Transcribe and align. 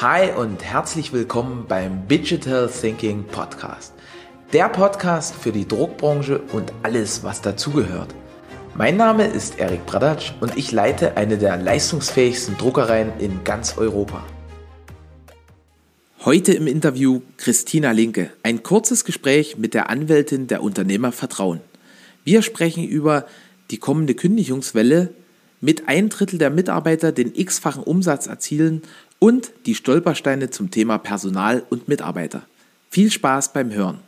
Hi 0.00 0.32
und 0.32 0.64
herzlich 0.64 1.12
willkommen 1.12 1.66
beim 1.68 2.08
Digital 2.08 2.68
Thinking 2.68 3.22
Podcast. 3.22 3.94
Der 4.52 4.68
Podcast 4.68 5.36
für 5.36 5.52
die 5.52 5.68
Druckbranche 5.68 6.40
und 6.52 6.72
alles, 6.82 7.22
was 7.22 7.42
dazugehört. 7.42 8.12
Mein 8.74 8.96
Name 8.96 9.24
ist 9.24 9.60
Erik 9.60 9.86
Bradatsch 9.86 10.32
und 10.40 10.56
ich 10.56 10.72
leite 10.72 11.16
eine 11.16 11.38
der 11.38 11.56
leistungsfähigsten 11.58 12.58
Druckereien 12.58 13.12
in 13.20 13.44
ganz 13.44 13.78
Europa. 13.78 14.24
Heute 16.24 16.54
im 16.54 16.66
Interview 16.66 17.20
Christina 17.36 17.92
Linke. 17.92 18.32
Ein 18.42 18.64
kurzes 18.64 19.04
Gespräch 19.04 19.58
mit 19.58 19.74
der 19.74 19.90
Anwältin 19.90 20.48
der 20.48 20.64
Unternehmer 20.64 21.12
Vertrauen. 21.12 21.60
Wir 22.24 22.42
sprechen 22.42 22.82
über 22.82 23.26
die 23.70 23.78
kommende 23.78 24.16
Kündigungswelle, 24.16 25.14
mit 25.64 25.88
ein 25.88 26.10
Drittel 26.10 26.38
der 26.38 26.50
Mitarbeiter 26.50 27.10
den 27.10 27.34
x-fachen 27.34 27.82
Umsatz 27.82 28.26
erzielen 28.26 28.82
und 29.24 29.52
die 29.64 29.74
Stolpersteine 29.74 30.50
zum 30.50 30.70
Thema 30.70 30.98
Personal 30.98 31.64
und 31.70 31.88
Mitarbeiter. 31.88 32.42
Viel 32.90 33.10
Spaß 33.10 33.54
beim 33.54 33.72
Hören. 33.72 34.00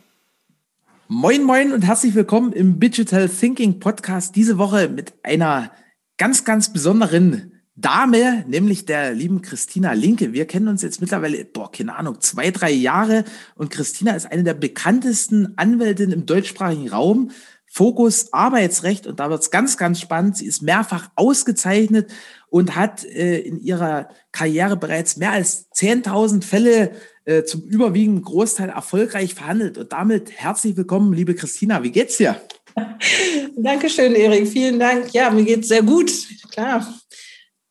Moin, 1.07 1.43
moin 1.43 1.73
und 1.73 1.81
herzlich 1.81 2.13
willkommen 2.13 2.53
im 2.53 2.79
Digital 2.79 3.27
Thinking 3.27 3.79
Podcast. 3.79 4.35
Diese 4.35 4.59
Woche 4.59 4.89
mit 4.89 5.15
einer 5.23 5.71
ganz, 6.19 6.45
ganz 6.45 6.71
besonderen 6.71 7.53
Dame, 7.75 8.45
nämlich 8.47 8.85
der 8.85 9.15
lieben 9.15 9.41
Christina 9.41 9.93
Linke. 9.93 10.33
Wir 10.33 10.45
kennen 10.45 10.67
uns 10.67 10.83
jetzt 10.83 11.01
mittlerweile, 11.01 11.43
boah, 11.45 11.71
keine 11.71 11.95
Ahnung, 11.95 12.21
zwei, 12.21 12.51
drei 12.51 12.69
Jahre 12.69 13.25
und 13.55 13.71
Christina 13.71 14.11
ist 14.11 14.31
eine 14.31 14.43
der 14.43 14.53
bekanntesten 14.53 15.57
Anwältinnen 15.57 16.11
im 16.11 16.25
deutschsprachigen 16.27 16.89
Raum. 16.89 17.31
Fokus 17.65 18.33
Arbeitsrecht 18.33 19.07
und 19.07 19.19
da 19.19 19.31
wird 19.31 19.41
es 19.41 19.49
ganz, 19.49 19.77
ganz 19.77 19.99
spannend. 19.99 20.37
Sie 20.37 20.45
ist 20.45 20.61
mehrfach 20.61 21.09
ausgezeichnet 21.15 22.11
und 22.49 22.75
hat 22.75 23.03
äh, 23.03 23.39
in 23.39 23.59
ihrer 23.59 24.09
Karriere 24.31 24.77
bereits 24.77 25.17
mehr 25.17 25.31
als 25.31 25.69
10.000 25.71 26.43
Fälle 26.43 26.91
äh, 27.25 27.43
zum 27.43 27.61
überwiegenden 27.63 28.23
Großteil 28.23 28.69
erfolgreich 28.69 29.33
verhandelt. 29.33 29.77
Und 29.77 29.91
damit 29.91 30.31
herzlich 30.31 30.77
willkommen, 30.77 31.13
liebe 31.13 31.35
Christina. 31.35 31.83
Wie 31.83 31.91
geht's 31.91 32.17
dir? 32.17 32.41
Dankeschön, 33.57 34.15
Erik. 34.15 34.47
Vielen 34.47 34.79
Dank. 34.79 35.13
Ja, 35.13 35.29
mir 35.29 35.43
geht's 35.43 35.67
sehr 35.67 35.83
gut. 35.83 36.11
Klar. 36.51 36.87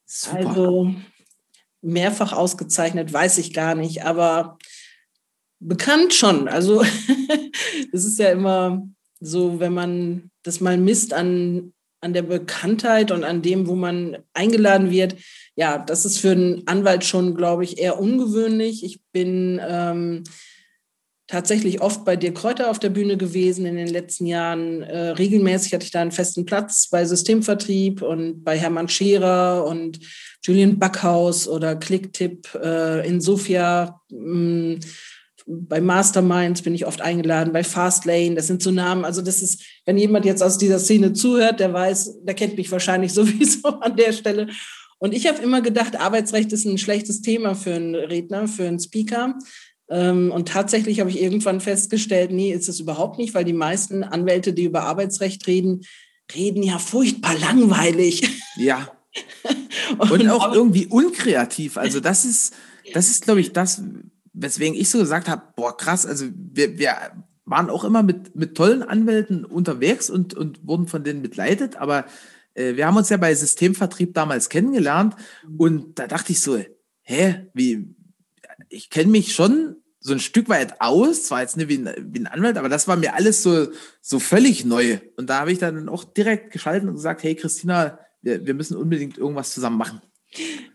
Super. 0.05 0.49
Also 0.49 0.95
mehrfach 1.83 2.33
ausgezeichnet, 2.33 3.13
weiß 3.13 3.39
ich 3.39 3.55
gar 3.55 3.75
nicht, 3.75 4.05
aber 4.05 4.59
bekannt 5.61 6.13
schon. 6.15 6.49
Also 6.49 6.83
es 7.93 8.05
ist 8.05 8.19
ja 8.19 8.31
immer 8.31 8.87
so, 9.21 9.61
wenn 9.61 9.73
man 9.73 10.31
das 10.43 10.61
mal 10.61 10.77
misst 10.77 11.13
an, 11.15 11.73
an 12.01 12.13
der 12.13 12.23
Bekanntheit 12.23 13.11
und 13.11 13.25
an 13.25 13.43
dem, 13.43 13.67
wo 13.67 13.75
man 13.75 14.19
eingeladen 14.35 14.91
wird, 14.91 15.17
ja, 15.55 15.79
das 15.79 16.05
ist 16.05 16.19
für 16.19 16.33
einen 16.33 16.67
Anwalt 16.67 17.05
schon, 17.05 17.35
glaube 17.35 17.65
ich, 17.65 17.79
eher 17.79 17.99
ungewöhnlich. 17.99 18.85
Ich 18.85 19.01
bin 19.13 19.61
ähm, 19.67 20.25
tatsächlich 21.27 21.81
oft 21.81 22.05
bei 22.05 22.17
dir 22.17 22.33
Kräuter 22.33 22.71
auf 22.71 22.79
der 22.79 22.91
Bühne 22.91 23.17
gewesen 23.17 23.67
in 23.67 23.77
den 23.77 23.89
letzten 23.89 24.27
Jahren. 24.27 24.83
Äh, 24.83 25.09
regelmäßig 25.11 25.73
hatte 25.73 25.85
ich 25.85 25.91
da 25.91 26.03
einen 26.03 26.13
festen 26.13 26.45
Platz 26.45 26.89
bei 26.91 27.05
Systemvertrieb 27.05 28.03
und 28.03 28.45
bei 28.45 28.59
Hermann 28.59 28.89
Scherer 28.89 29.65
und 29.67 29.99
Julian 30.45 30.79
Backhaus 30.79 31.49
oder 31.49 31.75
Clicktip 31.75 32.55
äh, 32.55 33.07
in 33.07 33.21
Sofia. 33.21 34.01
Mh, 34.11 34.77
mm, 34.77 34.81
bei 35.47 35.81
Masterminds 35.81 36.63
bin 36.63 36.75
ich 36.75 36.87
oft 36.87 37.01
eingeladen, 37.01 37.53
bei 37.53 37.63
Fastlane, 37.63 38.35
das 38.35 38.49
sind 38.49 38.63
so 38.63 38.73
Namen. 38.73 39.05
Also 39.05 39.23
das 39.23 39.43
ist, 39.43 39.63
wenn 39.85 39.97
jemand 39.97 40.25
jetzt 40.25 40.43
aus 40.43 40.59
dieser 40.59 40.79
Szene 40.79 41.13
zuhört, 41.13 41.61
der 41.61 41.73
weiß, 41.73 42.25
der 42.25 42.35
kennt 42.35 42.57
mich 42.57 42.71
wahrscheinlich 42.71 43.13
sowieso 43.15 43.69
an 43.81 43.97
der 43.97 44.13
Stelle. 44.13 44.49
Und 44.99 45.15
ich 45.15 45.27
habe 45.27 45.43
immer 45.43 45.61
gedacht, 45.61 46.01
Arbeitsrecht 46.01 46.53
ist 46.53 46.65
ein 46.65 46.79
schlechtes 46.79 47.23
Thema 47.23 47.55
für 47.55 47.75
einen 47.75 47.95
Redner, 47.95 48.49
für 48.49 48.67
einen 48.67 48.81
Speaker. 48.81 49.39
Ähm, 49.89 50.33
und 50.33 50.49
tatsächlich 50.49 51.01
habe 51.01 51.11
ich 51.11 51.21
irgendwann 51.21 51.61
festgestellt, 51.61 52.33
nee, 52.33 52.53
ist 52.53 52.69
es 52.69 52.81
überhaupt 52.81 53.19
nicht, 53.19 53.35
weil 53.35 53.45
die 53.45 53.53
meisten 53.53 54.03
Anwälte, 54.03 54.53
die 54.53 54.65
über 54.65 54.83
Arbeitsrecht 54.83 55.47
reden, 55.47 55.83
reden 56.35 56.63
ja 56.63 56.79
furchtbar 56.79 57.39
langweilig. 57.39 58.23
Ja. 58.57 58.91
und, 59.99 60.11
und 60.11 60.29
auch 60.29 60.53
irgendwie 60.53 60.87
unkreativ. 60.87 61.77
Also 61.77 62.01
das 62.01 62.25
ist, 62.25 62.55
das 62.93 63.09
ist, 63.11 63.25
glaube 63.25 63.41
ich, 63.41 63.53
das, 63.53 63.83
weswegen 64.37 64.79
ich 64.79 64.91
so 64.91 64.99
gesagt 64.99 65.29
habe, 65.29 65.43
boah, 65.57 65.77
krass, 65.77 66.07
also 66.07 66.27
wir, 66.35 66.79
wir 66.79 66.95
waren 67.45 67.71
auch 67.71 67.85
immer 67.85 68.03
mit, 68.03 68.37
mit 68.37 68.57
tollen 68.57 68.83
Anwälten 68.83 69.45
unterwegs 69.45 70.11
und, 70.11 70.35
und 70.35 70.67
wurden 70.67 70.87
von 70.87 71.05
denen 71.05 71.23
begleitet, 71.23 71.77
aber 71.77 72.07
äh, 72.55 72.77
wir 72.77 72.87
haben 72.87 72.97
uns 72.97 73.09
ja 73.09 73.17
bei 73.17 73.35
Systemvertrieb 73.35 74.15
damals 74.15 74.49
kennengelernt 74.49 75.17
und 75.57 75.99
da 75.99 76.07
dachte 76.07 76.33
ich 76.33 76.41
so, 76.41 76.59
hä, 77.03 77.47
wie, 77.55 77.95
ich 78.69 78.91
kenne 78.91 79.11
mich 79.11 79.35
schon 79.35 79.77
so 80.01 80.13
ein 80.13 80.21
Stück 80.21 80.49
weit 80.49 80.81
aus, 80.81 81.25
zwar 81.25 81.41
jetzt 81.41 81.57
nicht 81.57 81.69
wie 81.69 81.79
ein, 81.79 82.13
wie 82.13 82.21
ein 82.21 82.27
Anwalt, 82.29 82.59
aber 82.59 82.69
das 82.69 82.87
war 82.87 82.97
mir 82.97 83.15
alles 83.15 83.43
so, 83.43 83.69
so 84.01 84.21
völlig 84.21 84.65
neu. 84.65 84.99
Und 85.17 85.29
da 85.29 85.41
habe 85.41 85.51
ich 85.51 85.59
dann 85.59 85.89
auch 85.89 86.05
direkt 86.05 86.53
geschaltet 86.53 86.89
und 86.89 86.95
gesagt, 86.95 87.25
hey 87.25 87.35
Christina, 87.35 87.99
wir, 88.23 88.47
wir 88.47 88.55
müssen 88.55 88.77
unbedingt 88.77 89.19
irgendwas 89.19 89.53
zusammen 89.53 89.79
machen. 89.79 90.01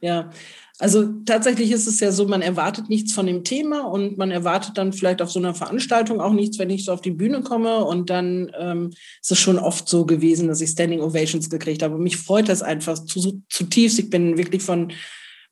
Ja, 0.01 0.31
also 0.81 1.05
tatsächlich 1.25 1.71
ist 1.71 1.85
es 1.85 1.99
ja 1.99 2.11
so, 2.11 2.27
man 2.27 2.41
erwartet 2.41 2.89
nichts 2.89 3.13
von 3.13 3.27
dem 3.27 3.43
Thema 3.43 3.81
und 3.81 4.17
man 4.17 4.31
erwartet 4.31 4.79
dann 4.79 4.93
vielleicht 4.93 5.21
auf 5.21 5.31
so 5.31 5.37
einer 5.37 5.53
Veranstaltung 5.53 6.19
auch 6.19 6.33
nichts, 6.33 6.57
wenn 6.57 6.71
ich 6.71 6.85
so 6.85 6.91
auf 6.91 7.01
die 7.01 7.11
Bühne 7.11 7.43
komme. 7.43 7.85
Und 7.85 8.09
dann 8.09 8.51
ähm, 8.59 8.89
ist 9.21 9.31
es 9.31 9.37
schon 9.37 9.59
oft 9.59 9.87
so 9.87 10.07
gewesen, 10.07 10.47
dass 10.47 10.59
ich 10.59 10.71
Standing 10.71 11.01
Ovations 11.01 11.51
gekriegt 11.51 11.83
habe. 11.83 11.93
Und 11.93 12.01
mich 12.01 12.17
freut 12.17 12.49
das 12.49 12.63
einfach 12.63 12.97
zu, 12.97 13.43
zutiefst. 13.47 13.99
Ich 13.99 14.09
bin 14.09 14.39
wirklich 14.39 14.63
von, 14.63 14.91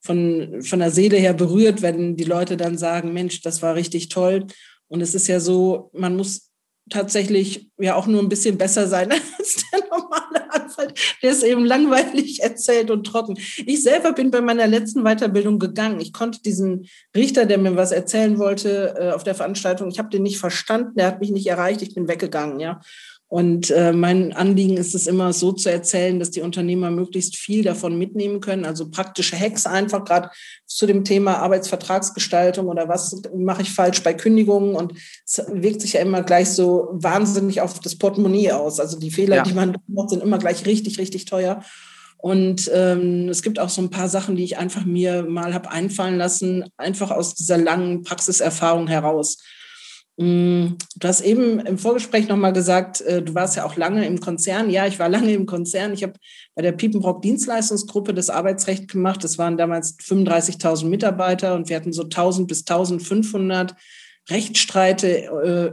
von, 0.01 0.63
von 0.63 0.79
der 0.79 0.89
Seele 0.89 1.17
her 1.17 1.35
berührt, 1.35 1.83
wenn 1.83 2.15
die 2.15 2.23
Leute 2.23 2.57
dann 2.57 2.79
sagen, 2.79 3.13
Mensch, 3.13 3.41
das 3.41 3.61
war 3.61 3.75
richtig 3.75 4.09
toll. 4.09 4.47
Und 4.87 5.01
es 5.01 5.13
ist 5.13 5.27
ja 5.27 5.39
so, 5.39 5.91
man 5.93 6.15
muss 6.15 6.49
tatsächlich 6.89 7.69
ja 7.77 7.93
auch 7.93 8.07
nur 8.07 8.23
ein 8.23 8.29
bisschen 8.29 8.57
besser 8.57 8.87
sein 8.87 9.11
als 9.37 9.63
der 9.71 9.81
normale 10.09 10.51
Anwalt, 10.51 10.93
der 11.21 11.31
ist 11.31 11.43
eben 11.43 11.65
langweilig 11.65 12.39
erzählt 12.43 12.91
und 12.91 13.05
trocken. 13.05 13.37
Ich 13.65 13.83
selber 13.83 14.13
bin 14.13 14.31
bei 14.31 14.41
meiner 14.41 14.67
letzten 14.67 15.03
Weiterbildung 15.03 15.59
gegangen. 15.59 15.99
Ich 15.99 16.13
konnte 16.13 16.41
diesen 16.41 16.87
Richter, 17.15 17.45
der 17.45 17.57
mir 17.57 17.75
was 17.75 17.91
erzählen 17.91 18.37
wollte 18.39 18.95
äh, 18.99 19.11
auf 19.11 19.23
der 19.23 19.35
Veranstaltung, 19.35 19.89
ich 19.89 19.99
habe 19.99 20.09
den 20.09 20.23
nicht 20.23 20.39
verstanden, 20.39 20.95
der 20.95 21.07
hat 21.07 21.19
mich 21.19 21.31
nicht 21.31 21.47
erreicht, 21.47 21.81
ich 21.81 21.93
bin 21.93 22.07
weggegangen, 22.07 22.59
ja. 22.59 22.81
Und 23.29 23.69
äh, 23.69 23.93
mein 23.93 24.33
Anliegen 24.33 24.75
ist 24.75 24.95
es 24.95 25.05
immer 25.05 25.33
so 25.33 25.51
zu 25.51 25.71
erzählen, 25.71 26.19
dass 26.19 26.31
die 26.31 26.41
Unternehmer 26.41 26.89
möglichst 26.89 27.37
viel 27.37 27.63
davon 27.63 27.95
mitnehmen 27.95 28.41
können, 28.41 28.65
also 28.65 28.89
praktische 28.89 29.39
Hacks 29.39 29.67
einfach 29.67 30.03
gerade 30.03 30.31
zu 30.65 30.87
dem 30.87 31.03
Thema 31.03 31.37
Arbeitsvertragsgestaltung 31.37 32.67
oder 32.67 32.89
was 32.89 33.21
mache 33.35 33.61
ich 33.61 33.69
falsch 33.69 34.01
bei 34.01 34.15
Kündigungen 34.15 34.75
und 34.75 34.93
es 35.27 35.43
wirkt 35.47 35.81
sich 35.81 35.93
ja 35.93 36.01
immer 36.01 36.23
gleich 36.23 36.49
so 36.49 36.87
wahnsinnig 36.91 37.61
auf 37.61 37.79
das 37.79 37.95
Portemonnaie 37.95 38.51
aus. 38.51 38.79
Also 38.79 38.97
die 38.97 39.11
Fehler, 39.11 39.37
ja. 39.37 39.43
die 39.43 39.53
man 39.53 39.77
macht, 39.85 40.09
sind 40.09 40.23
immer 40.23 40.39
gleich 40.39 40.65
richtig, 40.65 40.97
richtig 40.97 41.25
teuer. 41.25 41.63
Und 42.17 42.69
ähm, 42.73 43.29
es 43.29 43.43
gibt 43.43 43.59
auch 43.59 43.69
so 43.69 43.81
ein 43.83 43.91
paar 43.91 44.09
Sachen, 44.09 44.35
die 44.35 44.43
ich 44.43 44.57
einfach 44.57 44.85
mir 44.85 45.21
mal 45.23 45.53
habe 45.53 45.69
einfallen 45.69 46.17
lassen, 46.17 46.65
einfach 46.77 47.11
aus 47.11 47.35
dieser 47.35 47.59
langen 47.59 48.01
Praxiserfahrung 48.01 48.87
heraus. 48.87 49.37
Mm, 50.21 50.75
du 50.97 51.07
hast 51.07 51.21
eben 51.21 51.61
im 51.61 51.77
Vorgespräch 51.77 52.27
nochmal 52.27 52.51
gesagt, 52.51 52.99
äh, 52.99 53.21
du 53.21 53.33
warst 53.35 53.55
ja 53.55 53.63
auch 53.63 53.77
lange 53.77 54.05
im 54.05 54.19
Konzern. 54.19 54.69
Ja, 54.69 54.85
ich 54.85 54.99
war 54.99 55.07
lange 55.09 55.31
im 55.31 55.45
Konzern. 55.45 55.93
Ich 55.93 56.03
habe 56.03 56.13
bei 56.55 56.61
der 56.61 56.73
Piepenbrock 56.73 57.21
Dienstleistungsgruppe 57.21 58.13
das 58.13 58.29
Arbeitsrecht 58.29 58.89
gemacht. 58.91 59.23
Das 59.23 59.37
waren 59.37 59.55
damals 59.55 59.97
35.000 59.99 60.87
Mitarbeiter 60.87 61.55
und 61.55 61.69
wir 61.69 61.77
hatten 61.77 61.93
so 61.93 62.03
1.000 62.03 62.47
bis 62.47 62.65
1.500 62.65 63.75
Rechtsstreite 64.29 65.07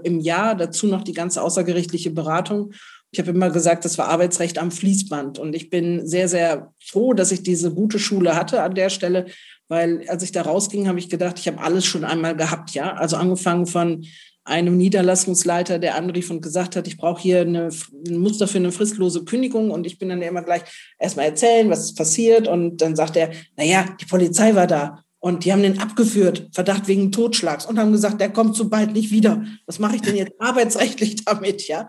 äh, 0.05 0.07
im 0.07 0.21
Jahr. 0.21 0.55
Dazu 0.55 0.87
noch 0.87 1.03
die 1.03 1.13
ganze 1.13 1.43
außergerichtliche 1.43 2.13
Beratung. 2.13 2.73
Ich 3.11 3.19
habe 3.19 3.31
immer 3.31 3.51
gesagt, 3.51 3.85
das 3.85 3.99
war 3.99 4.09
Arbeitsrecht 4.09 4.59
am 4.59 4.71
Fließband. 4.71 5.41
Und 5.41 5.57
ich 5.57 5.71
bin 5.71 6.07
sehr, 6.07 6.29
sehr 6.29 6.73
froh, 6.81 7.15
dass 7.15 7.33
ich 7.33 7.43
diese 7.43 7.75
gute 7.75 7.99
Schule 7.99 8.37
hatte 8.37 8.63
an 8.63 8.77
der 8.77 8.91
Stelle, 8.91 9.27
weil 9.67 10.09
als 10.09 10.23
ich 10.23 10.31
da 10.31 10.43
rausging, 10.43 10.87
habe 10.87 11.01
ich 11.01 11.09
gedacht, 11.09 11.41
ich 11.41 11.49
habe 11.49 11.61
alles 11.61 11.85
schon 11.85 12.05
einmal 12.05 12.37
gehabt. 12.37 12.75
Ja, 12.75 12.95
also 12.95 13.17
angefangen 13.17 13.67
von 13.67 14.05
einem 14.47 14.77
Niederlassungsleiter, 14.77 15.79
der 15.79 15.97
anrief 15.97 16.31
und 16.31 16.41
gesagt 16.41 16.77
hat, 16.77 16.87
ich 16.87 16.97
brauche 16.97 17.21
hier 17.21 17.41
eine, 17.41 17.69
ein 18.07 18.19
Muster 18.19 18.47
für 18.47 18.59
eine 18.59 18.71
fristlose 18.71 19.25
Kündigung 19.25 19.73
und 19.73 19.87
ich 19.87 19.99
bin 19.99 20.09
dann 20.09 20.23
immer 20.23 20.43
gleich 20.43 20.63
erstmal 20.99 21.27
erzählen, 21.27 21.69
was 21.69 21.95
passiert 21.95 22.47
und 22.47 22.79
dann 22.79 22.95
sagt 22.95 23.17
er, 23.17 23.33
naja, 23.57 23.85
die 24.01 24.07
Polizei 24.07 24.55
war 24.55 24.69
da 24.69 25.03
und 25.19 25.45
die 25.45 25.53
haben 25.53 25.63
den 25.63 25.81
abgeführt, 25.81 26.49
Verdacht 26.53 26.87
wegen 26.87 27.11
Totschlags 27.11 27.67
und 27.67 27.79
haben 27.79 27.91
gesagt, 27.91 28.21
der 28.21 28.33
kommt 28.33 28.55
so 28.55 28.69
bald 28.69 28.93
nicht 28.93 29.11
wieder. 29.11 29.45
Was 29.67 29.81
mache 29.81 29.97
ich 29.97 30.03
denn 30.03 30.15
jetzt 30.15 30.35
arbeitsrechtlich 30.39 31.25
damit, 31.25 31.67
ja? 31.67 31.89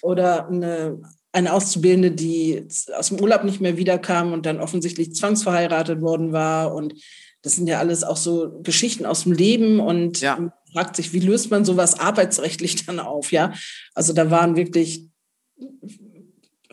Oder 0.00 0.48
eine, 0.48 1.02
eine 1.32 1.52
Auszubildende, 1.52 2.12
die 2.12 2.66
aus 2.96 3.08
dem 3.08 3.20
Urlaub 3.20 3.44
nicht 3.44 3.60
mehr 3.60 3.76
wiederkam 3.76 4.32
und 4.32 4.46
dann 4.46 4.60
offensichtlich 4.60 5.14
zwangsverheiratet 5.14 6.00
worden 6.00 6.32
war 6.32 6.74
und 6.74 6.94
das 7.42 7.56
sind 7.56 7.66
ja 7.66 7.80
alles 7.80 8.04
auch 8.04 8.16
so 8.16 8.60
Geschichten 8.62 9.04
aus 9.04 9.24
dem 9.24 9.32
Leben 9.32 9.80
und 9.80 10.20
ja. 10.20 10.52
Fragt 10.72 10.96
sich, 10.96 11.12
wie 11.12 11.20
löst 11.20 11.50
man 11.50 11.64
sowas 11.64 11.98
arbeitsrechtlich 11.98 12.86
dann 12.86 12.98
auf, 12.98 13.32
ja? 13.32 13.52
Also 13.94 14.12
da 14.12 14.30
waren 14.30 14.56
wirklich, 14.56 15.08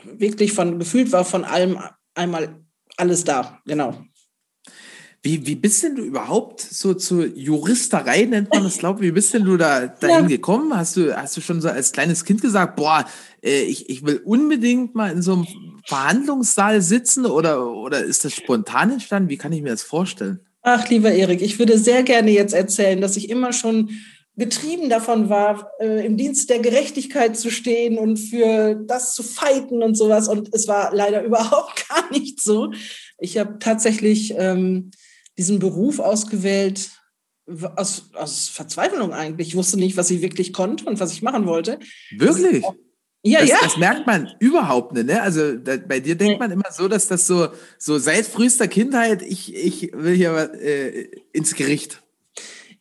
wirklich 0.04 0.54
von, 0.54 0.80
gefühlt 0.80 1.12
war 1.12 1.25
von 1.25 1.44
allem 1.44 1.80
einmal 2.16 2.60
alles 2.98 3.24
da, 3.24 3.60
genau. 3.66 4.04
Wie, 5.22 5.46
wie 5.46 5.56
bist 5.56 5.84
denn 5.84 5.96
du 5.96 6.04
überhaupt 6.04 6.62
so 6.62 6.94
zur 6.94 7.25
Juristerei, 7.25 8.24
nennt 8.24 8.54
man 8.54 8.63
das, 8.63 8.78
glaube 8.78 9.00
ich, 9.00 9.10
wie 9.10 9.12
bist 9.12 9.34
denn 9.34 9.44
du 9.44 9.57
da 9.57 9.88
dahin 9.88 10.22
ja. 10.24 10.28
gekommen? 10.28 10.75
Hast 10.75 10.95
du, 10.95 11.13
hast 11.13 11.36
du 11.36 11.42
schon 11.42 11.60
so 11.60 11.68
als 11.68 11.92
kleines 11.92 12.24
Kind 12.24 12.42
gesagt, 12.42 12.78
boah, 12.78 13.06
äh, 13.44 13.63
ich, 13.63 13.90
ich 13.90 14.06
will 14.06 14.22
unbedingt 14.24 14.95
mal 14.95 15.12
in 15.12 15.22
so 15.22 15.34
einem 15.34 15.48
Verhandlungssaal 15.86 16.81
sitzen 16.81 17.25
oder, 17.25 17.68
oder 17.68 18.02
ist 18.02 18.24
das 18.24 18.34
spontan 18.34 18.92
entstanden? 18.92 19.28
Wie 19.28 19.38
kann 19.38 19.52
ich 19.52 19.62
mir 19.62 19.72
das 19.72 19.84
vorstellen? 19.84 20.40
Ach, 20.62 20.90
lieber 20.90 21.12
Erik, 21.12 21.42
ich 21.42 21.58
würde 21.60 21.78
sehr 21.78 22.04
gerne 22.04 22.32
jetzt 22.32 22.54
erzählen, 22.54 23.00
dass 23.00 23.18
ich 23.18 23.30
immer 23.30 23.54
schon 23.54 23.90
getrieben 24.36 24.90
davon 24.90 25.30
war, 25.30 25.70
äh, 25.80 26.06
im 26.06 26.16
Dienst 26.16 26.50
der 26.50 26.60
Gerechtigkeit 26.60 27.38
zu 27.38 27.52
stehen 27.52 27.98
und 27.98 28.18
für 28.18 28.76
das 28.76 29.14
zu 29.14 29.22
fighten 29.22 29.84
und 29.84 29.96
sowas. 29.96 30.28
Und 30.28 30.54
es 30.54 30.68
war 30.68 30.96
leider 30.96 31.24
überhaupt 31.26 31.88
gar 31.90 32.10
nicht 32.12 32.42
so. 32.42 32.72
Ich 33.20 33.38
habe 33.38 33.60
tatsächlich 33.60 34.34
ähm, 34.38 34.92
diesen 35.38 35.60
Beruf 35.60 36.00
ausgewählt 36.00 36.92
aus, 37.76 38.12
aus 38.14 38.48
Verzweiflung 38.48 39.14
eigentlich. 39.14 39.50
Ich 39.50 39.56
wusste 39.56 39.78
nicht, 39.78 39.98
was 39.98 40.12
ich 40.12 40.22
wirklich 40.22 40.54
konnte 40.54 40.86
und 40.86 41.00
was 41.00 41.12
ich 41.12 41.22
machen 41.22 41.46
wollte. 41.46 41.80
Wirklich? 42.12 42.64
Ja, 43.24 43.42
das, 43.42 43.50
ja. 43.50 43.57
Das 43.62 43.77
merkt 43.77 44.07
man 44.07 44.30
überhaupt 44.39 44.94
nicht. 44.94 45.07
Ne? 45.07 45.21
Also 45.21 45.56
da, 45.56 45.75
bei 45.77 46.00
dir 46.00 46.16
denkt 46.16 46.39
man 46.39 46.51
immer 46.51 46.71
so, 46.71 46.88
dass 46.88 47.07
das 47.07 47.27
so, 47.27 47.50
so 47.77 47.98
seit 47.98 48.25
frühester 48.25 48.68
Kindheit, 48.68 49.21
ich, 49.21 49.54
ich 49.54 49.92
will 49.94 50.16
hier 50.16 50.54
äh, 50.54 51.10
ins 51.33 51.56
Gericht. 51.56 52.01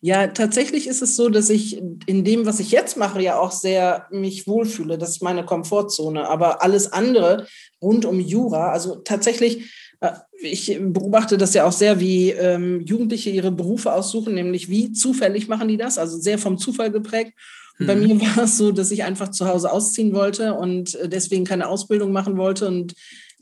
Ja, 0.01 0.27
tatsächlich 0.27 0.87
ist 0.87 1.01
es 1.01 1.17
so, 1.17 1.27
dass 1.27 1.49
ich 1.49 1.81
in 2.05 2.23
dem, 2.23 2.45
was 2.45 2.61
ich 2.61 2.71
jetzt 2.71 2.95
mache, 2.95 3.21
ja 3.21 3.37
auch 3.37 3.51
sehr 3.51 4.07
mich 4.11 4.47
wohlfühle. 4.47 4.97
Das 4.97 5.09
ist 5.09 5.21
meine 5.21 5.43
Komfortzone. 5.43 6.29
Aber 6.29 6.63
alles 6.63 6.93
andere 6.93 7.45
rund 7.81 8.05
um 8.05 8.21
Jura, 8.21 8.71
also 8.71 8.95
tatsächlich, 8.95 9.69
äh, 9.99 10.11
ich 10.41 10.79
beobachte 10.81 11.37
das 11.37 11.53
ja 11.53 11.65
auch 11.65 11.73
sehr, 11.73 11.99
wie 11.99 12.31
ähm, 12.31 12.79
Jugendliche 12.85 13.29
ihre 13.29 13.51
Berufe 13.51 13.91
aussuchen, 13.91 14.35
nämlich 14.35 14.69
wie 14.69 14.93
zufällig 14.93 15.49
machen 15.49 15.67
die 15.67 15.75
das, 15.75 15.97
also 15.97 16.17
sehr 16.17 16.37
vom 16.37 16.57
Zufall 16.57 16.91
geprägt. 16.91 17.33
Und 17.79 17.87
bei 17.87 17.95
mhm. 17.95 18.17
mir 18.17 18.35
war 18.35 18.43
es 18.43 18.57
so, 18.57 18.71
dass 18.71 18.91
ich 18.91 19.03
einfach 19.03 19.29
zu 19.29 19.47
Hause 19.47 19.71
ausziehen 19.71 20.13
wollte 20.13 20.53
und 20.53 20.95
äh, 20.95 21.09
deswegen 21.09 21.45
keine 21.45 21.67
Ausbildung 21.67 22.11
machen 22.11 22.37
wollte 22.37 22.67
und 22.67 22.93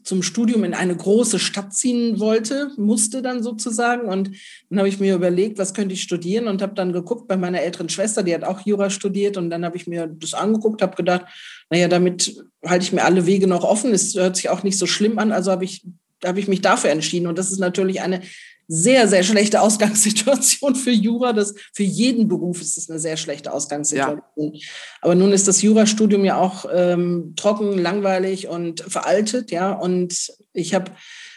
zum 0.08 0.24
Studium 0.24 0.64
in 0.64 0.74
eine 0.74 0.96
große 0.96 1.38
Stadt 1.38 1.74
ziehen 1.74 2.20
wollte, 2.20 2.72
musste 2.78 3.22
dann 3.22 3.44
sozusagen. 3.44 4.08
Und 4.08 4.32
dann 4.70 4.80
habe 4.80 4.88
ich 4.88 5.02
mir 5.02 5.14
überlegt, 5.14 5.58
was 5.58 5.74
könnte 5.74 5.94
ich 5.94 6.02
studieren 6.02 6.48
und 6.48 6.62
habe 6.62 6.74
dann 6.76 6.94
geguckt 6.94 7.28
bei 7.28 7.36
meiner 7.36 7.62
älteren 7.62 7.90
Schwester, 7.90 8.24
die 8.24 8.34
hat 8.34 8.46
auch 8.46 8.62
Jura 8.62 8.90
studiert. 8.90 9.36
Und 9.36 9.50
dann 9.50 9.66
habe 9.66 9.76
ich 9.76 9.86
mir 9.86 10.08
das 10.08 10.34
angeguckt, 10.34 10.82
habe 10.82 10.96
gedacht, 10.96 11.26
naja, 11.70 11.90
damit 11.90 12.42
halte 12.66 12.86
ich 12.86 12.94
mir 12.94 13.04
alle 13.04 13.26
Wege 13.26 13.48
noch 13.48 13.66
offen. 13.66 13.92
Es 13.92 14.16
hört 14.16 14.38
sich 14.38 14.48
auch 14.50 14.64
nicht 14.64 14.78
so 14.78 14.86
schlimm 14.86 15.20
an. 15.20 15.34
Also 15.34 15.52
habe 15.52 15.66
ich, 15.66 15.84
habe 16.24 16.40
ich 16.40 16.48
mich 16.48 16.62
dafür 16.62 16.90
entschieden. 16.90 17.28
Und 17.28 17.38
das 17.38 17.52
ist 17.52 17.60
natürlich 17.60 18.00
eine 18.00 18.22
sehr, 18.68 19.08
sehr 19.08 19.24
schlechte 19.24 19.62
Ausgangssituation 19.62 20.76
für 20.76 20.92
Jura. 20.92 21.34
Das, 21.34 21.54
für 21.74 21.84
jeden 21.84 22.28
Beruf 22.28 22.62
ist 22.62 22.78
es 22.78 22.90
eine 22.90 23.00
sehr 23.00 23.18
schlechte 23.18 23.54
Ausgangssituation. 23.54 24.54
Ja. 24.54 24.68
Aber 25.02 25.16
nun 25.16 25.32
ist 25.32 25.48
das 25.48 25.62
Jurastudium 25.62 26.26
ja 26.26 26.38
auch 26.38 26.66
ähm, 26.74 27.34
trocken, 27.36 27.78
langweilig 27.78 28.48
und 28.48 28.82
veraltet, 28.82 29.52
ja. 29.52 29.72
Und 29.72 30.34
ich 30.54 30.74
habe 30.74 30.92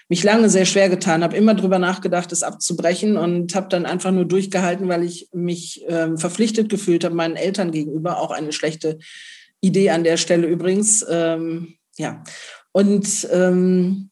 mich 0.08 0.24
lange 0.24 0.50
sehr 0.50 0.66
schwer 0.66 0.88
getan, 0.88 1.22
habe 1.22 1.36
immer 1.36 1.54
drüber 1.54 1.78
nachgedacht, 1.78 2.32
es 2.32 2.42
abzubrechen 2.42 3.16
und 3.16 3.54
habe 3.54 3.68
dann 3.68 3.86
einfach 3.86 4.10
nur 4.10 4.24
durchgehalten, 4.24 4.88
weil 4.88 5.04
ich 5.04 5.28
mich 5.32 5.84
ähm, 5.86 6.18
verpflichtet 6.18 6.68
gefühlt 6.68 7.04
habe, 7.04 7.14
meinen 7.14 7.36
Eltern 7.36 7.70
gegenüber. 7.70 8.18
Auch 8.18 8.32
eine 8.32 8.52
schlechte 8.52 8.98
Idee 9.60 9.90
an 9.90 10.02
der 10.02 10.16
Stelle 10.16 10.48
übrigens. 10.48 11.06
Ähm, 11.08 11.74
ja. 11.96 12.24
Und 12.72 13.28
ähm, 13.30 14.09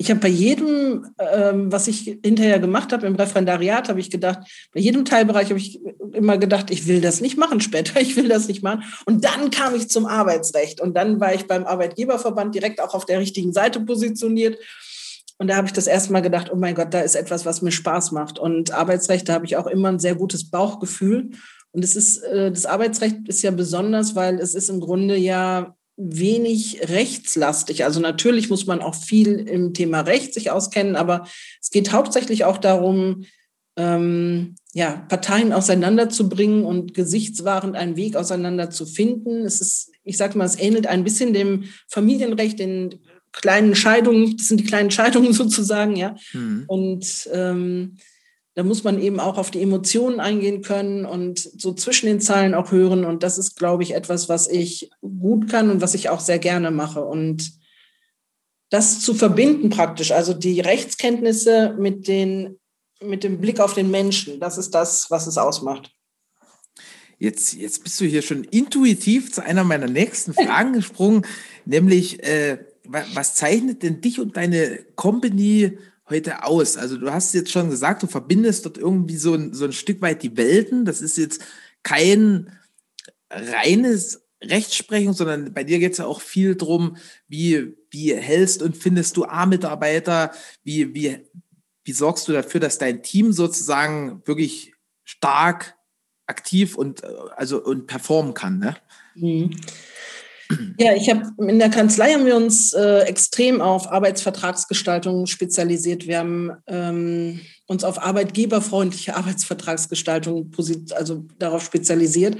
ich 0.00 0.08
habe 0.08 0.20
bei 0.20 0.28
jedem, 0.28 1.08
ähm, 1.18 1.70
was 1.70 1.86
ich 1.86 2.18
hinterher 2.24 2.58
gemacht 2.58 2.90
habe 2.90 3.06
im 3.06 3.16
Referendariat, 3.16 3.90
habe 3.90 4.00
ich 4.00 4.10
gedacht, 4.10 4.38
bei 4.72 4.80
jedem 4.80 5.04
Teilbereich 5.04 5.50
habe 5.50 5.58
ich 5.58 5.78
immer 6.14 6.38
gedacht, 6.38 6.70
ich 6.70 6.86
will 6.86 7.02
das 7.02 7.20
nicht 7.20 7.36
machen 7.36 7.60
später, 7.60 8.00
ich 8.00 8.16
will 8.16 8.26
das 8.26 8.48
nicht 8.48 8.62
machen. 8.62 8.82
Und 9.04 9.26
dann 9.26 9.50
kam 9.50 9.74
ich 9.74 9.90
zum 9.90 10.06
Arbeitsrecht 10.06 10.80
und 10.80 10.96
dann 10.96 11.20
war 11.20 11.34
ich 11.34 11.46
beim 11.46 11.66
Arbeitgeberverband 11.66 12.54
direkt 12.54 12.80
auch 12.80 12.94
auf 12.94 13.04
der 13.04 13.20
richtigen 13.20 13.52
Seite 13.52 13.78
positioniert. 13.80 14.56
Und 15.36 15.48
da 15.48 15.56
habe 15.56 15.66
ich 15.66 15.74
das 15.74 15.86
erste 15.86 16.14
Mal 16.14 16.20
gedacht, 16.20 16.50
oh 16.50 16.56
mein 16.56 16.74
Gott, 16.74 16.94
da 16.94 17.00
ist 17.00 17.14
etwas, 17.14 17.44
was 17.44 17.60
mir 17.60 17.70
Spaß 17.70 18.12
macht. 18.12 18.38
Und 18.38 18.72
Arbeitsrecht, 18.72 19.28
da 19.28 19.34
habe 19.34 19.44
ich 19.44 19.58
auch 19.58 19.66
immer 19.66 19.90
ein 19.90 19.98
sehr 19.98 20.14
gutes 20.14 20.48
Bauchgefühl. 20.50 21.32
Und 21.72 21.84
es 21.84 21.94
ist, 21.94 22.22
äh, 22.22 22.50
das 22.50 22.64
Arbeitsrecht 22.64 23.28
ist 23.28 23.42
ja 23.42 23.50
besonders, 23.50 24.16
weil 24.16 24.38
es 24.38 24.54
ist 24.54 24.70
im 24.70 24.80
Grunde 24.80 25.16
ja 25.16 25.76
wenig 26.00 26.80
rechtslastig. 26.88 27.84
Also 27.84 28.00
natürlich 28.00 28.48
muss 28.48 28.66
man 28.66 28.80
auch 28.80 28.94
viel 28.94 29.36
im 29.48 29.74
Thema 29.74 30.00
Recht 30.00 30.32
sich 30.32 30.50
auskennen, 30.50 30.96
aber 30.96 31.26
es 31.60 31.70
geht 31.70 31.92
hauptsächlich 31.92 32.44
auch 32.44 32.56
darum, 32.56 33.26
ähm, 33.76 34.56
ja, 34.72 35.04
Parteien 35.08 35.52
auseinanderzubringen 35.52 36.64
und 36.64 36.94
gesichtswahrend 36.94 37.76
einen 37.76 37.96
Weg 37.96 38.16
auseinander 38.16 38.70
zu 38.70 38.86
finden. 38.86 39.44
Es 39.44 39.60
ist, 39.60 39.90
ich 40.04 40.16
sage 40.16 40.38
mal, 40.38 40.44
es 40.44 40.58
ähnelt 40.58 40.86
ein 40.86 41.04
bisschen 41.04 41.34
dem 41.34 41.64
Familienrecht, 41.88 42.58
den 42.58 43.00
kleinen 43.32 43.74
Scheidungen, 43.74 44.36
das 44.36 44.48
sind 44.48 44.60
die 44.60 44.64
kleinen 44.64 44.90
Scheidungen 44.90 45.32
sozusagen, 45.34 45.96
ja. 45.96 46.16
Mhm. 46.32 46.64
Und 46.66 47.28
ähm, 47.32 47.96
da 48.54 48.64
muss 48.64 48.82
man 48.82 49.00
eben 49.00 49.20
auch 49.20 49.38
auf 49.38 49.50
die 49.50 49.62
Emotionen 49.62 50.18
eingehen 50.18 50.62
können 50.62 51.04
und 51.04 51.38
so 51.38 51.72
zwischen 51.72 52.06
den 52.06 52.20
Zeilen 52.20 52.54
auch 52.54 52.72
hören. 52.72 53.04
Und 53.04 53.22
das 53.22 53.38
ist, 53.38 53.56
glaube 53.56 53.82
ich, 53.82 53.94
etwas, 53.94 54.28
was 54.28 54.48
ich 54.48 54.90
gut 55.00 55.48
kann 55.48 55.70
und 55.70 55.80
was 55.80 55.94
ich 55.94 56.08
auch 56.08 56.20
sehr 56.20 56.38
gerne 56.38 56.70
mache. 56.70 57.04
Und 57.04 57.52
das 58.70 59.00
zu 59.00 59.14
verbinden 59.14 59.70
praktisch, 59.70 60.10
also 60.10 60.34
die 60.34 60.60
Rechtskenntnisse 60.60 61.76
mit, 61.78 62.08
den, 62.08 62.58
mit 63.00 63.22
dem 63.22 63.40
Blick 63.40 63.60
auf 63.60 63.74
den 63.74 63.90
Menschen, 63.90 64.40
das 64.40 64.58
ist 64.58 64.74
das, 64.74 65.10
was 65.10 65.26
es 65.26 65.38
ausmacht. 65.38 65.92
Jetzt, 67.18 67.52
jetzt 67.54 67.84
bist 67.84 68.00
du 68.00 68.06
hier 68.06 68.22
schon 68.22 68.44
intuitiv 68.44 69.30
zu 69.32 69.44
einer 69.44 69.62
meiner 69.62 69.88
nächsten 69.88 70.32
Fragen 70.32 70.72
gesprungen, 70.74 71.26
nämlich 71.66 72.22
äh, 72.24 72.58
was 72.84 73.34
zeichnet 73.34 73.82
denn 73.82 74.00
dich 74.00 74.18
und 74.18 74.36
deine 74.36 74.84
Company 74.96 75.78
heute 76.10 76.44
aus? 76.44 76.76
Also 76.76 76.96
du 76.96 77.12
hast 77.12 77.32
jetzt 77.34 77.50
schon 77.50 77.70
gesagt, 77.70 78.02
du 78.02 78.06
verbindest 78.06 78.66
dort 78.66 78.78
irgendwie 78.78 79.16
so 79.16 79.34
ein, 79.34 79.54
so 79.54 79.64
ein 79.64 79.72
Stück 79.72 80.02
weit 80.02 80.22
die 80.22 80.36
Welten. 80.36 80.84
Das 80.84 81.00
ist 81.00 81.16
jetzt 81.16 81.42
kein 81.82 82.58
reines 83.30 84.26
Rechtsprechung, 84.42 85.12
sondern 85.12 85.52
bei 85.52 85.64
dir 85.64 85.78
geht 85.78 85.92
es 85.92 85.98
ja 85.98 86.06
auch 86.06 86.20
viel 86.20 86.56
drum, 86.56 86.96
wie, 87.28 87.76
wie 87.90 88.14
hältst 88.14 88.62
und 88.62 88.76
findest 88.76 89.16
du 89.16 89.24
A-Mitarbeiter, 89.24 90.32
wie, 90.62 90.94
wie, 90.94 91.18
wie 91.84 91.92
sorgst 91.92 92.26
du 92.26 92.32
dafür, 92.32 92.60
dass 92.60 92.78
dein 92.78 93.02
Team 93.02 93.32
sozusagen 93.32 94.22
wirklich 94.24 94.74
stark 95.04 95.76
aktiv 96.26 96.76
und 96.76 97.04
also 97.04 97.62
und 97.62 97.86
performen 97.86 98.34
kann, 98.34 98.58
ne? 98.58 98.76
Mhm. 99.14 99.50
Ja, 100.78 100.94
ich 100.94 101.08
habe 101.10 101.22
in 101.38 101.58
der 101.58 101.70
Kanzlei 101.70 102.12
haben 102.12 102.26
wir 102.26 102.36
uns 102.36 102.72
äh, 102.72 103.00
extrem 103.00 103.60
auf 103.60 103.90
Arbeitsvertragsgestaltung 103.90 105.26
spezialisiert. 105.26 106.06
Wir 106.06 106.18
haben 106.18 106.52
ähm, 106.66 107.40
uns 107.66 107.84
auf 107.84 108.02
arbeitgeberfreundliche 108.02 109.16
Arbeitsvertragsgestaltung 109.16 110.50
also 110.96 111.26
darauf 111.38 111.64
spezialisiert. 111.64 112.36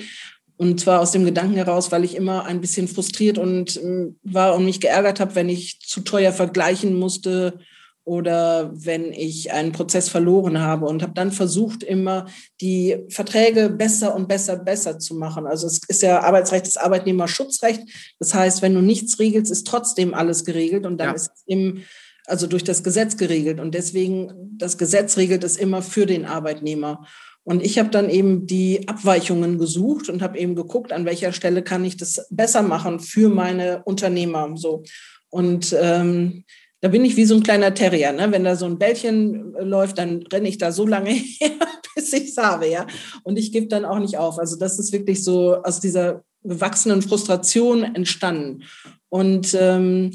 Und 0.57 0.79
zwar 0.81 1.01
aus 1.01 1.13
dem 1.13 1.25
Gedanken 1.25 1.55
heraus, 1.55 1.91
weil 1.91 2.05
ich 2.05 2.15
immer 2.15 2.45
ein 2.45 2.61
bisschen 2.61 2.87
frustriert 2.87 3.39
und 3.39 3.77
äh, 3.77 4.13
war 4.25 4.55
und 4.55 4.65
mich 4.65 4.81
geärgert 4.81 5.21
habe, 5.21 5.35
wenn 5.35 5.49
ich 5.49 5.81
zu 5.81 6.01
teuer 6.01 6.33
vergleichen 6.33 6.99
musste 6.99 7.59
oder 8.05 8.71
wenn 8.75 9.13
ich 9.13 9.53
einen 9.53 9.73
Prozess 9.73 10.09
verloren 10.09 10.61
habe 10.61 10.87
und 10.87 11.03
habe 11.03 11.13
dann 11.15 11.33
versucht, 11.33 11.83
immer 11.83 12.27
die 12.61 13.05
Verträge 13.09 13.69
besser 13.71 14.15
und 14.15 14.27
besser, 14.27 14.57
besser 14.57 14.99
zu 14.99 15.15
machen. 15.15 15.47
Also 15.47 15.67
es 15.67 15.81
ist 15.87 16.03
ja 16.03 16.21
Arbeitsrecht, 16.21 16.67
das 16.67 16.77
Arbeitnehmerschutzrecht. 16.77 17.83
Das 18.19 18.35
heißt, 18.35 18.63
wenn 18.63 18.75
du 18.75 18.81
nichts 18.81 19.19
regelst, 19.19 19.53
ist 19.53 19.67
trotzdem 19.67 20.15
alles 20.15 20.45
geregelt 20.45 20.87
und 20.87 20.99
dann 20.99 21.09
ja. 21.09 21.15
ist 21.15 21.31
es 21.35 21.43
im, 21.47 21.83
also 22.27 22.47
durch 22.47 22.65
das 22.65 22.83
Gesetz 22.83 23.17
geregelt. 23.17 23.61
Und 23.61 23.75
deswegen, 23.75 24.57
das 24.57 24.79
Gesetz 24.79 25.17
regelt 25.17 25.45
es 25.45 25.57
immer 25.57 25.83
für 25.83 26.07
den 26.07 26.25
Arbeitnehmer. 26.25 27.07
Und 27.45 27.63
ich 27.63 27.79
habe 27.79 27.91
dann 27.91 28.11
eben 28.11 28.47
die 28.47 28.89
Abweichungen 28.89 29.59
gesucht 29.59 30.09
und 30.09 30.23
habe 30.23 30.39
eben 30.39 30.55
geguckt, 30.55 30.93
an 30.93 31.05
welcher 31.05 31.33
Stelle 31.33 31.63
kann 31.63 31.85
ich 31.85 31.97
das 31.97 32.27
besser 32.31 32.63
machen 32.63 33.01
für 33.01 33.29
meine 33.29 33.83
Unternehmer. 33.85 34.51
So. 34.57 34.85
Und 35.31 35.75
ähm, 35.81 36.45
da 36.81 36.89
bin 36.89 37.05
ich 37.05 37.17
wie 37.17 37.25
so 37.25 37.35
ein 37.35 37.43
kleiner 37.43 37.75
Terrier. 37.75 38.13
Ne? 38.13 38.31
Wenn 38.33 38.45
da 38.45 38.57
so 38.57 38.67
ein 38.67 38.79
Bällchen 38.79 39.55
äh, 39.55 39.63
läuft, 39.63 39.99
dann 39.99 40.23
renne 40.33 40.49
ich 40.49 40.59
da 40.59 40.73
so 40.73 40.87
lange 40.87 41.11
her, 41.11 41.51
bis 41.95 42.13
ich 42.13 42.31
es 42.31 42.37
habe. 42.37 42.69
Ja? 42.69 42.87
Und 43.23 43.39
ich 43.39 43.53
gebe 43.53 43.67
dann 43.67 43.85
auch 43.85 43.99
nicht 43.99 44.17
auf. 44.17 44.39
Also 44.39 44.57
das 44.57 44.79
ist 44.79 44.93
wirklich 44.93 45.23
so 45.23 45.57
aus 45.63 45.81
dieser 45.81 46.25
gewachsenen 46.43 47.03
Frustration 47.03 47.83
entstanden. 47.83 48.63
Und 49.11 49.55
ähm, 49.59 50.13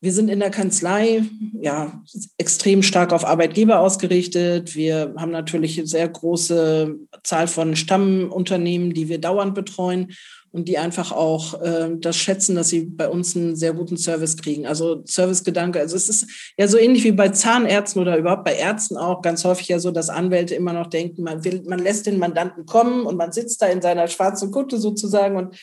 wir 0.00 0.12
sind 0.12 0.28
in 0.28 0.38
der 0.38 0.50
Kanzlei 0.50 1.24
ja 1.60 2.00
extrem 2.36 2.84
stark 2.84 3.12
auf 3.12 3.24
Arbeitgeber 3.24 3.80
ausgerichtet. 3.80 4.76
Wir 4.76 5.12
haben 5.16 5.32
natürlich 5.32 5.76
eine 5.76 5.88
sehr 5.88 6.08
große 6.08 6.94
Zahl 7.24 7.48
von 7.48 7.74
Stammunternehmen, 7.74 8.94
die 8.94 9.08
wir 9.08 9.20
dauernd 9.20 9.56
betreuen. 9.56 10.12
Und 10.50 10.68
die 10.68 10.78
einfach 10.78 11.12
auch 11.12 11.60
äh, 11.60 11.90
das 11.98 12.16
schätzen, 12.16 12.56
dass 12.56 12.68
sie 12.68 12.84
bei 12.84 13.08
uns 13.08 13.36
einen 13.36 13.54
sehr 13.54 13.74
guten 13.74 13.96
Service 13.96 14.36
kriegen. 14.36 14.66
Also 14.66 15.02
Servicegedanke, 15.04 15.80
also 15.80 15.96
es 15.96 16.08
ist 16.08 16.26
ja 16.56 16.66
so 16.68 16.78
ähnlich 16.78 17.04
wie 17.04 17.12
bei 17.12 17.28
Zahnärzten 17.28 18.00
oder 18.00 18.16
überhaupt 18.16 18.44
bei 18.44 18.54
Ärzten 18.54 18.96
auch 18.96 19.22
ganz 19.22 19.44
häufig 19.44 19.68
ja 19.68 19.78
so, 19.78 19.90
dass 19.90 20.08
Anwälte 20.08 20.54
immer 20.54 20.72
noch 20.72 20.86
denken, 20.86 21.22
man 21.22 21.44
will, 21.44 21.62
man 21.66 21.78
lässt 21.78 22.06
den 22.06 22.18
Mandanten 22.18 22.66
kommen 22.66 23.04
und 23.04 23.16
man 23.16 23.32
sitzt 23.32 23.60
da 23.60 23.66
in 23.66 23.82
seiner 23.82 24.08
schwarzen 24.08 24.50
Kutte 24.50 24.78
sozusagen 24.78 25.36
und 25.36 25.56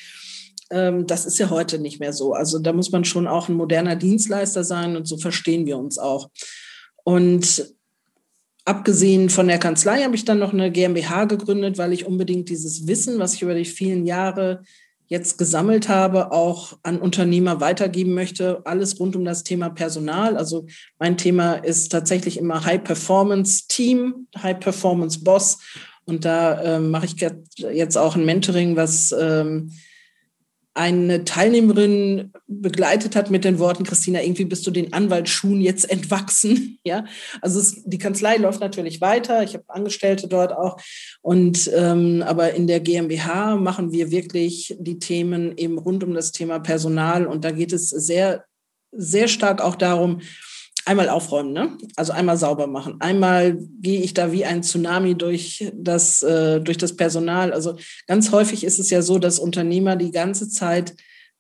ähm, 0.72 1.08
das 1.08 1.26
ist 1.26 1.38
ja 1.40 1.50
heute 1.50 1.80
nicht 1.80 2.00
mehr 2.00 2.14
so. 2.14 2.34
Also 2.34 2.60
da 2.60 2.74
muss 2.74 2.92
man 2.92 3.06
schon 3.06 3.28
auch 3.28 3.50
ein 3.50 3.56
moderner 3.56 3.96
Dienstleister 3.96 4.64
sein 4.64 4.96
und 4.96 5.08
so 5.08 5.18
verstehen 5.18 5.66
wir 5.66 5.78
uns 5.78 5.98
auch. 5.98 6.30
Und 7.04 7.76
abgesehen 8.66 9.30
von 9.30 9.48
der 9.48 9.60
Kanzlei 9.60 10.04
habe 10.04 10.16
ich 10.16 10.26
dann 10.26 10.40
noch 10.40 10.52
eine 10.52 10.72
GmbH 10.72 11.26
gegründet, 11.26 11.78
weil 11.78 11.94
ich 11.94 12.06
unbedingt 12.06 12.50
dieses 12.50 12.88
Wissen, 12.88 13.20
was 13.20 13.36
ich 13.36 13.44
über 13.44 13.54
die 13.54 13.66
vielen 13.66 14.06
Jahre 14.06 14.64
jetzt 15.08 15.38
gesammelt 15.38 15.88
habe, 15.88 16.32
auch 16.32 16.80
an 16.82 17.00
Unternehmer 17.00 17.62
weitergeben 17.62 18.16
möchte. 18.16 18.66
Alles 18.66 19.00
rund 19.00 19.16
um 19.16 19.24
das 19.24 19.44
Thema 19.44 19.70
Personal. 19.70 20.36
Also 20.36 20.66
mein 20.98 21.16
Thema 21.16 21.54
ist 21.54 21.92
tatsächlich 21.92 22.38
immer 22.38 22.66
High 22.66 22.84
Performance 22.84 23.68
Team, 23.68 24.28
High 24.42 24.60
Performance 24.60 25.24
Boss. 25.24 25.60
Und 26.06 26.26
da 26.26 26.78
ähm, 26.78 26.90
mache 26.90 27.06
ich 27.06 27.16
jetzt 27.58 27.98
auch 27.98 28.16
ein 28.16 28.26
Mentoring, 28.26 28.76
was 28.76 29.12
ähm, 29.12 29.72
eine 30.76 31.24
Teilnehmerin 31.24 32.34
begleitet 32.48 33.16
hat 33.16 33.32
mit 33.32 33.46
den 33.46 33.60
Worten, 33.60 33.86
Christina, 33.86 34.22
irgendwie 34.22 34.44
bist 34.44 34.68
du 34.68 34.72
den 34.72 34.92
Anwaltsschuhen 34.94 35.62
jetzt 35.62 35.90
entwachsen. 35.90 36.74
Ja, 36.88 37.06
also 37.42 37.60
es, 37.60 37.82
die 37.84 37.98
Kanzlei 37.98 38.38
läuft 38.38 38.60
natürlich 38.60 39.02
weiter. 39.02 39.42
Ich 39.42 39.56
habe 39.56 39.64
Angestellte 39.70 40.28
dort 40.28 40.54
auch. 40.54 40.78
Und 41.22 41.72
ähm, 41.74 42.24
aber 42.24 42.54
in 42.54 42.68
der 42.68 42.80
GmbH 42.80 43.56
machen 43.56 43.92
wir 43.92 44.12
wirklich 44.12 44.76
die 44.78 45.00
Themen 45.00 45.58
eben 45.58 45.80
rund 45.80 46.04
um 46.04 46.14
das 46.14 46.32
Thema 46.32 46.60
Personal. 46.60 47.26
Und 47.26 47.44
da 47.44 47.50
geht 47.50 47.74
es 47.74 47.90
sehr, 47.90 48.46
sehr 48.92 49.28
stark 49.28 49.62
auch 49.62 49.76
darum, 49.76 50.22
einmal 50.86 51.10
aufräumen, 51.10 51.52
ne? 51.52 51.78
Also 51.96 52.14
einmal 52.14 52.38
sauber 52.38 52.68
machen. 52.68 52.98
Einmal 53.00 53.58
gehe 53.82 54.02
ich 54.02 54.14
da 54.14 54.32
wie 54.32 54.46
ein 54.46 54.64
Tsunami 54.64 55.16
durch 55.16 55.72
das, 55.76 56.22
äh, 56.22 56.62
durch 56.62 56.78
das 56.78 56.96
Personal. 56.96 57.52
Also 57.52 57.76
ganz 58.08 58.32
häufig 58.32 58.64
ist 58.64 58.80
es 58.80 58.90
ja 58.92 59.02
so, 59.02 59.20
dass 59.20 59.40
Unternehmer 59.40 59.96
die 59.96 60.12
ganze 60.12 60.48
Zeit 60.50 60.96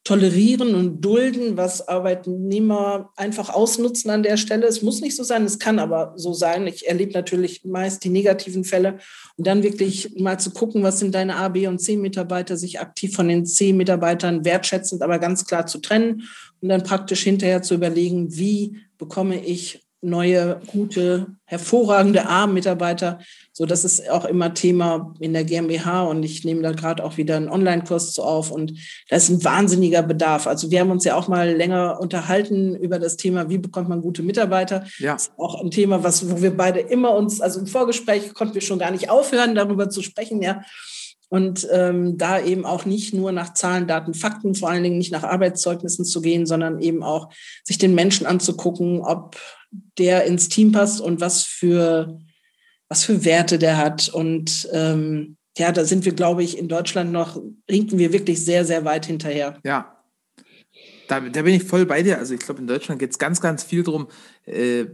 tolerieren 0.05 0.75
und 0.75 1.01
dulden, 1.01 1.57
was 1.57 1.87
Arbeitnehmer 1.87 3.11
einfach 3.15 3.49
ausnutzen 3.49 4.11
an 4.11 4.21
der 4.21 4.37
Stelle. 4.37 4.67
Es 4.67 4.83
muss 4.83 5.01
nicht 5.01 5.15
so 5.15 5.23
sein, 5.23 5.43
es 5.45 5.57
kann 5.57 5.79
aber 5.79 6.13
so 6.15 6.31
sein. 6.31 6.67
Ich 6.67 6.87
erlebe 6.87 7.13
natürlich 7.13 7.65
meist 7.65 8.03
die 8.03 8.09
negativen 8.09 8.63
Fälle 8.63 8.99
und 9.35 9.47
dann 9.47 9.63
wirklich 9.63 10.15
mal 10.19 10.39
zu 10.39 10.51
gucken, 10.51 10.83
was 10.83 10.99
sind 10.99 11.15
deine 11.15 11.37
A, 11.37 11.49
B 11.49 11.65
und 11.65 11.79
C 11.79 11.97
Mitarbeiter, 11.97 12.55
sich 12.55 12.79
aktiv 12.79 13.15
von 13.15 13.27
den 13.27 13.47
C 13.47 13.73
Mitarbeitern 13.73 14.45
wertschätzend, 14.45 15.01
aber 15.01 15.17
ganz 15.17 15.43
klar 15.45 15.65
zu 15.65 15.79
trennen 15.79 16.23
und 16.61 16.69
dann 16.69 16.83
praktisch 16.83 17.23
hinterher 17.23 17.63
zu 17.63 17.73
überlegen, 17.73 18.35
wie 18.37 18.77
bekomme 18.97 19.43
ich 19.43 19.85
neue, 20.05 20.61
gute, 20.67 21.27
hervorragende 21.45 22.27
A-Mitarbeiter. 22.27 23.19
So, 23.51 23.65
das 23.65 23.83
ist 23.83 24.09
auch 24.09 24.25
immer 24.25 24.53
Thema 24.53 25.13
in 25.19 25.33
der 25.33 25.43
GmbH 25.43 26.03
und 26.03 26.23
ich 26.23 26.43
nehme 26.43 26.61
da 26.61 26.71
gerade 26.71 27.03
auch 27.03 27.17
wieder 27.17 27.35
einen 27.35 27.49
Online-Kurs 27.49 28.13
zu 28.13 28.23
auf 28.23 28.51
und 28.51 28.73
da 29.09 29.15
ist 29.15 29.29
ein 29.29 29.43
wahnsinniger 29.43 30.03
Bedarf. 30.03 30.47
Also 30.47 30.71
wir 30.71 30.79
haben 30.79 30.91
uns 30.91 31.05
ja 31.05 31.15
auch 31.15 31.27
mal 31.27 31.51
länger 31.51 31.99
unterhalten 31.99 32.75
über 32.75 32.99
das 32.99 33.17
Thema, 33.17 33.49
wie 33.49 33.57
bekommt 33.57 33.89
man 33.89 34.01
gute 34.01 34.23
Mitarbeiter. 34.23 34.85
Ja. 34.99 35.13
Das 35.13 35.23
ist 35.23 35.31
auch 35.37 35.61
ein 35.61 35.71
Thema, 35.71 36.03
was, 36.03 36.29
wo 36.29 36.41
wir 36.41 36.55
beide 36.55 36.79
immer 36.79 37.15
uns, 37.15 37.41
also 37.41 37.59
im 37.59 37.67
Vorgespräch 37.67 38.33
konnten 38.33 38.53
wir 38.53 38.61
schon 38.61 38.79
gar 38.79 38.91
nicht 38.91 39.09
aufhören, 39.09 39.55
darüber 39.55 39.89
zu 39.89 40.01
sprechen, 40.01 40.41
ja. 40.41 40.61
Und 41.29 41.67
ähm, 41.71 42.17
da 42.17 42.39
eben 42.39 42.65
auch 42.65 42.85
nicht 42.85 43.13
nur 43.13 43.31
nach 43.31 43.53
Zahlen, 43.53 43.87
Daten, 43.87 44.13
Fakten, 44.13 44.55
vor 44.55 44.69
allen 44.69 44.83
Dingen 44.83 44.97
nicht 44.97 45.11
nach 45.11 45.23
Arbeitszeugnissen 45.23 46.05
zu 46.05 46.21
gehen, 46.21 46.45
sondern 46.45 46.79
eben 46.79 47.03
auch 47.03 47.29
sich 47.63 47.77
den 47.77 47.95
Menschen 47.95 48.27
anzugucken, 48.27 49.01
ob 49.01 49.37
der 49.97 50.25
ins 50.25 50.49
Team 50.49 50.71
passt 50.71 51.01
und 51.01 51.21
was 51.21 51.43
für, 51.43 52.19
was 52.89 53.03
für 53.03 53.25
Werte 53.25 53.57
der 53.57 53.77
hat. 53.77 54.09
Und 54.09 54.69
ähm, 54.71 55.37
ja, 55.57 55.71
da 55.71 55.85
sind 55.85 56.05
wir, 56.05 56.13
glaube 56.13 56.43
ich, 56.43 56.57
in 56.57 56.67
Deutschland 56.67 57.11
noch, 57.11 57.41
rinken 57.69 57.97
wir 57.97 58.13
wirklich 58.13 58.43
sehr, 58.43 58.65
sehr 58.65 58.85
weit 58.85 59.05
hinterher. 59.05 59.57
Ja. 59.63 59.91
Da, 61.07 61.19
da 61.19 61.41
bin 61.43 61.53
ich 61.53 61.63
voll 61.63 61.85
bei 61.85 62.01
dir. 62.01 62.17
Also 62.17 62.33
ich 62.33 62.39
glaube, 62.39 62.61
in 62.61 62.67
Deutschland 62.67 62.99
geht 62.99 63.11
es 63.11 63.19
ganz, 63.19 63.39
ganz 63.39 63.63
viel 63.63 63.83
darum, 63.83 64.07
äh, 64.45 64.85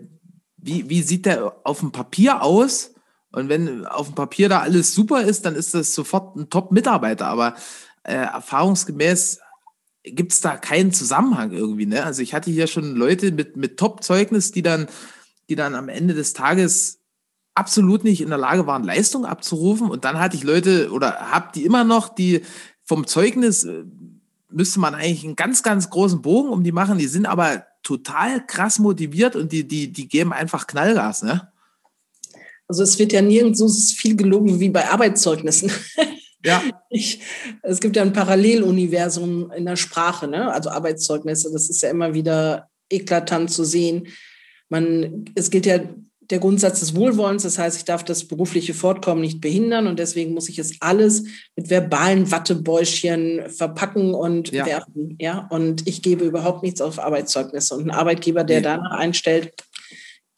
wie, 0.58 0.90
wie 0.90 1.02
sieht 1.02 1.26
der 1.26 1.56
auf 1.64 1.80
dem 1.80 1.92
Papier 1.92 2.44
aus? 2.44 2.91
Und 3.32 3.50
wenn 3.50 3.86
auf 3.86 4.08
dem 4.08 4.16
Papier 4.16 4.50
da 4.50 4.60
alles 4.60 4.94
super 4.94 5.22
ist, 5.22 5.46
dann 5.46 5.56
ist 5.56 5.74
das 5.74 5.94
sofort 5.94 6.36
ein 6.36 6.50
Top-Mitarbeiter. 6.50 7.28
Aber 7.28 7.56
äh, 8.04 8.14
erfahrungsgemäß 8.14 9.40
gibt 10.04 10.34
es 10.34 10.42
da 10.42 10.58
keinen 10.58 10.92
Zusammenhang 10.92 11.52
irgendwie. 11.52 11.86
Ne? 11.86 12.04
Also 12.04 12.22
ich 12.22 12.34
hatte 12.34 12.52
hier 12.52 12.68
schon 12.68 12.96
Leute 12.96 13.32
mit, 13.32 13.56
mit 13.56 13.78
Top-Zeugnis, 13.78 14.52
die 14.52 14.62
dann, 14.62 14.88
die 15.50 15.56
dann 15.56 15.76
am 15.76 15.90
Ende 15.90 16.14
des 16.14 16.34
Tages 16.34 17.00
absolut 17.54 18.04
nicht 18.04 18.22
in 18.22 18.30
der 18.30 18.38
Lage 18.38 18.68
waren, 18.68 18.84
Leistung 18.84 19.26
abzurufen. 19.26 19.90
Und 19.90 20.06
dann 20.06 20.20
hatte 20.20 20.36
ich 20.36 20.44
Leute 20.44 20.92
oder 20.92 21.32
habe 21.32 21.52
die 21.54 21.66
immer 21.66 21.84
noch, 21.84 22.10
die 22.10 22.42
vom 22.84 23.08
Zeugnis 23.08 23.64
äh, 23.64 23.84
müsste 24.50 24.80
man 24.80 24.96
eigentlich 24.96 25.24
einen 25.24 25.36
ganz, 25.36 25.64
ganz 25.64 25.90
großen 25.90 26.22
Bogen 26.22 26.50
um 26.50 26.64
die 26.64 26.72
machen. 26.72 26.98
Die 26.98 27.08
sind 27.08 27.26
aber 27.26 27.66
total 27.84 28.46
krass 28.46 28.80
motiviert 28.80 29.36
und 29.36 29.52
die, 29.52 29.68
die, 29.68 29.92
die 29.92 30.08
geben 30.08 30.34
einfach 30.34 30.68
Knallgas, 30.68 31.24
ne? 31.24 31.51
Also 32.72 32.84
es 32.84 32.98
wird 32.98 33.12
ja 33.12 33.22
nirgends 33.22 33.60
so 33.60 33.68
viel 33.68 34.16
gelogen 34.16 34.62
wie 34.62 34.70
bei 34.70 34.90
Arbeitszeugnissen. 34.90 35.72
Ja. 36.44 36.64
Ich, 36.90 37.20
es 37.62 37.80
gibt 37.80 37.96
ja 37.96 38.02
ein 38.02 38.14
Paralleluniversum 38.14 39.52
in 39.52 39.68
der 39.68 39.76
Sprache, 39.76 40.28
ne? 40.28 40.52
also 40.52 40.72
Arbeitszeugnisse, 40.72 41.52
das 41.54 41.70
ist 41.70 41.84
ja 41.84 41.92
immer 41.92 42.16
wieder 42.16 42.68
eklatant 42.90 43.52
zu 43.52 43.64
sehen. 43.64 44.08
Man, 44.68 45.26
es 45.36 45.52
gilt 45.52 45.68
ja 45.68 45.82
der 46.32 46.40
Grundsatz 46.40 46.80
des 46.80 46.96
Wohlwollens, 46.96 47.44
das 47.44 47.60
heißt, 47.60 47.78
ich 47.78 47.86
darf 47.86 48.04
das 48.04 48.24
berufliche 48.24 48.74
Fortkommen 48.74 49.22
nicht 49.22 49.40
behindern 49.40 49.86
und 49.86 50.00
deswegen 50.00 50.34
muss 50.34 50.50
ich 50.50 50.58
es 50.58 50.82
alles 50.82 51.26
mit 51.56 51.70
verbalen 51.70 52.32
Wattebäuschen 52.32 53.48
verpacken 53.48 54.16
und 54.16 54.52
ja. 54.52 54.66
werfen. 54.66 55.18
Ja? 55.20 55.48
Und 55.52 55.88
ich 55.88 56.02
gebe 56.02 56.26
überhaupt 56.26 56.64
nichts 56.64 56.82
auf 56.82 56.98
Arbeitszeugnisse. 56.98 57.76
Und 57.76 57.84
ein 57.84 57.92
Arbeitgeber, 57.92 58.44
der 58.44 58.62
nee. 58.62 58.64
danach 58.64 58.98
einstellt, 58.98 59.54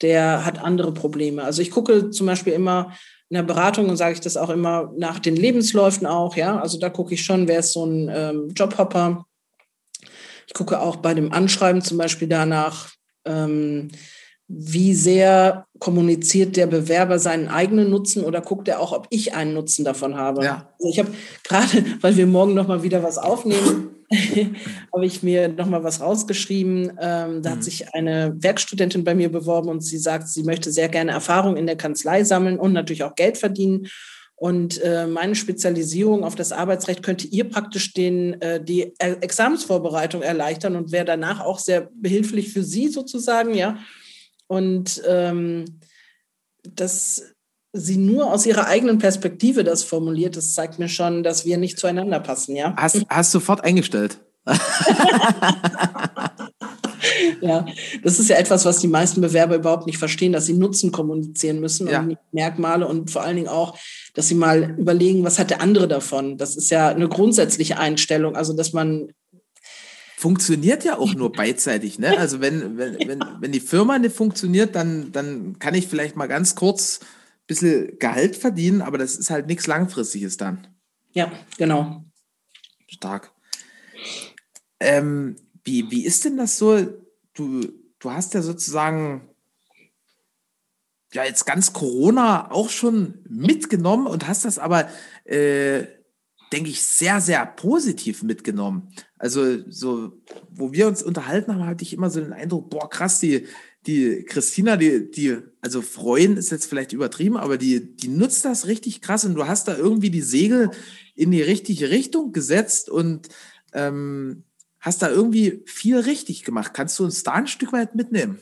der 0.02 0.44
hat 0.44 0.58
andere 0.58 0.92
Probleme. 0.92 1.44
Also 1.44 1.62
ich 1.62 1.70
gucke 1.70 2.10
zum 2.10 2.26
Beispiel 2.26 2.52
immer 2.52 2.94
in 3.30 3.36
der 3.36 3.42
Beratung 3.42 3.88
und 3.88 3.96
sage 3.96 4.14
ich 4.14 4.20
das 4.20 4.36
auch 4.36 4.50
immer 4.50 4.92
nach 4.96 5.18
den 5.18 5.36
Lebensläufen 5.36 6.06
auch, 6.06 6.36
ja. 6.36 6.60
Also 6.60 6.78
da 6.78 6.90
gucke 6.90 7.14
ich 7.14 7.24
schon, 7.24 7.48
wer 7.48 7.60
ist 7.60 7.72
so 7.72 7.84
ein 7.84 8.10
ähm, 8.12 8.48
Jobhopper. 8.54 9.24
Ich 10.46 10.54
gucke 10.54 10.80
auch 10.80 10.96
bei 10.96 11.14
dem 11.14 11.32
Anschreiben 11.32 11.82
zum 11.82 11.98
Beispiel 11.98 12.28
danach, 12.28 12.90
ähm, 13.24 13.90
wie 14.46 14.94
sehr 14.94 15.66
kommuniziert 15.78 16.56
der 16.56 16.66
Bewerber 16.66 17.18
seinen 17.18 17.48
eigenen 17.48 17.88
Nutzen 17.88 18.24
oder 18.24 18.42
guckt 18.42 18.68
er 18.68 18.80
auch, 18.80 18.92
ob 18.92 19.06
ich 19.08 19.34
einen 19.34 19.54
Nutzen 19.54 19.84
davon 19.84 20.16
habe. 20.16 20.44
Ja. 20.44 20.74
Also 20.78 20.90
ich 20.90 20.98
habe 20.98 21.10
gerade, 21.44 21.84
weil 22.02 22.16
wir 22.16 22.26
morgen 22.26 22.54
noch 22.54 22.68
mal 22.68 22.82
wieder 22.82 23.02
was 23.02 23.16
aufnehmen, 23.16 23.93
habe 24.92 25.06
ich 25.06 25.22
mir 25.22 25.48
noch 25.48 25.66
mal 25.66 25.84
was 25.84 26.00
rausgeschrieben. 26.00 26.92
Ähm, 27.00 27.42
da 27.42 27.50
mhm. 27.50 27.54
hat 27.54 27.64
sich 27.64 27.94
eine 27.94 28.34
Werkstudentin 28.36 29.04
bei 29.04 29.14
mir 29.14 29.30
beworben 29.30 29.68
und 29.68 29.80
sie 29.80 29.98
sagt, 29.98 30.28
sie 30.28 30.42
möchte 30.42 30.72
sehr 30.72 30.88
gerne 30.88 31.12
Erfahrung 31.12 31.56
in 31.56 31.66
der 31.66 31.76
Kanzlei 31.76 32.24
sammeln 32.24 32.58
und 32.58 32.72
natürlich 32.72 33.04
auch 33.04 33.14
Geld 33.14 33.38
verdienen. 33.38 33.88
Und 34.36 34.82
äh, 34.82 35.06
meine 35.06 35.36
Spezialisierung 35.36 36.24
auf 36.24 36.34
das 36.34 36.52
Arbeitsrecht 36.52 37.02
könnte 37.02 37.26
ihr 37.26 37.48
praktisch 37.48 37.94
den, 37.94 38.40
äh, 38.40 38.62
die 38.62 38.92
Examensvorbereitung 38.98 40.22
erleichtern 40.22 40.76
und 40.76 40.92
wäre 40.92 41.04
danach 41.04 41.40
auch 41.40 41.58
sehr 41.58 41.88
behilflich 41.94 42.52
für 42.52 42.64
sie 42.64 42.88
sozusagen, 42.88 43.54
ja. 43.54 43.78
Und 44.46 45.02
ähm, 45.06 45.64
dass 46.62 47.33
sie 47.74 47.96
nur 47.96 48.32
aus 48.32 48.46
ihrer 48.46 48.66
eigenen 48.68 48.98
Perspektive 48.98 49.64
das 49.64 49.82
formuliert, 49.82 50.36
das 50.36 50.54
zeigt 50.54 50.78
mir 50.78 50.88
schon, 50.88 51.24
dass 51.24 51.44
wir 51.44 51.58
nicht 51.58 51.78
zueinander 51.78 52.20
passen, 52.20 52.54
ja. 52.56 52.74
Hast, 52.76 53.04
hast 53.08 53.32
sofort 53.32 53.64
eingestellt. 53.64 54.20
ja, 57.40 57.66
das 58.02 58.20
ist 58.20 58.28
ja 58.28 58.36
etwas, 58.36 58.64
was 58.64 58.78
die 58.78 58.88
meisten 58.88 59.20
Bewerber 59.20 59.56
überhaupt 59.56 59.86
nicht 59.86 59.98
verstehen, 59.98 60.32
dass 60.32 60.46
sie 60.46 60.52
Nutzen 60.52 60.92
kommunizieren 60.92 61.58
müssen 61.60 61.88
ja. 61.88 62.00
und 62.00 62.08
nicht 62.08 62.20
Merkmale 62.30 62.86
und 62.86 63.10
vor 63.10 63.22
allen 63.22 63.36
Dingen 63.36 63.48
auch, 63.48 63.76
dass 64.14 64.28
sie 64.28 64.36
mal 64.36 64.76
überlegen, 64.78 65.24
was 65.24 65.40
hat 65.40 65.50
der 65.50 65.60
andere 65.60 65.88
davon. 65.88 66.38
Das 66.38 66.56
ist 66.56 66.70
ja 66.70 66.90
eine 66.90 67.08
grundsätzliche 67.08 67.78
Einstellung, 67.78 68.36
also 68.36 68.52
dass 68.52 68.72
man 68.72 69.12
funktioniert 70.16 70.84
ja 70.84 70.96
auch 70.96 71.14
nur 71.14 71.32
beidseitig. 71.32 71.98
Ne? 71.98 72.16
Also 72.18 72.40
wenn, 72.40 72.78
wenn, 72.78 72.96
wenn, 73.08 73.20
wenn 73.40 73.52
die 73.52 73.60
Firma 73.60 73.98
nicht 73.98 74.14
funktioniert, 74.14 74.76
dann, 74.76 75.10
dann 75.10 75.58
kann 75.58 75.74
ich 75.74 75.88
vielleicht 75.88 76.16
mal 76.16 76.28
ganz 76.28 76.54
kurz 76.54 77.00
bisschen 77.46 77.98
Gehalt 77.98 78.36
verdienen, 78.36 78.82
aber 78.82 78.98
das 78.98 79.16
ist 79.16 79.30
halt 79.30 79.46
nichts 79.46 79.66
Langfristiges 79.66 80.36
dann. 80.36 80.66
Ja, 81.12 81.30
genau. 81.56 82.04
Stark. 82.88 83.32
Ähm, 84.80 85.36
wie, 85.64 85.90
wie 85.90 86.04
ist 86.04 86.24
denn 86.24 86.36
das 86.36 86.58
so? 86.58 86.86
Du, 87.34 87.60
du 87.98 88.10
hast 88.10 88.34
ja 88.34 88.42
sozusagen 88.42 89.28
ja 91.12 91.24
jetzt 91.24 91.44
ganz 91.46 91.72
Corona 91.72 92.50
auch 92.50 92.70
schon 92.70 93.24
mitgenommen 93.28 94.06
und 94.06 94.26
hast 94.26 94.44
das 94.44 94.58
aber 94.58 94.88
äh, 95.24 95.86
denke 96.54 96.70
ich, 96.70 96.82
sehr, 96.82 97.20
sehr 97.20 97.44
positiv 97.46 98.22
mitgenommen. 98.22 98.92
Also, 99.18 99.68
so, 99.68 100.20
wo 100.50 100.72
wir 100.72 100.86
uns 100.86 101.02
unterhalten 101.02 101.52
haben, 101.52 101.66
hatte 101.66 101.82
ich 101.82 101.92
immer 101.92 102.10
so 102.10 102.20
den 102.20 102.32
Eindruck, 102.32 102.70
boah, 102.70 102.88
krass, 102.88 103.18
die, 103.18 103.48
die 103.86 104.24
Christina, 104.24 104.76
die, 104.76 105.10
die, 105.10 105.38
also 105.60 105.82
freuen 105.82 106.36
ist 106.36 106.50
jetzt 106.50 106.66
vielleicht 106.66 106.92
übertrieben, 106.92 107.36
aber 107.36 107.58
die, 107.58 107.96
die 107.96 108.08
nutzt 108.08 108.44
das 108.44 108.66
richtig 108.66 109.00
krass 109.00 109.24
und 109.24 109.34
du 109.34 109.46
hast 109.46 109.68
da 109.68 109.76
irgendwie 109.76 110.10
die 110.10 110.22
Segel 110.22 110.70
in 111.14 111.30
die 111.30 111.42
richtige 111.42 111.90
Richtung 111.90 112.32
gesetzt 112.32 112.88
und 112.88 113.28
ähm, 113.72 114.44
hast 114.80 115.02
da 115.02 115.10
irgendwie 115.10 115.62
viel 115.66 115.98
richtig 115.98 116.44
gemacht. 116.44 116.72
Kannst 116.74 116.98
du 116.98 117.04
uns 117.04 117.22
da 117.22 117.32
ein 117.32 117.46
Stück 117.46 117.72
weit 117.72 117.94
mitnehmen? 117.94 118.38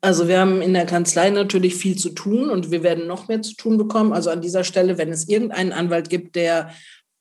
Also 0.00 0.28
wir 0.28 0.38
haben 0.38 0.60
in 0.60 0.74
der 0.74 0.84
Kanzlei 0.84 1.30
natürlich 1.30 1.76
viel 1.76 1.96
zu 1.96 2.10
tun 2.10 2.50
und 2.50 2.70
wir 2.70 2.82
werden 2.82 3.06
noch 3.06 3.28
mehr 3.28 3.40
zu 3.40 3.54
tun 3.56 3.78
bekommen. 3.78 4.12
Also 4.12 4.28
an 4.28 4.42
dieser 4.42 4.62
Stelle, 4.62 4.98
wenn 4.98 5.10
es 5.10 5.28
irgendeinen 5.28 5.72
Anwalt 5.72 6.10
gibt, 6.10 6.36
der, 6.36 6.70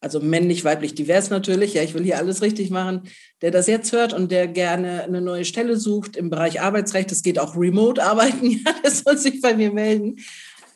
also 0.04 0.20
männlich, 0.20 0.66
weiblich, 0.66 0.96
divers 0.96 1.30
natürlich, 1.30 1.74
ja, 1.74 1.82
ich 1.82 1.94
will 1.94 2.04
hier 2.04 2.18
alles 2.18 2.42
richtig 2.42 2.70
machen, 2.70 3.04
der 3.42 3.52
das 3.52 3.68
jetzt 3.68 3.92
hört 3.92 4.14
und 4.14 4.32
der 4.32 4.48
gerne 4.48 5.04
eine 5.04 5.22
neue 5.22 5.46
Stelle 5.46 5.78
sucht 5.78 6.18
im 6.18 6.30
Bereich 6.30 6.62
Arbeitsrecht, 6.62 7.12
es 7.12 7.24
geht 7.24 7.40
auch 7.40 7.56
remote 7.56 8.04
arbeiten, 8.04 8.50
ja, 8.66 8.76
das 8.84 9.00
soll 9.00 9.18
sich 9.18 9.42
bei 9.42 9.56
mir 9.56 9.72
melden. 9.72 10.18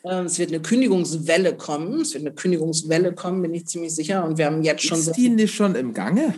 Ähm, 0.04 0.26
es 0.26 0.38
wird 0.38 0.50
eine 0.50 0.62
Kündigungswelle 0.62 1.56
kommen. 1.56 2.00
Es 2.00 2.14
wird 2.14 2.24
eine 2.24 2.34
Kündigungswelle 2.34 3.14
kommen, 3.14 3.42
bin 3.42 3.52
ich 3.52 3.66
ziemlich 3.66 3.94
sicher. 3.94 4.24
Und 4.24 4.38
wir 4.38 4.46
haben 4.46 4.62
jetzt 4.62 4.84
schon. 4.84 4.98
Ist 4.98 5.12
die 5.12 5.28
nicht 5.28 5.54
schon 5.54 5.74
im 5.74 5.92
Gange? 5.92 6.34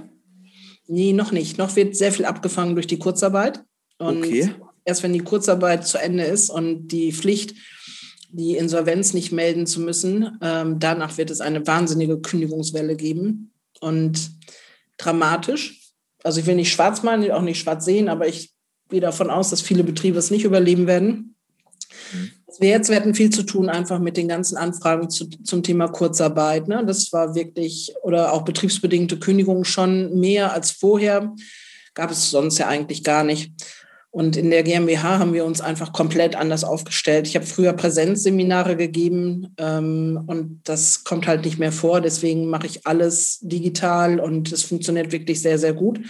Nee, 0.87 1.13
noch 1.13 1.31
nicht. 1.31 1.59
Noch 1.59 1.77
wird 1.77 1.95
sehr 1.95 2.11
viel 2.11 2.25
abgefangen 2.25 2.75
durch 2.75 2.87
die 2.87 2.99
Kurzarbeit. 2.99 3.63
Und 3.99 4.25
okay 4.25 4.51
erst 4.85 5.03
wenn 5.03 5.13
die 5.13 5.21
Kurzarbeit 5.21 5.87
zu 5.87 5.99
Ende 5.99 6.25
ist 6.25 6.51
und 6.51 6.89
die 6.89 7.13
Pflicht, 7.13 7.55
die 8.33 8.57
Insolvenz 8.57 9.13
nicht 9.13 9.33
melden 9.33 9.67
zu 9.67 9.81
müssen, 9.81 10.39
ähm, 10.43 10.79
danach 10.79 11.19
wird 11.19 11.31
es 11.31 11.41
eine 11.41 11.67
wahnsinnige 11.67 12.21
Kündigungswelle 12.21 12.97
geben 12.97 13.53
und 13.81 14.31
dramatisch. 14.99 15.93
Also 16.23 16.41
ich 16.41 16.47
will 16.47 16.57
nicht 16.57 16.73
schwarz 16.73 17.03
malen, 17.03 17.31
auch 17.31 17.43
nicht 17.43 17.61
schwarz 17.61 17.85
sehen, 17.85 18.09
aber 18.09 18.29
ich 18.29 18.53
gehe 18.89 19.01
davon 19.01 19.31
aus, 19.31 19.51
dass 19.51 19.63
viele 19.63 19.85
Betriebe 19.85 20.19
es 20.19 20.31
nicht 20.31 20.45
überleben 20.45 20.87
werden. 20.87 21.35
Mhm. 22.13 22.31
Wir 22.59 22.71
jetzt 22.71 22.91
werden 22.91 23.15
viel 23.15 23.31
zu 23.31 23.45
tun, 23.45 23.69
einfach 23.69 24.01
mit 24.01 24.17
den 24.17 24.29
ganzen 24.29 24.57
Anfragen 24.57 25.09
zu, 25.09 25.29
zum 25.29 25.63
Thema 25.63 25.89
Kurzarbeit. 25.89 26.69
Ne? 26.69 26.85
Das 26.85 27.13
war 27.13 27.35
wirklich, 27.35 27.95
oder 28.03 28.33
auch 28.33 28.43
betriebsbedingte 28.43 29.19
Kündigungen 29.19 29.65
schon 29.65 30.19
mehr 30.19 30.53
als 30.53 30.73
vorher. 30.73 31.33
Gab 31.95 32.11
es 32.11 32.31
sonst 32.31 32.59
ja 32.59 32.69
eigentlich 32.69 33.05
gar 33.05 33.25
nicht. 33.25 33.53
Und 34.13 34.37
in 34.37 34.51
der 34.51 34.65
GmbH 34.65 35.21
haben 35.21 35.35
wir 35.35 35.45
uns 35.45 35.61
einfach 35.61 35.93
komplett 35.93 36.35
anders 36.35 36.65
aufgestellt. 36.65 37.29
Ich 37.29 37.37
habe 37.37 37.47
früher 37.47 37.73
Präsenzseminare 37.73 38.77
gegeben 38.77 39.55
ähm, 39.57 40.25
und 40.27 40.61
das 40.65 41.05
kommt 41.05 41.29
halt 41.29 41.45
nicht 41.45 41.61
mehr 41.61 41.71
vor. 41.71 42.01
Deswegen 42.01 42.51
mache 42.51 42.67
ich 42.67 42.87
alles 42.89 43.39
digital 43.41 44.19
und 44.19 44.51
es 44.51 44.65
funktioniert 44.65 45.13
wirklich 45.13 45.41
sehr, 45.41 45.59
sehr 45.59 45.75
gut. 45.75 46.01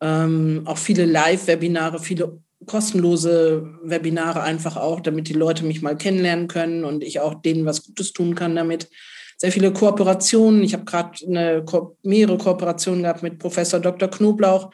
Ähm, 0.00 0.62
auch 0.64 0.78
viele 0.78 1.04
Live-Webinare, 1.04 2.00
viele 2.00 2.40
kostenlose 2.66 3.66
Webinare 3.82 4.42
einfach 4.42 4.76
auch, 4.76 5.00
damit 5.00 5.28
die 5.28 5.34
Leute 5.34 5.64
mich 5.64 5.80
mal 5.80 5.96
kennenlernen 5.96 6.48
können 6.48 6.84
und 6.84 7.04
ich 7.04 7.20
auch 7.20 7.34
denen 7.34 7.66
was 7.66 7.84
Gutes 7.84 8.12
tun 8.12 8.34
kann 8.34 8.56
damit. 8.56 8.88
Sehr 9.36 9.52
viele 9.52 9.72
Kooperationen. 9.72 10.64
Ich 10.64 10.72
habe 10.72 10.84
gerade 10.84 11.94
mehrere 12.02 12.38
Kooperationen 12.38 13.02
gehabt 13.02 13.22
mit 13.22 13.38
Professor 13.38 13.78
Dr. 13.78 14.08
Knoblauch, 14.08 14.70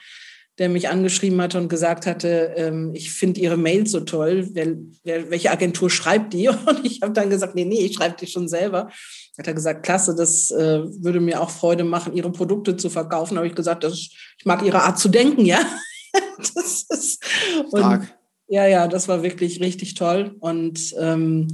der 0.59 0.69
mich 0.69 0.89
angeschrieben 0.89 1.41
hatte 1.43 1.59
und 1.59 1.69
gesagt 1.69 2.07
hatte, 2.07 2.55
ähm, 2.57 2.93
ich 2.95 3.13
finde 3.13 3.41
Ihre 3.41 3.57
Mail 3.57 3.87
so 3.87 4.01
toll. 4.01 4.49
Wer, 4.53 4.77
wer, 5.03 5.31
welche 5.31 5.51
Agentur 5.51 5.91
schreibt 5.91 6.33
die? 6.33 6.49
Und 6.67 6.85
ich 6.85 7.03
habe 7.03 7.13
dann 7.13 7.31
gesagt, 7.31 7.55
nee, 7.55 7.65
nee, 7.65 7.81
ich 7.81 7.95
schreibe 7.95 8.17
die 8.21 8.27
schon 8.27 8.49
selber. 8.49 8.89
Hat 9.37 9.47
er 9.49 9.55
gesagt, 9.55 9.85
klasse, 9.85 10.15
das 10.15 10.53
äh, 10.53 10.83
würde 11.03 11.21
mir 11.21 11.41
auch 11.41 11.51
Freude 11.51 11.83
machen, 11.83 12.15
Ihre 12.15 12.31
Produkte 12.31 12.77
zu 12.77 12.89
verkaufen. 12.89 13.37
Habe 13.37 13.49
ich 13.49 13.57
gesagt, 13.57 13.83
das, 13.83 13.95
ich 13.95 14.45
mag 14.45 14.63
Ihre 14.63 14.83
Art 14.83 14.99
zu 14.99 15.09
denken, 15.09 15.45
ja. 15.45 15.61
das 16.39 16.85
ist, 16.89 17.25
und, 17.71 18.09
ja, 18.47 18.67
ja, 18.67 18.87
das 18.87 19.09
war 19.09 19.25
wirklich 19.25 19.61
richtig 19.61 19.95
toll. 19.95 20.37
Und 20.39 20.95
ähm, 21.01 21.49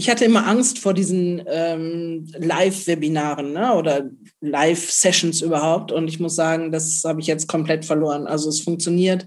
ich 0.00 0.08
hatte 0.08 0.24
immer 0.24 0.46
Angst 0.46 0.78
vor 0.78 0.94
diesen 0.94 1.42
ähm, 1.46 2.26
Live-Webinaren 2.38 3.52
ne? 3.52 3.74
oder 3.74 4.08
Live-Sessions 4.40 5.42
überhaupt. 5.42 5.92
Und 5.92 6.08
ich 6.08 6.18
muss 6.18 6.34
sagen, 6.34 6.72
das 6.72 7.02
habe 7.04 7.20
ich 7.20 7.26
jetzt 7.26 7.48
komplett 7.48 7.84
verloren. 7.84 8.26
Also 8.26 8.48
es 8.48 8.62
funktioniert. 8.62 9.26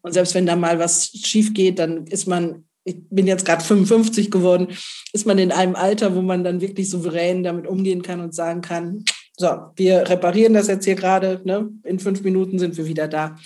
Und 0.00 0.12
selbst 0.12 0.34
wenn 0.34 0.46
da 0.46 0.56
mal 0.56 0.78
was 0.78 1.08
schief 1.08 1.52
geht, 1.52 1.78
dann 1.78 2.06
ist 2.06 2.26
man, 2.26 2.64
ich 2.84 2.96
bin 3.10 3.26
jetzt 3.26 3.44
gerade 3.44 3.62
55 3.62 4.30
geworden, 4.30 4.68
ist 5.12 5.26
man 5.26 5.36
in 5.36 5.52
einem 5.52 5.76
Alter, 5.76 6.16
wo 6.16 6.22
man 6.22 6.42
dann 6.42 6.62
wirklich 6.62 6.88
souverän 6.88 7.42
damit 7.42 7.66
umgehen 7.66 8.00
kann 8.00 8.20
und 8.20 8.34
sagen 8.34 8.62
kann, 8.62 9.04
so, 9.36 9.48
wir 9.76 10.08
reparieren 10.08 10.54
das 10.54 10.68
jetzt 10.68 10.86
hier 10.86 10.94
gerade, 10.94 11.42
ne? 11.44 11.68
in 11.84 11.98
fünf 11.98 12.22
Minuten 12.22 12.58
sind 12.58 12.78
wir 12.78 12.86
wieder 12.86 13.08
da. 13.08 13.36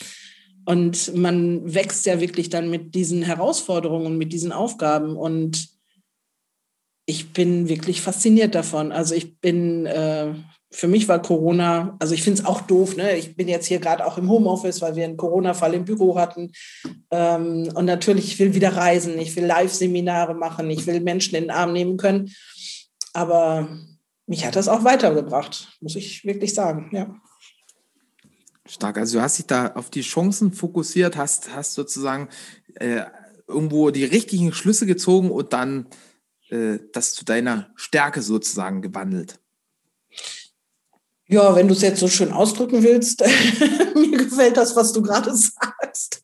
Und 0.64 1.16
man 1.16 1.74
wächst 1.74 2.06
ja 2.06 2.20
wirklich 2.20 2.50
dann 2.50 2.70
mit 2.70 2.94
diesen 2.94 3.22
Herausforderungen 3.22 4.16
mit 4.16 4.32
diesen 4.32 4.52
Aufgaben. 4.52 5.16
Und 5.16 5.71
ich 7.12 7.34
bin 7.34 7.68
wirklich 7.68 8.00
fasziniert 8.00 8.54
davon. 8.54 8.90
Also 8.90 9.14
ich 9.14 9.38
bin, 9.38 9.84
äh, 9.84 10.34
für 10.70 10.88
mich 10.88 11.08
war 11.08 11.20
Corona, 11.20 11.94
also 11.98 12.14
ich 12.14 12.22
finde 12.22 12.40
es 12.40 12.46
auch 12.46 12.62
doof, 12.62 12.96
ne? 12.96 13.18
Ich 13.18 13.36
bin 13.36 13.48
jetzt 13.48 13.66
hier 13.66 13.80
gerade 13.80 14.06
auch 14.06 14.16
im 14.16 14.30
Homeoffice, 14.30 14.80
weil 14.80 14.96
wir 14.96 15.04
einen 15.04 15.18
Corona-Fall 15.18 15.74
im 15.74 15.84
Büro 15.84 16.16
hatten. 16.18 16.52
Ähm, 17.10 17.70
und 17.74 17.84
natürlich, 17.84 18.28
ich 18.28 18.38
will 18.38 18.54
wieder 18.54 18.74
reisen, 18.74 19.18
ich 19.18 19.36
will 19.36 19.44
Live-Seminare 19.44 20.34
machen, 20.34 20.70
ich 20.70 20.86
will 20.86 21.00
Menschen 21.00 21.34
in 21.34 21.44
den 21.44 21.50
Arm 21.50 21.74
nehmen 21.74 21.98
können. 21.98 22.30
Aber 23.12 23.68
mich 24.26 24.46
hat 24.46 24.56
das 24.56 24.68
auch 24.68 24.82
weitergebracht, 24.82 25.76
muss 25.82 25.96
ich 25.96 26.24
wirklich 26.24 26.54
sagen, 26.54 26.88
ja. 26.92 27.14
Stark. 28.66 28.96
Also 28.96 29.18
du 29.18 29.22
hast 29.22 29.36
dich 29.36 29.46
da 29.46 29.72
auf 29.74 29.90
die 29.90 30.00
Chancen 30.00 30.52
fokussiert, 30.52 31.18
hast, 31.18 31.54
hast 31.54 31.74
sozusagen 31.74 32.30
äh, 32.76 33.02
irgendwo 33.46 33.90
die 33.90 34.04
richtigen 34.04 34.54
Schlüsse 34.54 34.86
gezogen 34.86 35.30
und 35.30 35.52
dann 35.52 35.88
äh, 36.52 36.78
das 36.92 37.14
zu 37.14 37.24
deiner 37.24 37.70
Stärke 37.76 38.22
sozusagen 38.22 38.82
gewandelt? 38.82 39.40
Ja, 41.26 41.56
wenn 41.56 41.66
du 41.66 41.74
es 41.74 41.80
jetzt 41.80 42.00
so 42.00 42.08
schön 42.08 42.30
ausdrücken 42.30 42.82
willst, 42.82 43.20
mir 43.94 44.18
gefällt 44.18 44.56
das, 44.56 44.76
was 44.76 44.92
du 44.92 45.00
gerade 45.00 45.34
sagst. 45.34 46.22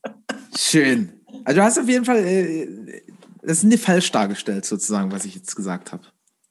Schön. 0.56 1.24
Also 1.44 1.60
du 1.60 1.64
hast 1.64 1.78
auf 1.78 1.88
jeden 1.88 2.04
Fall, 2.04 2.18
äh, 2.18 3.02
das 3.42 3.58
ist 3.58 3.64
nicht 3.64 3.82
falsch 3.82 4.12
dargestellt, 4.12 4.66
sozusagen, 4.66 5.10
was 5.10 5.24
ich 5.24 5.34
jetzt 5.34 5.56
gesagt 5.56 5.92
habe. 5.92 6.04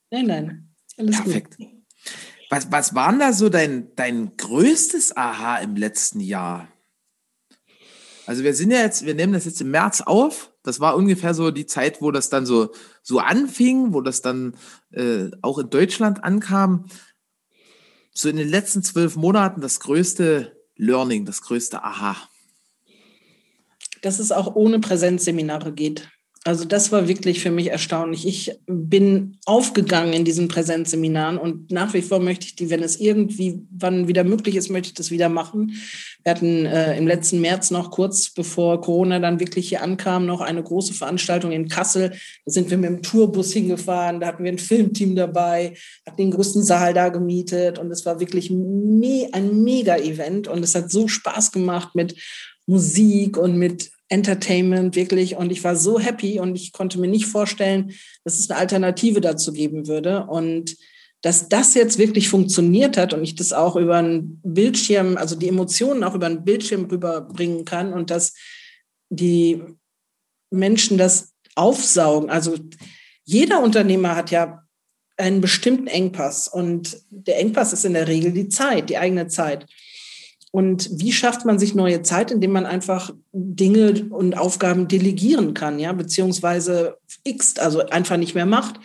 Nein, 0.09 0.25
nein. 0.25 0.69
Alles 0.97 1.21
Perfekt. 1.21 1.57
Gut. 1.57 1.67
Was, 2.49 2.71
was 2.71 2.95
war 2.95 3.11
denn 3.11 3.19
da 3.19 3.33
so 3.33 3.49
dein, 3.49 3.93
dein 3.95 4.35
größtes 4.37 5.15
Aha 5.15 5.57
im 5.57 5.75
letzten 5.75 6.19
Jahr? 6.19 6.67
Also 8.25 8.43
wir 8.43 8.53
sind 8.53 8.71
ja 8.71 8.79
jetzt, 8.79 9.05
wir 9.05 9.13
nehmen 9.13 9.33
das 9.33 9.45
jetzt 9.45 9.61
im 9.61 9.69
März 9.69 10.01
auf. 10.01 10.51
Das 10.67 10.81
war 10.81 10.97
ungefähr 10.97 11.33
so 11.33 11.49
die 11.49 11.65
Zeit, 11.65 12.01
wo 12.01 12.11
das 12.11 12.29
dann 12.29 12.45
so, 12.45 12.73
so 13.01 13.19
anfing, 13.19 13.93
wo 13.93 14.01
das 14.01 14.21
dann 14.21 14.53
äh, 14.91 15.29
auch 15.41 15.59
in 15.59 15.69
Deutschland 15.69 16.25
ankam. 16.25 16.87
So 18.13 18.27
in 18.27 18.35
den 18.35 18.49
letzten 18.49 18.83
zwölf 18.83 19.15
Monaten 19.15 19.61
das 19.61 19.79
größte 19.79 20.57
Learning, 20.75 21.23
das 21.23 21.41
größte 21.41 21.83
Aha. 21.83 22.17
Dass 24.01 24.19
es 24.19 24.33
auch 24.33 24.55
ohne 24.55 24.81
Präsenzseminare 24.81 25.71
geht. 25.71 26.09
Also 26.47 26.63
das 26.63 26.93
war 26.93 27.09
wirklich 27.09 27.41
für 27.41 27.51
mich 27.51 27.71
erstaunlich. 27.71 28.25
Ich 28.25 28.57
bin 28.67 29.37
aufgegangen 29.43 30.13
in 30.13 30.23
diesen 30.23 30.47
Präsenzseminaren 30.47 31.37
und 31.37 31.71
nach 31.71 31.93
wie 31.93 32.01
vor 32.01 32.21
möchte 32.21 32.45
ich 32.45 32.55
die, 32.55 32.69
wenn 32.69 32.81
es 32.83 33.01
irgendwie 33.01 33.65
wann 33.69 34.07
wieder 34.07 34.23
möglich 34.23 34.55
ist, 34.55 34.69
möchte 34.69 34.87
ich 34.87 34.93
das 34.93 35.11
wieder 35.11 35.27
machen. 35.27 35.73
Wir 36.23 36.31
hatten 36.31 36.65
äh, 36.65 36.97
im 36.97 37.05
letzten 37.05 37.41
März 37.41 37.69
noch 37.69 37.91
kurz 37.91 38.29
bevor 38.29 38.79
Corona 38.79 39.19
dann 39.19 39.41
wirklich 39.41 39.67
hier 39.67 39.81
ankam, 39.81 40.25
noch 40.25 40.39
eine 40.39 40.63
große 40.63 40.93
Veranstaltung 40.93 41.51
in 41.51 41.67
Kassel. 41.67 42.11
Da 42.45 42.51
sind 42.53 42.69
wir 42.69 42.77
mit 42.77 42.91
dem 42.91 43.01
Tourbus 43.01 43.51
hingefahren, 43.51 44.21
da 44.21 44.27
hatten 44.27 44.45
wir 44.45 44.51
ein 44.53 44.57
Filmteam 44.57 45.17
dabei, 45.17 45.73
hatten 46.05 46.21
den 46.21 46.31
größten 46.31 46.63
Saal 46.63 46.93
da 46.93 47.09
gemietet 47.09 47.77
und 47.77 47.91
es 47.91 48.05
war 48.05 48.21
wirklich 48.21 48.51
me 48.51 49.27
ein 49.33 49.65
Mega-Event 49.65 50.47
und 50.47 50.63
es 50.63 50.75
hat 50.75 50.91
so 50.91 51.09
Spaß 51.09 51.51
gemacht 51.51 51.93
mit 51.93 52.15
Musik 52.67 53.35
und 53.35 53.57
mit 53.57 53.91
Entertainment 54.09 54.95
wirklich. 54.95 55.35
Und 55.35 55.51
ich 55.51 55.63
war 55.63 55.75
so 55.75 55.99
happy 55.99 56.39
und 56.39 56.55
ich 56.55 56.71
konnte 56.71 56.99
mir 56.99 57.07
nicht 57.07 57.25
vorstellen, 57.25 57.93
dass 58.23 58.39
es 58.39 58.49
eine 58.49 58.59
Alternative 58.59 59.21
dazu 59.21 59.53
geben 59.53 59.87
würde. 59.87 60.25
Und 60.25 60.75
dass 61.21 61.49
das 61.49 61.73
jetzt 61.73 61.97
wirklich 61.97 62.29
funktioniert 62.29 62.95
hat 62.95 63.13
und 63.13 63.23
ich 63.23 63.35
das 63.35 63.51
auch 63.51 63.75
über 63.75 63.97
einen 63.97 64.39
Bildschirm, 64.43 65.17
also 65.17 65.35
die 65.35 65.47
Emotionen 65.47 66.03
auch 66.03 66.13
über 66.13 66.27
einen 66.27 66.45
Bildschirm 66.45 66.85
rüberbringen 66.85 67.65
kann 67.65 67.91
und 67.91 68.11
dass 68.11 68.33
die 69.09 69.63
Menschen 70.51 70.97
das 70.97 71.33
aufsaugen. 71.55 72.29
Also 72.29 72.55
jeder 73.23 73.63
Unternehmer 73.63 74.15
hat 74.15 74.31
ja 74.31 74.63
einen 75.17 75.41
bestimmten 75.41 75.87
Engpass 75.87 76.47
und 76.47 76.97
der 77.09 77.39
Engpass 77.39 77.73
ist 77.73 77.85
in 77.85 77.93
der 77.93 78.07
Regel 78.07 78.31
die 78.31 78.49
Zeit, 78.49 78.89
die 78.89 78.99
eigene 78.99 79.27
Zeit. 79.27 79.65
Und 80.51 80.89
wie 80.93 81.11
schafft 81.11 81.45
man 81.45 81.59
sich 81.59 81.75
neue 81.75 82.01
Zeit, 82.01 82.31
indem 82.31 82.51
man 82.51 82.65
einfach 82.65 83.13
Dinge 83.33 84.05
und 84.09 84.37
Aufgaben 84.37 84.87
delegieren 84.87 85.53
kann, 85.53 85.77
ja, 85.77 85.91
beziehungsweise 85.91 86.97
x, 87.23 87.57
also 87.57 87.85
einfach 87.87 88.17
nicht 88.17 88.33
mehr 88.33 88.45
macht 88.45 88.79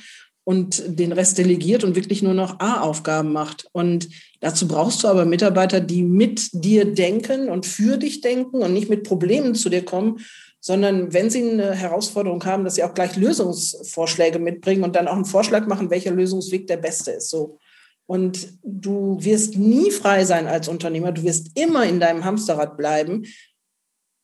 und 0.44 0.83
den 0.87 1.12
Rest 1.12 1.38
delegiert 1.38 1.85
und 1.85 1.94
wirklich 1.94 2.22
nur 2.22 2.35
noch 2.35 2.59
A-Aufgaben 2.59 3.33
macht. 3.33 3.68
Und 3.72 4.09
dazu 4.40 4.66
brauchst 4.66 5.05
du 5.05 5.09
aber 5.09 5.25
Mitarbeiter, 5.25 5.81
die 5.81 6.03
mit 6.03 6.51
dir 6.53 6.85
denken 6.85 7.48
und 7.48 7.64
für 7.64 7.96
dich 7.96 8.20
denken 8.20 8.57
und 8.57 8.72
nicht 8.72 8.90
mit 8.90 9.05
Problemen 9.05 9.55
zu 9.55 9.68
dir 9.68 9.85
kommen, 9.85 10.18
sondern 10.59 11.12
wenn 11.12 11.31
sie 11.31 11.48
eine 11.48 11.75
Herausforderung 11.75 12.44
haben, 12.44 12.64
dass 12.64 12.77
sie 12.77 12.85
auch 12.85 12.94
gleich 12.94 13.16
Lösungsvorschläge 13.16 14.38
mitbringen 14.38 14.85
und 14.85 14.96
dann 14.96 15.09
auch 15.09 15.16
einen 15.16 15.25
Vorschlag 15.25 15.66
machen, 15.66 15.90
welcher 15.90 16.12
Lösungsweg 16.12 16.66
der 16.66 16.77
beste 16.77 17.12
ist. 17.12 17.31
So. 17.31 17.59
Und 18.06 18.48
du 18.62 19.18
wirst 19.20 19.56
nie 19.56 19.90
frei 19.90 20.24
sein 20.24 20.46
als 20.46 20.68
Unternehmer. 20.68 21.12
Du 21.12 21.22
wirst 21.22 21.58
immer 21.58 21.84
in 21.84 22.00
deinem 22.00 22.24
Hamsterrad 22.24 22.76
bleiben, 22.76 23.24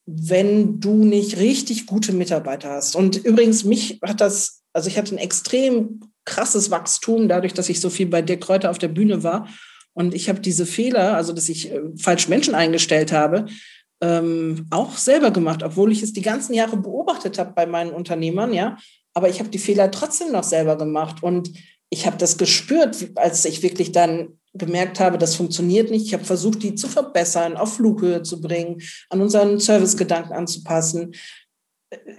wenn 0.06 0.80
du 0.80 1.04
nicht 1.04 1.38
richtig 1.38 1.86
gute 1.86 2.12
Mitarbeiter 2.12 2.70
hast. 2.70 2.96
Und 2.96 3.16
übrigens, 3.16 3.64
mich 3.64 3.98
hat 4.02 4.20
das, 4.20 4.62
also 4.72 4.88
ich 4.88 4.96
hatte 4.98 5.14
ein 5.14 5.18
extrem 5.18 6.00
krasses 6.24 6.70
Wachstum 6.70 7.28
dadurch, 7.28 7.54
dass 7.54 7.68
ich 7.68 7.80
so 7.80 7.90
viel 7.90 8.06
bei 8.06 8.22
Dirk 8.22 8.42
Kräuter 8.42 8.70
auf 8.70 8.78
der 8.78 8.88
Bühne 8.88 9.22
war. 9.22 9.48
Und 9.94 10.14
ich 10.14 10.28
habe 10.28 10.40
diese 10.40 10.66
Fehler, 10.66 11.14
also 11.14 11.32
dass 11.32 11.48
ich 11.48 11.72
äh, 11.72 11.80
falsch 11.98 12.28
Menschen 12.28 12.54
eingestellt 12.54 13.12
habe, 13.12 13.46
ähm, 14.00 14.66
auch 14.70 14.96
selber 14.96 15.30
gemacht, 15.30 15.62
obwohl 15.62 15.90
ich 15.92 16.02
es 16.02 16.12
die 16.12 16.22
ganzen 16.22 16.54
Jahre 16.54 16.76
beobachtet 16.76 17.38
habe 17.38 17.52
bei 17.54 17.66
meinen 17.66 17.90
Unternehmern, 17.90 18.52
ja. 18.54 18.76
Aber 19.14 19.28
ich 19.28 19.40
habe 19.40 19.48
die 19.48 19.58
Fehler 19.58 19.90
trotzdem 19.90 20.30
noch 20.30 20.44
selber 20.44 20.78
gemacht. 20.78 21.22
Und 21.22 21.50
ich 21.90 22.06
habe 22.06 22.18
das 22.18 22.36
gespürt, 22.38 22.96
als 23.14 23.44
ich 23.44 23.62
wirklich 23.62 23.92
dann 23.92 24.38
gemerkt 24.54 25.00
habe, 25.00 25.18
das 25.18 25.36
funktioniert 25.36 25.90
nicht. 25.90 26.06
Ich 26.06 26.14
habe 26.14 26.24
versucht, 26.24 26.62
die 26.62 26.74
zu 26.74 26.88
verbessern, 26.88 27.56
auf 27.56 27.74
Flughöhe 27.74 28.22
zu 28.22 28.40
bringen, 28.40 28.80
an 29.10 29.20
unseren 29.20 29.60
Servicegedanken 29.60 30.32
anzupassen. 30.32 31.14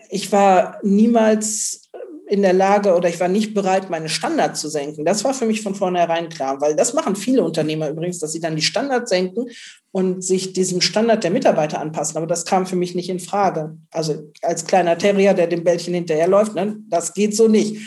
Ich 0.09 0.31
war 0.31 0.79
niemals 0.83 1.89
in 2.29 2.43
der 2.43 2.53
Lage 2.53 2.95
oder 2.95 3.09
ich 3.09 3.19
war 3.19 3.27
nicht 3.27 3.55
bereit, 3.55 3.89
meine 3.89 4.07
Standards 4.07 4.61
zu 4.61 4.69
senken. 4.69 5.03
Das 5.03 5.23
war 5.23 5.33
für 5.33 5.47
mich 5.47 5.61
von 5.61 5.73
vornherein 5.73 6.29
klar, 6.29 6.61
weil 6.61 6.75
das 6.75 6.93
machen 6.93 7.15
viele 7.15 7.43
Unternehmer 7.43 7.89
übrigens, 7.89 8.19
dass 8.19 8.31
sie 8.31 8.39
dann 8.39 8.55
die 8.55 8.61
Standards 8.61 9.09
senken 9.09 9.47
und 9.91 10.23
sich 10.23 10.53
diesem 10.53 10.79
Standard 10.79 11.23
der 11.23 11.31
Mitarbeiter 11.31 11.79
anpassen. 11.79 12.17
Aber 12.17 12.27
das 12.27 12.45
kam 12.45 12.67
für 12.67 12.75
mich 12.75 12.93
nicht 12.93 13.09
in 13.09 13.19
Frage. 13.19 13.77
Also 13.89 14.31
als 14.43 14.65
kleiner 14.65 14.95
Terrier, 14.97 15.33
der 15.33 15.47
dem 15.47 15.63
Bällchen 15.63 15.95
hinterherläuft, 15.95 16.53
ne, 16.53 16.77
das 16.87 17.15
geht 17.15 17.35
so 17.35 17.47
nicht. 17.47 17.77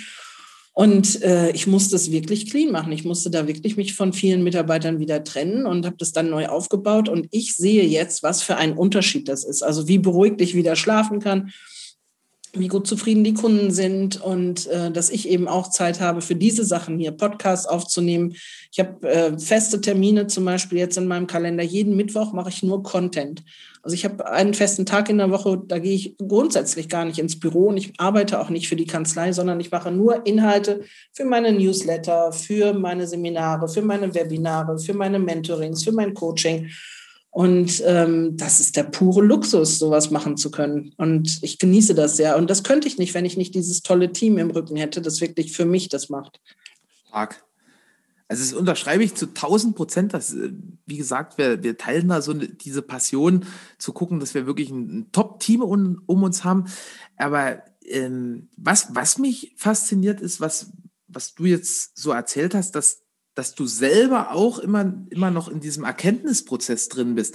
Und 0.75 1.23
äh, 1.23 1.51
ich 1.51 1.67
musste 1.67 1.97
es 1.97 2.11
wirklich 2.11 2.51
clean 2.51 2.73
machen. 2.73 2.93
Ich 2.93 3.05
musste 3.05 3.31
da 3.31 3.47
wirklich 3.47 3.77
mich 3.77 3.95
von 3.95 4.15
vielen 4.15 4.43
Mitarbeitern 4.43 4.99
wieder 4.99 5.23
trennen 5.23 5.67
und 5.67 5.85
habe 5.85 5.97
das 5.99 6.13
dann 6.13 6.31
neu 6.31 6.47
aufgebaut. 6.47 7.11
Und 7.11 7.27
ich 7.31 7.55
sehe 7.55 7.85
jetzt, 7.85 8.23
was 8.23 8.43
für 8.43 8.57
ein 8.57 8.73
Unterschied 8.73 9.29
das 9.29 9.45
ist. 9.45 9.63
Also 9.63 9.87
wie 9.87 9.99
beruhigt 9.99 10.41
ich 10.41 10.55
wieder 10.55 10.75
schlafen 10.75 11.21
kann, 11.21 11.53
wie 12.55 12.69
gut 12.69 12.87
zufrieden 12.87 13.25
die 13.25 13.35
Kunden 13.35 13.71
sind 13.71 14.21
und 14.21 14.67
äh, 14.67 14.91
dass 14.91 15.11
ich 15.11 15.29
eben 15.29 15.47
auch 15.49 15.71
Zeit 15.71 16.01
habe 16.01 16.21
für 16.21 16.35
diese 16.35 16.65
Sachen 16.65 16.99
hier, 16.99 17.13
Podcasts 17.13 17.67
aufzunehmen. 17.67 18.35
Ich 18.71 18.79
habe 18.79 19.09
äh, 19.09 19.39
feste 19.39 19.81
Termine 19.81 20.27
zum 20.27 20.45
Beispiel 20.47 20.79
jetzt 20.79 20.97
in 20.97 21.07
meinem 21.07 21.27
Kalender. 21.27 21.63
Jeden 21.63 21.97
Mittwoch 21.97 22.33
mache 22.33 22.51
ich 22.51 22.63
nur 22.63 22.83
Content. 22.83 23.43
Also 23.83 23.95
ich 23.95 24.05
habe 24.05 24.31
einen 24.31 24.55
festen 24.55 24.87
Tag 24.87 25.11
in 25.11 25.19
der 25.19 25.31
Woche, 25.31 25.61
da 25.67 25.81
gehe 25.81 25.95
ich 25.95 26.17
grundsätzlich 26.17 26.89
gar 26.89 27.05
nicht 27.05 27.19
ins 27.19 27.41
Büro 27.41 27.67
und 27.67 27.77
ich 27.77 27.93
arbeite 27.99 28.41
auch 28.41 28.49
nicht 28.49 28.69
für 28.69 28.77
die 28.77 28.87
Kanzlei, 28.87 29.33
sondern 29.33 29.59
ich 29.59 29.73
mache 29.73 29.91
nur 29.91 30.25
Inhalte 30.25 30.85
für 31.13 31.25
meine 31.25 31.53
Newsletter, 31.53 32.33
für 32.33 32.75
meine 32.75 33.09
Seminare, 33.09 33.69
für 33.69 33.83
meine 33.83 34.15
Webinare, 34.15 34.79
für 34.79 34.95
meine 34.95 35.19
Mentorings, 35.19 35.83
für 35.83 35.93
mein 35.93 36.15
Coaching. 36.15 36.71
Und 37.31 37.83
ähm, 37.87 38.37
das 38.37 38.61
ist 38.61 38.77
der 38.77 38.85
pure 38.85 39.23
Luxus, 39.23 39.79
sowas 39.79 40.11
machen 40.11 40.37
zu 40.37 40.51
können. 40.51 40.93
Und 40.99 41.39
ich 41.43 41.59
genieße 41.59 41.95
das 41.95 42.17
sehr. 42.17 42.37
Und 42.37 42.51
das 42.51 42.63
könnte 42.63 42.87
ich 42.87 42.99
nicht, 42.99 43.15
wenn 43.15 43.25
ich 43.25 43.39
nicht 43.39 43.55
dieses 43.55 43.83
tolle 43.83 44.13
Team 44.13 44.37
im 44.37 44.51
Rücken 44.51 44.77
hätte, 44.77 45.01
das 45.01 45.23
wirklich 45.23 45.53
für 45.53 45.65
mich 45.65 45.89
das 45.89 46.11
macht. 46.11 46.41
Stark. 47.09 47.43
Also 48.29 48.43
das 48.43 48.53
unterschreibe 48.53 49.05
ich 49.05 49.15
zu 49.15 49.27
1000 49.27 49.77
Prozent. 49.77 50.15
Dass, 50.15 50.35
äh, 50.35 50.53
wie 50.87 50.97
gesagt, 50.97 51.39
wir, 51.39 51.63
wir 51.63 51.77
teilen 51.77 52.09
da 52.09 52.23
so 52.23 52.33
diese 52.33 52.83
Passion 52.83 53.45
zu 53.79 53.93
gucken, 53.93 54.21
dass 54.21 54.35
wir 54.35 54.47
wirklich 54.47 54.71
ein, 54.71 54.99
ein 54.99 55.13
Top-Team 55.13 55.63
um, 55.63 56.03
um, 56.07 56.23
uns 56.23 56.45
haben. 56.45 56.65
Aber 57.17 57.63
ähm, 57.85 58.49
was, 58.57 58.95
was 58.95 59.19
mich 59.19 59.55
fasziniert 59.57 60.21
ist, 60.21 60.41
was, 60.41 60.73
was 61.09 61.35
du 61.35 61.45
jetzt 61.45 61.99
so 61.99 62.13
erzählt 62.13 62.55
hast, 62.55 62.73
dass 62.73 63.03
dass 63.35 63.55
du 63.55 63.67
selber 63.67 64.33
auch 64.33 64.59
immer, 64.59 64.93
immer 65.11 65.31
noch 65.31 65.49
in 65.49 65.61
diesem 65.61 65.85
Erkenntnisprozess 65.85 66.89
drin 66.89 67.15
bist. 67.15 67.35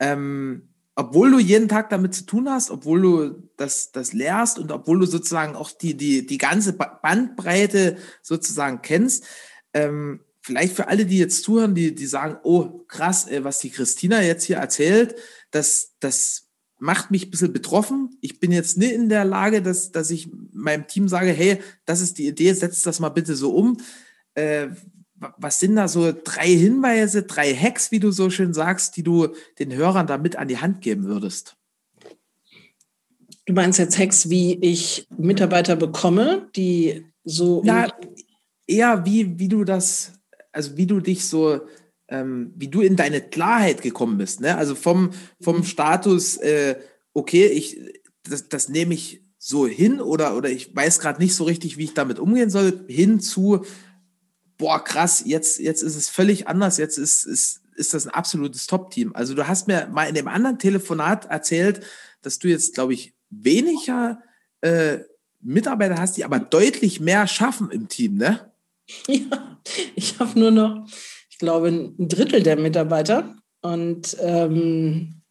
Ähm, 0.00 0.74
obwohl 0.94 1.30
du 1.30 1.38
jeden 1.38 1.68
Tag 1.68 1.90
damit 1.90 2.12
zu 2.12 2.26
tun 2.26 2.50
hast, 2.50 2.72
obwohl 2.72 3.02
du 3.02 3.50
das, 3.56 3.92
das 3.92 4.12
lehrst 4.12 4.58
und 4.58 4.72
obwohl 4.72 4.98
du 4.98 5.06
sozusagen 5.06 5.54
auch 5.54 5.70
die, 5.70 5.96
die, 5.96 6.26
die 6.26 6.38
ganze 6.38 6.72
Bandbreite 6.72 7.98
sozusagen 8.20 8.82
kennst, 8.82 9.24
ähm, 9.78 10.20
vielleicht 10.40 10.74
für 10.74 10.88
alle, 10.88 11.06
die 11.06 11.18
jetzt 11.18 11.42
zuhören, 11.42 11.74
die, 11.74 11.94
die 11.94 12.06
sagen, 12.06 12.38
oh 12.42 12.84
krass, 12.88 13.26
ey, 13.26 13.44
was 13.44 13.58
die 13.58 13.70
Christina 13.70 14.22
jetzt 14.22 14.44
hier 14.44 14.56
erzählt, 14.56 15.14
das, 15.50 15.94
das 16.00 16.48
macht 16.78 17.10
mich 17.10 17.26
ein 17.26 17.30
bisschen 17.30 17.52
betroffen. 17.52 18.16
Ich 18.20 18.40
bin 18.40 18.52
jetzt 18.52 18.78
nicht 18.78 18.92
in 18.92 19.08
der 19.08 19.24
Lage, 19.24 19.62
dass, 19.62 19.92
dass 19.92 20.10
ich 20.10 20.30
meinem 20.52 20.86
Team 20.86 21.08
sage, 21.08 21.30
hey, 21.30 21.58
das 21.84 22.00
ist 22.00 22.18
die 22.18 22.26
Idee, 22.26 22.52
setzt 22.52 22.86
das 22.86 23.00
mal 23.00 23.08
bitte 23.08 23.34
so 23.34 23.54
um. 23.54 23.78
Äh, 24.34 24.68
was 25.36 25.58
sind 25.58 25.74
da 25.74 25.88
so 25.88 26.12
drei 26.12 26.46
Hinweise, 26.46 27.24
drei 27.24 27.52
Hacks, 27.52 27.90
wie 27.90 27.98
du 27.98 28.12
so 28.12 28.30
schön 28.30 28.54
sagst, 28.54 28.96
die 28.96 29.02
du 29.02 29.28
den 29.58 29.74
Hörern 29.74 30.06
damit 30.06 30.36
an 30.36 30.46
die 30.46 30.58
Hand 30.58 30.80
geben 30.80 31.04
würdest? 31.04 31.56
Du 33.46 33.52
meinst 33.52 33.80
jetzt 33.80 33.98
Hacks, 33.98 34.30
wie 34.30 34.54
ich 34.60 35.08
Mitarbeiter 35.16 35.74
bekomme, 35.74 36.48
die 36.54 37.06
so. 37.24 37.62
Ja, 37.64 37.88
eher 38.68 39.04
wie, 39.04 39.38
wie 39.38 39.48
du 39.48 39.64
das, 39.64 40.12
also 40.52 40.76
wie 40.76 40.86
du 40.86 41.00
dich 41.00 41.26
so, 41.26 41.60
ähm, 42.08 42.52
wie 42.54 42.68
du 42.68 42.80
in 42.80 42.94
deine 42.94 43.20
Klarheit 43.20 43.82
gekommen 43.82 44.18
bist. 44.18 44.40
Ne? 44.40 44.56
Also 44.56 44.74
vom, 44.74 45.10
vom 45.40 45.58
mhm. 45.58 45.64
Status, 45.64 46.36
äh, 46.36 46.76
okay, 47.12 47.46
ich, 47.46 47.80
das, 48.22 48.48
das 48.48 48.68
nehme 48.68 48.94
ich 48.94 49.24
so 49.38 49.66
hin 49.66 50.00
oder, 50.00 50.36
oder 50.36 50.50
ich 50.50 50.74
weiß 50.74 51.00
gerade 51.00 51.20
nicht 51.20 51.34
so 51.34 51.44
richtig, 51.44 51.78
wie 51.78 51.84
ich 51.84 51.94
damit 51.94 52.18
umgehen 52.18 52.50
soll, 52.50 52.84
hin 52.88 53.20
zu, 53.20 53.64
boah, 54.58 54.82
krass, 54.82 55.22
jetzt, 55.24 55.58
jetzt 55.58 55.82
ist 55.82 55.96
es 55.96 56.08
völlig 56.08 56.48
anders, 56.48 56.76
jetzt 56.76 56.98
ist, 56.98 57.24
ist, 57.24 57.62
ist 57.76 57.94
das 57.94 58.06
ein 58.06 58.12
absolutes 58.12 58.66
Top-Team. 58.66 59.12
Also 59.14 59.34
du 59.34 59.46
hast 59.46 59.68
mir 59.68 59.88
mal 59.90 60.08
in 60.08 60.14
dem 60.14 60.28
anderen 60.28 60.58
Telefonat 60.58 61.26
erzählt, 61.26 61.80
dass 62.22 62.38
du 62.38 62.48
jetzt, 62.48 62.74
glaube 62.74 62.94
ich, 62.94 63.14
weniger 63.30 64.20
äh, 64.60 64.98
Mitarbeiter 65.40 65.98
hast, 65.98 66.16
die 66.16 66.24
aber 66.24 66.40
deutlich 66.40 66.98
mehr 66.98 67.26
schaffen 67.28 67.70
im 67.70 67.88
Team, 67.88 68.16
ne? 68.16 68.47
Ja, 69.08 69.60
ich 69.96 70.18
habe 70.18 70.38
nur 70.38 70.50
noch, 70.50 70.86
ich 71.30 71.38
glaube, 71.38 71.68
ein 71.68 72.08
Drittel 72.08 72.42
der 72.42 72.58
Mitarbeiter 72.58 73.36
und 73.60 74.16
ähm, 74.20 75.22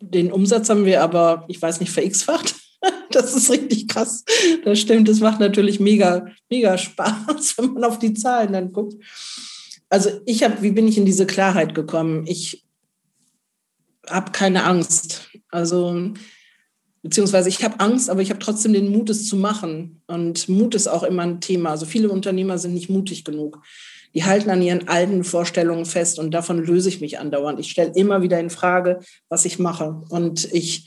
den 0.00 0.32
Umsatz 0.32 0.68
haben 0.68 0.84
wir 0.84 1.02
aber, 1.02 1.44
ich 1.48 1.60
weiß 1.60 1.80
nicht, 1.80 1.92
verX-facht. 1.92 2.54
Das 3.12 3.36
ist 3.36 3.48
richtig 3.50 3.86
krass. 3.86 4.24
Das 4.64 4.80
stimmt. 4.80 5.06
Das 5.06 5.20
macht 5.20 5.38
natürlich 5.38 5.78
mega, 5.78 6.26
mega 6.50 6.76
Spaß, 6.76 7.54
wenn 7.58 7.74
man 7.74 7.84
auf 7.84 8.00
die 8.00 8.14
Zahlen 8.14 8.52
dann 8.54 8.72
guckt. 8.72 8.94
Also 9.88 10.10
ich 10.24 10.42
habe, 10.42 10.62
wie 10.62 10.72
bin 10.72 10.88
ich 10.88 10.98
in 10.98 11.04
diese 11.04 11.26
Klarheit 11.26 11.74
gekommen? 11.74 12.26
Ich 12.26 12.64
habe 14.08 14.32
keine 14.32 14.64
Angst. 14.64 15.28
Also 15.50 16.12
beziehungsweise 17.02 17.48
ich 17.48 17.62
habe 17.62 17.80
Angst, 17.80 18.08
aber 18.08 18.22
ich 18.22 18.30
habe 18.30 18.38
trotzdem 18.38 18.72
den 18.72 18.90
Mut, 18.90 19.10
es 19.10 19.26
zu 19.26 19.36
machen. 19.36 20.02
Und 20.06 20.48
Mut 20.48 20.74
ist 20.74 20.88
auch 20.88 21.02
immer 21.02 21.22
ein 21.22 21.40
Thema. 21.40 21.70
Also 21.70 21.86
viele 21.86 22.10
Unternehmer 22.10 22.58
sind 22.58 22.74
nicht 22.74 22.90
mutig 22.90 23.24
genug. 23.24 23.60
Die 24.14 24.24
halten 24.24 24.50
an 24.50 24.62
ihren 24.62 24.88
alten 24.88 25.24
Vorstellungen 25.24 25.86
fest 25.86 26.18
und 26.18 26.32
davon 26.32 26.62
löse 26.62 26.88
ich 26.88 27.00
mich 27.00 27.18
andauernd. 27.18 27.58
Ich 27.58 27.70
stelle 27.70 27.92
immer 27.94 28.22
wieder 28.22 28.38
in 28.38 28.50
Frage, 28.50 29.00
was 29.28 29.44
ich 29.44 29.58
mache. 29.58 30.02
Und 30.10 30.52
ich 30.52 30.86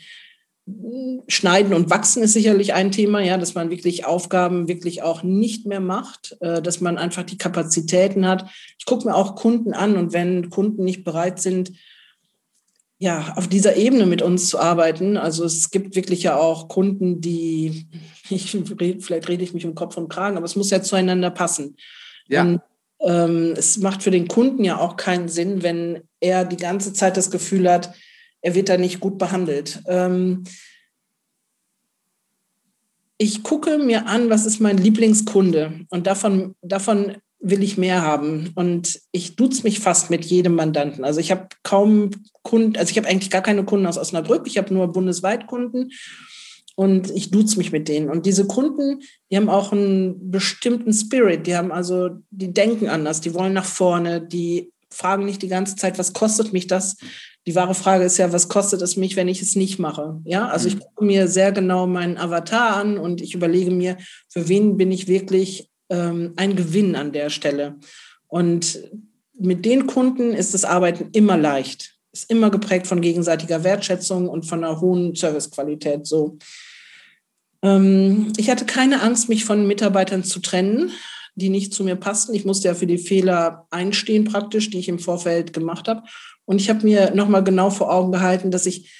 Schneiden 1.28 1.76
und 1.76 1.92
Wachsen 1.92 2.24
ist 2.24 2.34
sicherlich 2.34 2.74
ein 2.74 2.92
Thema, 2.92 3.20
ja, 3.20 3.38
dass 3.38 3.54
man 3.54 3.70
wirklich 3.70 4.06
Aufgaben 4.06 4.68
wirklich 4.68 5.04
auch 5.04 5.22
nicht 5.22 5.68
mehr 5.68 5.80
macht, 5.80 6.38
äh, 6.40 6.60
dass 6.60 6.82
man 6.82 6.98
einfach 6.98 7.22
die 7.22 7.38
Kapazitäten 7.38 8.28
hat. 8.28 8.50
Ich 8.80 8.86
gucke 8.86 9.08
mir 9.08 9.16
auch 9.16 9.36
Kunden 9.36 9.74
an 9.74 9.96
und 9.96 10.12
wenn 10.12 10.50
Kunden 10.50 10.84
nicht 10.84 11.04
bereit 11.04 11.40
sind, 11.40 11.74
ja, 12.98 13.34
auf 13.36 13.48
dieser 13.48 13.76
Ebene 13.76 14.06
mit 14.06 14.22
uns 14.22 14.50
zu 14.50 14.60
arbeiten. 14.60 15.18
Also 15.18 15.44
es 15.44 15.70
gibt 15.70 15.96
wirklich 15.96 16.24
ja 16.24 16.38
auch 16.38 16.68
Kunden, 16.68 17.22
die, 17.22 17.88
ich, 18.30 18.52
vielleicht 18.52 19.28
rede 19.28 19.44
ich 19.44 19.54
mich 19.54 19.66
um 19.66 19.76
Kopf 19.76 19.98
und 19.98 20.10
Kragen, 20.10 20.38
aber 20.38 20.46
es 20.46 20.56
muss 20.56 20.70
ja 20.70 20.82
zueinander 20.82 21.32
passen. 21.32 21.76
Ja. 22.28 22.42
Und 22.42 22.62
ähm, 23.02 23.54
es 23.58 23.78
macht 23.78 24.04
für 24.04 24.12
den 24.12 24.28
Kunden 24.28 24.64
ja 24.64 24.80
auch 24.80 24.96
keinen 24.96 25.28
Sinn, 25.28 25.64
wenn 25.64 26.02
er 26.20 26.46
die 26.46 26.58
ganze 26.58 26.94
Zeit 26.94 27.18
das 27.18 27.30
Gefühl 27.30 27.70
hat, 27.70 27.94
er 28.42 28.56
wird 28.56 28.70
da 28.70 28.78
nicht 28.78 29.00
gut 29.00 29.18
behandelt. 29.18 29.82
Ähm, 29.88 30.44
ich 33.18 33.44
gucke 33.44 33.78
mir 33.78 34.08
an, 34.08 34.30
was 34.30 34.46
ist 34.46 34.60
mein 34.60 34.78
Lieblingskunde 34.78 35.86
und 35.90 36.06
davon, 36.08 36.56
davon 36.62 37.18
will 37.48 37.62
ich 37.62 37.78
mehr 37.78 38.02
haben. 38.02 38.52
Und 38.56 39.00
ich 39.12 39.36
duze 39.36 39.64
mich 39.64 39.80
fast 39.80 40.10
mit 40.10 40.26
jedem 40.26 40.56
Mandanten. 40.56 41.04
Also 41.04 41.20
ich 41.20 41.32
habe 41.32 41.48
kaum 41.62 42.10
Kunden, 42.42 42.76
also 42.76 42.90
ich 42.90 42.98
habe 42.98 43.08
eigentlich 43.08 43.30
gar 43.30 43.44
keine 43.44 43.64
Kunden 43.64 43.86
aus 43.86 44.00
Osnabrück, 44.00 44.48
ich 44.48 44.58
habe 44.58 44.74
nur 44.74 44.92
bundesweit 44.92 45.46
Kunden. 45.48 45.92
und 46.76 47.12
ich 47.12 47.32
duze 47.32 47.58
mich 47.58 47.72
mit 47.72 47.88
denen. 47.88 48.10
Und 48.10 48.26
diese 48.26 48.48
Kunden, 48.48 49.02
die 49.32 49.38
haben 49.38 49.50
auch 49.50 49.72
einen 49.72 50.32
bestimmten 50.32 50.92
Spirit. 50.92 51.46
Die 51.48 51.56
haben 51.56 51.72
also, 51.72 52.10
die 52.32 52.52
denken 52.52 52.90
anders, 52.90 53.22
die 53.22 53.34
wollen 53.34 53.54
nach 53.54 53.66
vorne, 53.66 54.22
die 54.22 54.72
fragen 54.90 55.26
nicht 55.26 55.42
die 55.42 55.48
ganze 55.48 55.76
Zeit, 55.76 56.00
was 56.00 56.14
kostet 56.14 56.52
mich 56.52 56.68
das? 56.68 56.98
Die 57.48 57.54
wahre 57.54 57.76
Frage 57.76 58.06
ist 58.06 58.18
ja, 58.18 58.34
was 58.34 58.50
kostet 58.50 58.82
es 58.82 58.98
mich, 58.98 59.16
wenn 59.16 59.28
ich 59.28 59.42
es 59.42 59.56
nicht 59.56 59.78
mache? 59.78 60.20
Ja, 60.26 60.48
also 60.48 60.68
ich 60.68 60.76
mhm. 60.76 60.80
gucke 60.80 61.06
mir 61.06 61.28
sehr 61.28 61.52
genau 61.52 61.86
meinen 61.86 62.18
Avatar 62.18 62.78
an 62.78 62.98
und 62.98 63.22
ich 63.22 63.36
überlege 63.36 63.72
mir, 63.72 63.98
für 64.30 64.50
wen 64.50 64.78
bin 64.78 64.92
ich 64.92 65.08
wirklich 65.08 65.70
ähm, 65.90 66.34
ein 66.36 66.56
Gewinn 66.56 66.96
an 66.96 67.12
der 67.12 67.30
Stelle. 67.30 67.76
Und 68.28 68.80
mit 69.38 69.66
den 69.66 69.88
Kunden 69.88 70.34
ist 70.34 70.54
das 70.54 70.66
Arbeiten 70.66 71.10
immer 71.12 71.38
leicht 71.38 71.96
ist 72.16 72.32
immer 72.32 72.50
geprägt 72.50 72.88
von 72.88 73.02
gegenseitiger 73.02 73.64
Wertschätzung 73.64 74.30
und 74.30 74.46
von 74.46 74.64
einer 74.64 74.80
hohen 74.80 75.16
Servicequalität. 75.16 76.08
So. 76.08 76.38
Ähm, 77.62 78.32
ich 78.38 78.50
hatte 78.50 78.66
keine 78.66 79.02
Angst, 79.02 79.28
mich 79.28 79.44
von 79.44 79.68
Mitarbeitern 79.68 80.24
zu 80.24 80.40
trennen, 80.40 80.92
die 81.36 81.50
nicht 81.50 81.74
zu 81.74 81.84
mir 81.84 81.98
passten. 81.98 82.34
Ich 82.34 82.46
musste 82.46 82.70
ja 82.70 82.74
für 82.74 82.88
die 82.88 82.98
Fehler 82.98 83.68
einstehen 83.70 84.24
praktisch, 84.24 84.70
die 84.70 84.80
ich 84.80 84.88
im 84.88 85.00
Vorfeld 85.00 85.52
gemacht 85.52 85.90
habe. 85.90 86.04
Und 86.46 86.62
ich 86.62 86.70
habe 86.70 86.86
mir 86.86 87.14
nochmal 87.14 87.44
genau 87.44 87.70
vor 87.70 87.92
Augen 87.92 88.14
gehalten, 88.14 88.50
dass 88.50 88.66
ich 88.66 88.94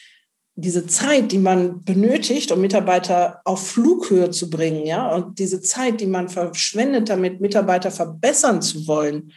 diese 0.56 0.88
Zeit, 0.88 1.32
die 1.32 1.38
man 1.38 1.84
benötigt, 1.84 2.52
um 2.52 2.62
Mitarbeiter 2.62 3.42
auf 3.44 3.68
Flughöhe 3.68 4.30
zu 4.32 4.50
bringen, 4.50 4.86
ja, 4.86 5.14
und 5.14 5.38
diese 5.38 5.62
Zeit, 5.62 6.00
die 6.00 6.08
man 6.08 6.30
verschwendet, 6.30 7.10
damit 7.10 7.42
Mitarbeiter 7.42 7.92
verbessern 7.92 8.62
zu 8.62 8.88
wollen, 8.88 9.34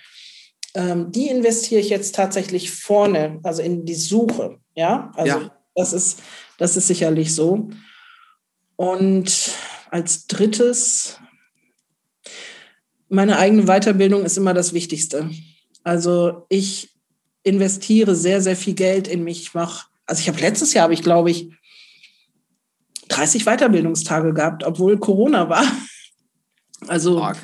ähm, 0.75 1.11
die 1.11 1.29
investiere 1.29 1.81
ich 1.81 1.89
jetzt 1.89 2.15
tatsächlich 2.15 2.71
vorne, 2.71 3.41
also 3.43 3.63
in 3.63 3.85
die 3.85 3.97
Suche. 3.97 4.59
Ja, 4.75 5.11
also 5.17 5.39
ja. 5.41 5.53
Das, 5.75 5.93
ist, 5.93 6.21
das 6.59 6.77
ist 6.77 6.87
sicherlich 6.87 7.35
so. 7.35 7.69
Und 8.77 9.51
als 9.91 10.27
drittes, 10.29 11.19
meine 13.09 13.39
eigene 13.39 13.65
Weiterbildung 13.65 14.25
ist 14.25 14.37
immer 14.37 14.55
das 14.55 14.73
Wichtigste. 14.73 15.31
Also 15.83 16.47
ich 16.49 16.95
investiere 17.43 18.15
sehr, 18.15 18.41
sehr 18.41 18.57
viel 18.57 18.75
Geld 18.75 19.09
in 19.09 19.25
mich. 19.25 19.41
Ich 19.43 19.55
mache, 19.55 19.87
also 20.09 20.21
ich 20.21 20.29
habe 20.29 20.41
letztes 20.41 20.75
Jahr, 20.75 20.85
habe 20.85 20.95
ich 20.95 21.03
glaube 21.03 21.31
ich 21.31 21.51
30 23.09 23.45
Weiterbildungstage 23.45 24.33
gehabt, 24.35 24.65
obwohl 24.65 24.99
Corona 24.99 25.49
war. 25.49 25.65
Also 26.87 27.19
Mark. 27.19 27.39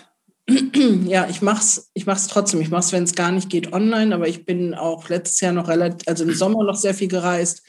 ja, 1.07 1.27
ich 1.29 1.43
mach's, 1.43 1.91
ich 1.93 2.07
mach's 2.07 2.29
trotzdem. 2.29 2.61
Ich 2.61 2.71
mach's, 2.71 2.93
wenn 2.93 3.03
es 3.03 3.17
gar 3.17 3.33
nicht 3.33 3.51
geht, 3.51 3.73
online. 3.73 4.15
Aber 4.15 4.29
ich 4.29 4.45
bin 4.45 4.75
auch 4.75 5.09
letztes 5.09 5.41
Jahr 5.41 5.53
noch 5.53 5.67
relativ, 5.67 6.07
also 6.07 6.23
im 6.23 6.33
Sommer 6.35 6.63
noch 6.63 6.77
sehr 6.77 6.95
viel 6.95 7.09
gereist. 7.09 7.65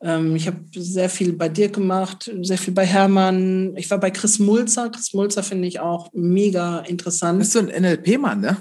Ähm, 0.00 0.34
ich 0.34 0.48
habe 0.48 0.58
sehr 0.74 1.08
viel 1.08 1.34
bei 1.34 1.48
dir 1.48 1.68
gemacht, 1.68 2.32
sehr 2.42 2.58
viel 2.58 2.74
bei 2.74 2.84
Hermann. 2.84 3.76
Ich 3.76 3.88
war 3.92 3.98
bei 3.98 4.10
Chris 4.10 4.40
Mulzer. 4.40 4.90
Chris 4.90 5.14
Mulzer 5.14 5.44
finde 5.44 5.68
ich 5.68 5.78
auch 5.78 6.10
mega 6.12 6.80
interessant. 6.80 7.38
Bist 7.38 7.54
du 7.54 7.60
ein 7.60 7.82
NLP-Mann, 7.82 8.40
ne? 8.40 8.56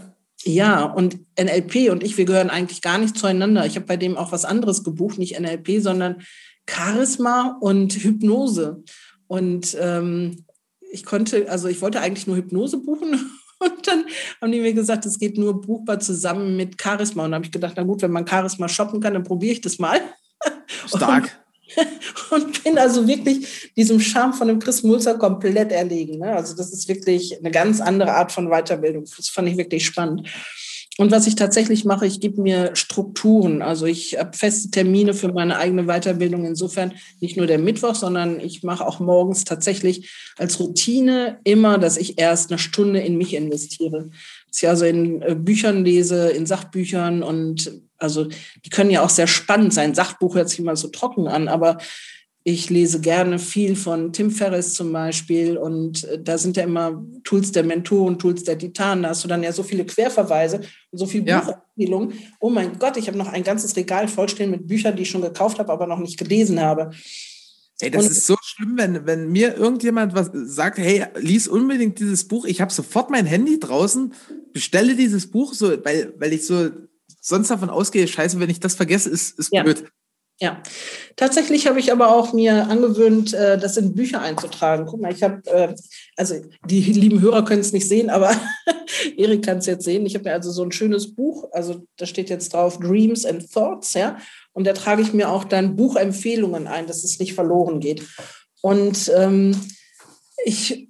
Ja, 0.48 0.86
und 0.86 1.20
NLP 1.40 1.92
und 1.92 2.04
ich, 2.04 2.18
wir 2.18 2.26
gehören 2.26 2.50
eigentlich 2.50 2.82
gar 2.82 2.98
nicht 2.98 3.18
zueinander. 3.18 3.66
Ich 3.66 3.76
habe 3.76 3.86
bei 3.86 3.98
dem 3.98 4.18
auch 4.18 4.32
was 4.32 4.46
anderes 4.46 4.84
gebucht, 4.84 5.18
nicht 5.18 5.40
NLP, 5.40 5.82
sondern 5.82 6.22
Charisma 6.70 7.58
und 7.60 7.94
Hypnose. 7.94 8.84
Und 9.28 9.76
ähm, 9.80 10.46
ich 10.92 11.06
konnte, 11.06 11.50
also 11.50 11.68
ich 11.68 11.82
wollte 11.82 12.00
eigentlich 12.00 12.28
nur 12.28 12.38
Hypnose 12.38 12.78
buchen 12.78 13.14
und 13.60 13.88
dann 13.88 14.06
haben 14.42 14.52
die 14.52 14.62
mir 14.62 14.74
gesagt, 14.74 15.06
es 15.06 15.20
geht 15.20 15.38
nur 15.38 15.60
buchbar 15.60 16.00
zusammen 16.00 16.56
mit 16.56 16.82
Charisma. 16.82 17.26
Und 17.26 17.32
da 17.32 17.36
habe 17.36 17.46
ich 17.46 17.52
gedacht, 17.52 17.74
na 17.76 17.84
gut, 17.84 18.02
wenn 18.02 18.12
man 18.12 18.28
Charisma 18.28 18.70
shoppen 18.70 19.02
kann, 19.02 19.14
dann 19.14 19.24
probiere 19.24 19.54
ich 19.54 19.62
das 19.62 19.80
mal. 19.80 20.00
Stark. 20.88 21.40
Und, 22.32 22.64
bin 22.64 22.78
also 22.78 23.08
wirklich 23.08 23.72
diesem 23.76 24.00
Charme 24.00 24.34
von 24.34 24.48
dem 24.48 24.60
Chris 24.60 24.84
Mulzer 24.84 25.18
komplett 25.18 25.72
erlegen. 25.72 26.20
Ne? 26.20 26.34
Also 26.34 26.56
das 26.56 26.72
ist 26.72 26.88
wirklich 26.88 27.38
eine 27.40 27.52
ganz 27.52 27.82
andere 27.82 28.14
Art 28.14 28.32
von 28.32 28.50
Weiterbildung. 28.50 29.06
Das 29.18 29.30
fand 29.30 29.50
ich 29.50 29.58
wirklich 29.58 29.86
spannend. 29.86 30.28
Und 31.00 31.12
was 31.12 31.28
ich 31.28 31.36
tatsächlich 31.36 31.86
mache, 31.86 32.08
ich 32.08 32.20
gebe 32.20 32.42
mir 32.42 32.76
Strukturen. 32.76 33.62
Also 33.62 33.86
ich 33.86 34.18
habe 34.18 34.36
feste 34.36 34.72
Termine 34.72 35.14
für 35.14 35.32
meine 35.32 35.58
eigene 35.58 35.84
Weiterbildung. 35.86 36.44
Insofern 36.44 36.94
nicht 37.20 37.38
nur 37.38 37.46
der 37.46 37.60
Mittwoch, 37.60 37.94
sondern 37.94 38.40
ich 38.40 38.64
mache 38.64 38.86
auch 38.86 39.00
morgens 39.00 39.44
tatsächlich 39.44 40.10
als 40.38 40.60
Routine 40.60 41.40
immer, 41.44 41.78
dass 41.78 41.98
ich 41.98 42.20
erst 42.20 42.50
eine 42.52 42.58
Stunde 42.58 43.00
in 43.00 43.16
mich 43.16 43.36
investiere. 43.36 44.10
Dass 44.58 44.64
ich 44.64 44.70
also 44.70 44.86
in 44.86 45.22
äh, 45.22 45.36
Büchern 45.36 45.86
lese, 45.86 46.30
in 46.30 46.48
Sachbüchern 46.48 47.22
und 47.22 47.72
also 48.00 48.26
die 48.66 48.70
können 48.72 48.90
ja 48.90 49.04
auch 49.04 49.10
sehr 49.10 49.28
spannend 49.28 49.72
sein. 49.72 49.94
Sachbuch 49.94 50.34
hört 50.34 50.50
sich 50.50 50.62
mal 50.62 50.76
so 50.76 50.88
trocken 50.88 51.28
an, 51.28 51.48
aber 51.48 51.78
ich 52.44 52.72
lese 52.72 53.00
gerne 53.02 53.38
viel 53.38 53.76
von 53.76 54.14
Tim 54.14 54.32
Ferriss 54.32 54.74
zum 54.74 54.92
Beispiel 54.92 55.58
und 55.58 56.06
äh, 56.06 56.20
da 56.20 56.40
sind 56.40 56.58
ja 56.58 56.64
immer 56.64 57.06
Tools 57.24 57.52
der 57.52 57.64
Mentoren, 57.64 58.18
Tools 58.18 58.46
der 58.46 58.58
Titanen. 58.58 59.04
Da 59.04 59.10
hast 59.10 59.24
du 59.24 59.28
dann 59.28 59.44
ja 59.44 59.52
so 59.52 59.62
viele 59.62 59.86
Querverweise 59.86 60.62
und 60.90 60.98
so 60.98 61.06
viel 61.06 61.28
ja. 61.28 61.42
Buchempfehlungen. 61.42 62.14
Oh 62.40 62.50
mein 62.50 62.80
Gott, 62.80 62.98
ich 62.98 63.08
habe 63.08 63.18
noch 63.18 63.32
ein 63.32 63.44
ganzes 63.44 63.76
Regal 63.76 64.08
vollstehen 64.08 64.50
mit 64.50 64.66
Büchern, 64.66 64.96
die 64.96 65.04
ich 65.04 65.10
schon 65.12 65.22
gekauft 65.22 65.60
habe, 65.60 65.72
aber 65.72 65.86
noch 65.86 66.00
nicht 66.00 66.18
gelesen 66.18 66.60
habe. 66.60 66.90
Ey, 67.80 67.92
das 67.92 68.06
und 68.06 68.12
ist 68.12 68.26
so 68.26 68.36
schlimm, 68.42 68.74
wenn, 68.78 69.06
wenn 69.06 69.32
mir 69.32 69.56
irgendjemand 69.56 70.16
was 70.16 70.32
sagt, 70.34 70.80
hey, 70.80 71.06
lies 71.16 71.48
unbedingt 71.48 72.00
dieses 72.00 72.28
Buch. 72.28 72.46
Ich 72.46 72.60
habe 72.60 72.74
sofort 72.74 73.12
mein 73.12 73.28
Handy 73.28 73.60
draußen, 73.60 74.14
bestelle 74.52 74.96
dieses 74.96 75.30
Buch, 75.30 75.54
so, 75.54 75.70
weil, 75.86 76.14
weil 76.18 76.34
ich 76.34 76.46
so 76.46 76.72
sonst 77.22 77.50
davon 77.50 77.70
ausgehe, 77.70 78.08
scheiße, 78.08 78.40
wenn 78.40 78.50
ich 78.50 78.60
das 78.60 78.76
vergesse, 78.76 79.10
ist, 79.10 79.38
ist 79.38 79.54
ja. 79.54 79.64
blöd. 79.64 79.84
Ja, 80.40 80.62
tatsächlich 81.16 81.66
habe 81.66 81.80
ich 81.80 81.92
aber 81.92 82.16
auch 82.16 82.32
mir 82.32 82.68
angewöhnt, 82.68 83.34
äh, 83.34 83.58
das 83.58 83.76
in 83.76 83.96
Bücher 83.96 84.22
einzutragen. 84.22 84.86
Guck 84.86 85.02
mal, 85.02 85.12
ich 85.12 85.24
habe, 85.24 85.42
äh, 85.48 85.74
also 86.16 86.36
die 86.70 86.80
lieben 86.82 87.22
Hörer 87.22 87.44
können 87.44 87.62
es 87.62 87.74
nicht 87.74 87.88
sehen, 87.88 88.12
aber 88.12 88.30
Erik 89.18 89.44
kann 89.44 89.58
es 89.58 89.66
jetzt 89.66 89.84
sehen. 89.84 90.06
Ich 90.06 90.14
habe 90.14 90.26
mir 90.26 90.34
also 90.34 90.52
so 90.52 90.64
ein 90.64 90.72
schönes 90.72 91.16
Buch, 91.16 91.50
also 91.54 91.82
da 91.98 92.06
steht 92.06 92.30
jetzt 92.30 92.54
drauf 92.54 92.78
Dreams 92.78 93.26
and 93.26 93.52
Thoughts, 93.52 93.96
ja, 93.96 94.20
und 94.58 94.66
da 94.66 94.74
trage 94.74 95.04
ich 95.04 95.14
mir 95.14 95.30
auch 95.30 95.44
dann 95.44 95.76
Buchempfehlungen 95.76 96.66
ein, 96.66 96.88
dass 96.88 97.04
es 97.04 97.20
nicht 97.20 97.36
verloren 97.36 97.80
geht. 97.80 98.02
Und 98.62 99.12
ähm, 99.16 99.56
ich 100.44 100.90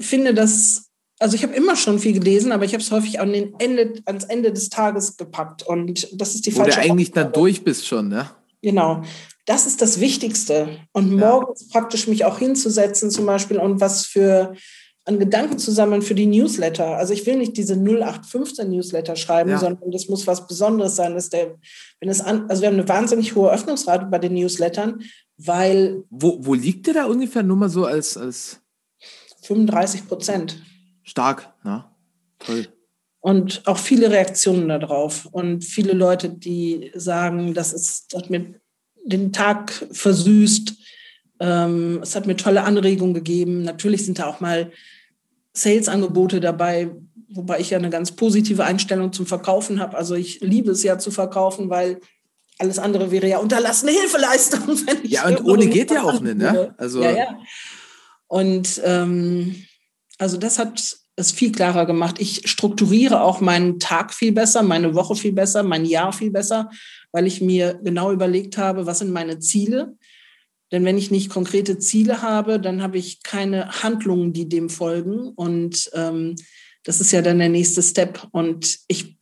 finde 0.00 0.34
das 0.34 0.84
also 1.18 1.34
ich 1.34 1.42
habe 1.42 1.52
immer 1.52 1.74
schon 1.74 1.98
viel 1.98 2.12
gelesen, 2.12 2.52
aber 2.52 2.64
ich 2.64 2.74
habe 2.74 2.82
es 2.82 2.92
häufig 2.92 3.18
an 3.18 3.32
den 3.32 3.54
Ende, 3.58 3.94
ans 4.04 4.22
Ende 4.22 4.52
des 4.52 4.68
Tages 4.68 5.16
gepackt. 5.16 5.64
Und 5.64 6.08
das 6.12 6.36
ist 6.36 6.46
die 6.46 6.54
Wo 6.54 6.60
falsche. 6.60 6.78
Wo 6.78 6.84
du 6.84 6.90
eigentlich 6.92 7.10
dann 7.10 7.32
durch 7.32 7.64
bist 7.64 7.88
schon, 7.88 8.06
ne? 8.06 8.30
Genau. 8.62 9.02
Das 9.44 9.66
ist 9.66 9.82
das 9.82 9.98
Wichtigste. 9.98 10.68
Und 10.92 11.10
morgens 11.10 11.62
ja. 11.62 11.66
praktisch 11.72 12.06
mich 12.06 12.24
auch 12.24 12.38
hinzusetzen 12.38 13.10
zum 13.10 13.26
Beispiel 13.26 13.58
und 13.58 13.80
was 13.80 14.06
für 14.06 14.54
an 15.08 15.18
Gedanken 15.18 15.58
zu 15.58 15.72
sammeln 15.72 16.02
für 16.02 16.14
die 16.14 16.26
Newsletter. 16.26 16.98
Also 16.98 17.14
ich 17.14 17.24
will 17.24 17.38
nicht 17.38 17.56
diese 17.56 17.74
0815 17.74 18.70
Newsletter 18.70 19.16
schreiben, 19.16 19.50
ja. 19.50 19.58
sondern 19.58 19.90
das 19.90 20.08
muss 20.08 20.26
was 20.26 20.46
Besonderes 20.46 20.96
sein. 20.96 21.14
Dass 21.14 21.30
der, 21.30 21.56
wenn 21.98 22.10
es 22.10 22.20
an, 22.20 22.48
also 22.50 22.60
wir 22.60 22.68
haben 22.68 22.74
eine 22.74 22.88
wahnsinnig 22.88 23.34
hohe 23.34 23.50
Öffnungsrate 23.50 24.04
bei 24.04 24.18
den 24.18 24.34
Newslettern, 24.34 25.00
weil. 25.38 26.04
Wo, 26.10 26.36
wo 26.40 26.52
liegt 26.52 26.86
der 26.86 26.94
da 26.94 27.04
ungefähr 27.06 27.42
nur 27.42 27.56
mal 27.56 27.70
so 27.70 27.86
als, 27.86 28.18
als 28.18 28.60
35 29.44 30.06
Prozent. 30.06 30.62
Stark, 31.02 31.54
ne? 31.64 31.86
Toll. 32.38 32.68
Und 33.20 33.62
auch 33.66 33.78
viele 33.78 34.10
Reaktionen 34.10 34.68
darauf 34.68 35.24
und 35.24 35.64
viele 35.64 35.94
Leute, 35.94 36.28
die 36.28 36.92
sagen, 36.94 37.54
das, 37.54 37.72
ist, 37.72 38.12
das 38.12 38.22
hat 38.22 38.30
mir 38.30 38.60
den 39.06 39.32
Tag 39.32 39.72
versüßt, 39.90 40.74
ähm, 41.40 42.00
es 42.02 42.14
hat 42.14 42.26
mir 42.26 42.36
tolle 42.36 42.64
Anregungen 42.64 43.14
gegeben. 43.14 43.62
Natürlich 43.62 44.04
sind 44.04 44.18
da 44.18 44.26
auch 44.26 44.40
mal 44.40 44.70
Sales-Angebote 45.54 46.40
dabei, 46.40 46.90
wobei 47.28 47.60
ich 47.60 47.70
ja 47.70 47.78
eine 47.78 47.90
ganz 47.90 48.12
positive 48.12 48.64
Einstellung 48.64 49.12
zum 49.12 49.26
Verkaufen 49.26 49.80
habe. 49.80 49.96
Also 49.96 50.14
ich 50.14 50.40
liebe 50.40 50.70
es 50.70 50.82
ja 50.82 50.98
zu 50.98 51.10
verkaufen, 51.10 51.70
weil 51.70 52.00
alles 52.58 52.78
andere 52.78 53.10
wäre 53.10 53.28
ja 53.28 53.38
unterlassene 53.38 53.92
Hilfeleistung. 53.92 54.78
ja, 55.04 55.26
und 55.26 55.44
ohne 55.44 55.66
geht 55.66 55.90
ja 55.90 56.02
auch 56.02 56.20
nicht, 56.20 56.36
ne? 56.36 56.74
Also 56.76 57.02
ja, 57.02 57.10
ja. 57.12 57.38
Und 58.26 58.80
ähm, 58.84 59.64
also 60.18 60.36
das 60.36 60.58
hat 60.58 60.96
es 61.16 61.32
viel 61.32 61.52
klarer 61.52 61.86
gemacht. 61.86 62.16
Ich 62.20 62.48
strukturiere 62.48 63.22
auch 63.22 63.40
meinen 63.40 63.78
Tag 63.80 64.14
viel 64.14 64.32
besser, 64.32 64.62
meine 64.62 64.94
Woche 64.94 65.16
viel 65.16 65.32
besser, 65.32 65.62
mein 65.62 65.84
Jahr 65.84 66.12
viel 66.12 66.30
besser, 66.30 66.70
weil 67.12 67.26
ich 67.26 67.40
mir 67.40 67.80
genau 67.82 68.12
überlegt 68.12 68.58
habe, 68.58 68.86
was 68.86 68.98
sind 68.98 69.10
meine 69.10 69.38
Ziele. 69.38 69.96
Denn 70.70 70.84
wenn 70.84 70.98
ich 70.98 71.10
nicht 71.10 71.30
konkrete 71.30 71.78
Ziele 71.78 72.22
habe, 72.22 72.60
dann 72.60 72.82
habe 72.82 72.98
ich 72.98 73.22
keine 73.22 73.82
Handlungen, 73.82 74.32
die 74.32 74.48
dem 74.48 74.68
folgen. 74.68 75.28
Und 75.28 75.90
ähm, 75.94 76.36
das 76.84 77.00
ist 77.00 77.12
ja 77.12 77.22
dann 77.22 77.38
der 77.38 77.48
nächste 77.48 77.82
Step. 77.82 78.26
Und 78.32 78.78
ich 78.86 79.18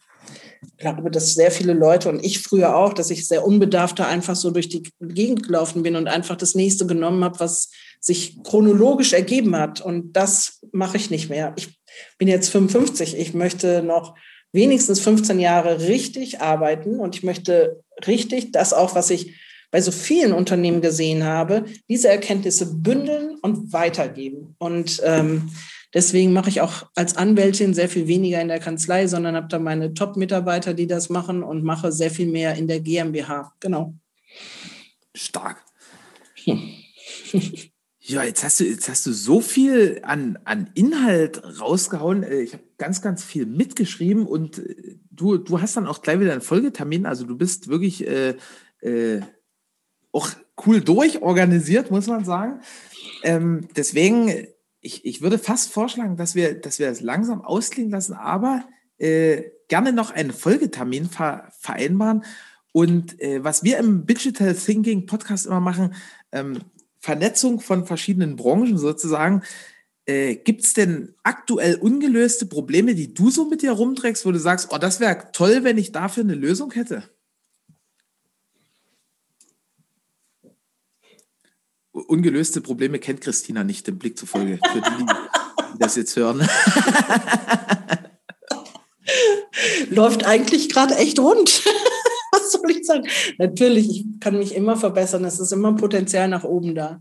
glaube, 0.79 1.11
dass 1.11 1.35
sehr 1.35 1.51
viele 1.51 1.73
Leute 1.73 2.09
und 2.09 2.25
ich 2.25 2.41
früher 2.41 2.77
auch, 2.77 2.93
dass 2.93 3.11
ich 3.11 3.27
sehr 3.27 3.47
unbedarft 3.47 3.99
da 3.99 4.07
einfach 4.07 4.37
so 4.37 4.51
durch 4.51 4.69
die 4.69 4.83
Gegend 5.01 5.45
gelaufen 5.45 5.83
bin 5.83 5.97
und 5.97 6.09
einfach 6.09 6.37
das 6.37 6.55
nächste 6.55 6.87
genommen 6.87 7.25
habe, 7.25 7.41
was 7.41 7.71
sich 8.01 8.43
chronologisch 8.43 9.13
ergeben 9.13 9.57
hat. 9.57 9.81
Und 9.81 10.13
das 10.13 10.61
mache 10.73 10.97
ich 10.97 11.11
nicht 11.11 11.31
mehr. 11.31 11.55
Ich 11.57 11.79
bin 12.19 12.29
jetzt 12.29 12.49
55. 12.51 13.17
Ich 13.17 13.35
möchte 13.35 13.83
noch 13.83 14.17
wenigstens 14.53 15.01
15 15.01 15.39
Jahre 15.39 15.89
richtig 15.89 16.41
arbeiten 16.41 16.99
und 17.01 17.15
ich 17.17 17.23
möchte 17.23 17.83
richtig 18.07 18.53
das 18.53 18.73
auch, 18.73 18.95
was 18.95 19.11
ich 19.11 19.35
bei 19.77 19.83
so 19.83 19.91
vielen 19.91 20.33
Unternehmen 20.33 20.81
gesehen 20.81 21.23
habe, 21.23 21.67
diese 21.87 22.09
Erkenntnisse 22.09 22.77
bündeln 22.77 23.37
und 23.43 23.75
weitergeben. 23.75 24.55
Und 24.57 25.03
ähm, 25.05 25.51
deswegen 25.93 26.33
mache 26.33 26.49
ich 26.49 26.63
auch 26.63 26.89
als 26.95 27.19
Anwältin 27.19 27.75
sehr 27.75 27.91
viel 27.91 28.09
weniger 28.09 28.41
in 28.41 28.49
der 28.49 28.59
Kanzlei, 28.59 29.07
sondern 29.07 29.37
habe 29.37 29.49
da 29.49 29.59
meine 29.59 29.93
Top-Mitarbeiter, 29.93 30.73
die 30.73 30.87
das 30.87 31.11
machen 31.11 31.43
und 31.43 31.63
mache 31.63 31.93
sehr 31.93 32.11
viel 32.11 32.27
mehr 32.27 32.55
in 32.55 32.69
der 32.69 32.81
GmbH. 32.81 33.53
Genau. 33.61 33.93
Stark. 35.15 35.63
Hm. 36.45 36.71
Ja, 38.09 38.23
jetzt 38.23 38.45
hast 38.45 38.61
du, 38.61 38.65
jetzt 38.65 38.89
hast 38.89 39.05
du 39.05 39.13
so 39.13 39.41
viel 39.41 39.99
an, 40.05 40.39
an 40.45 40.71
Inhalt 40.75 41.43
rausgehauen. 41.61 42.23
Äh, 42.23 42.43
ich 42.43 42.53
habe 42.53 42.63
ganz, 42.79 43.03
ganz 43.03 43.25
viel 43.25 43.47
mitgeschrieben 43.47 44.29
und 44.29 44.61
äh, 44.61 44.97
du, 45.11 45.39
du 45.39 45.61
hast 45.61 45.77
dann 45.77 45.89
auch 45.89 46.03
gleich 46.03 46.21
wieder 46.21 46.31
einen 46.31 46.41
Folgetermin. 46.41 47.05
Also 47.05 47.25
du 47.25 47.37
bist 47.37 47.67
wirklich 47.67 48.07
äh, 48.07 48.37
äh, 48.81 49.23
auch 50.17 50.31
cool 50.67 50.81
durchorganisiert, 50.81 51.91
muss 51.91 52.07
man 52.07 52.25
sagen. 52.25 52.61
Ähm, 53.23 53.69
deswegen, 53.77 54.47
ich, 54.81 55.05
ich 55.05 55.21
würde 55.21 55.39
fast 55.39 55.73
vorschlagen, 55.73 56.17
dass 56.17 56.35
wir, 56.35 56.55
dass 56.55 56.79
wir 56.79 56.89
es 56.89 57.03
langsam 57.03 57.43
ausklingen 57.43 57.93
lassen, 57.93 58.15
aber 58.15 58.65
äh, 58.99 59.43
gerne 59.69 59.93
noch 59.93 60.11
einen 60.11 60.33
Folgetermin 60.33 61.09
ver 61.09 61.49
vereinbaren. 61.61 62.25
Und 62.73 63.21
äh, 63.21 63.45
was 63.45 63.63
wir 63.63 63.79
im 63.79 64.07
Digital 64.07 64.55
Thinking 64.55 65.07
Podcast 65.07 65.47
immer 65.47 65.61
machen, 65.61 65.95
ähm, 66.33 66.61
Vernetzung 67.01 67.61
von 67.61 67.87
verschiedenen 67.87 68.37
Branchen 68.37 68.79
sozusagen. 68.79 69.43
Äh, 70.07 70.37
Gibt 70.37 70.63
es 70.63 70.75
denn 70.75 71.15
aktuell 71.23 71.77
ungelöste 71.77 72.47
Probleme, 72.47 72.95
die 72.95 73.15
du 73.15 73.31
so 73.31 73.49
mit 73.49 73.63
dir 73.63 73.73
rumträgst, 73.73 74.27
wo 74.27 74.33
du 74.33 74.39
sagst, 74.39 74.69
oh, 74.73 74.79
das 74.79 74.99
wäre 74.99 75.29
toll, 75.33 75.63
wenn 75.63 75.79
ich 75.79 75.93
dafür 75.93 76.25
eine 76.25 76.35
Lösung 76.35 76.73
hätte? 76.73 77.05
Ungelöste 82.09 82.61
Probleme 82.61 82.99
kennt 82.99 83.21
Christina 83.21 83.65
nicht, 83.65 83.87
dem 83.87 83.99
Blick 83.99 84.19
zufolge, 84.19 84.59
für 84.73 84.81
die, 84.81 85.05
die 85.05 85.79
das 85.79 85.97
jetzt 85.97 86.15
hören. 86.17 86.41
Läuft 89.91 90.27
eigentlich 90.27 90.69
gerade 90.69 90.97
echt 90.97 91.19
rund 91.19 91.63
was 92.37 92.53
soll 92.53 92.71
ich 92.71 92.85
sagen? 92.85 93.07
Natürlich, 93.39 93.89
ich 93.91 94.21
kann 94.21 94.39
mich 94.39 94.55
immer 94.55 94.77
verbessern. 94.77 95.25
Es 95.25 95.41
ist 95.41 95.53
immer 95.53 95.75
Potenzial 95.75 96.29
nach 96.29 96.45
oben 96.45 96.75
da. 96.75 97.01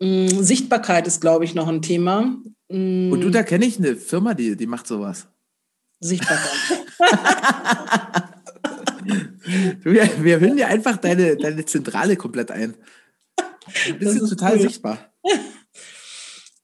Mm, 0.00 0.28
Sichtbarkeit 0.28 1.06
ist, 1.06 1.20
glaube 1.20 1.44
ich, 1.44 1.54
noch 1.54 1.68
ein 1.68 1.82
Thema. 1.82 2.36
Mm. 2.68 3.12
Und 3.12 3.20
du, 3.20 3.30
da 3.30 3.42
kenne 3.42 3.66
ich 3.66 3.78
eine 3.78 3.96
Firma, 3.96 4.34
die, 4.34 4.56
die 4.56 4.66
macht 4.66 4.86
sowas. 4.86 5.28
Sichtbarkeit. 6.00 6.52
du, 9.84 9.92
wir, 9.92 10.10
wir 10.22 10.40
hüllen 10.40 10.56
dir 10.56 10.68
einfach 10.68 10.96
deine, 10.98 11.36
deine 11.36 11.64
Zentrale 11.64 12.16
komplett 12.16 12.50
ein. 12.50 12.74
Du 13.86 13.94
bist 13.98 14.18
total 14.18 14.56
cool. 14.56 14.62
sichtbar. 14.62 14.98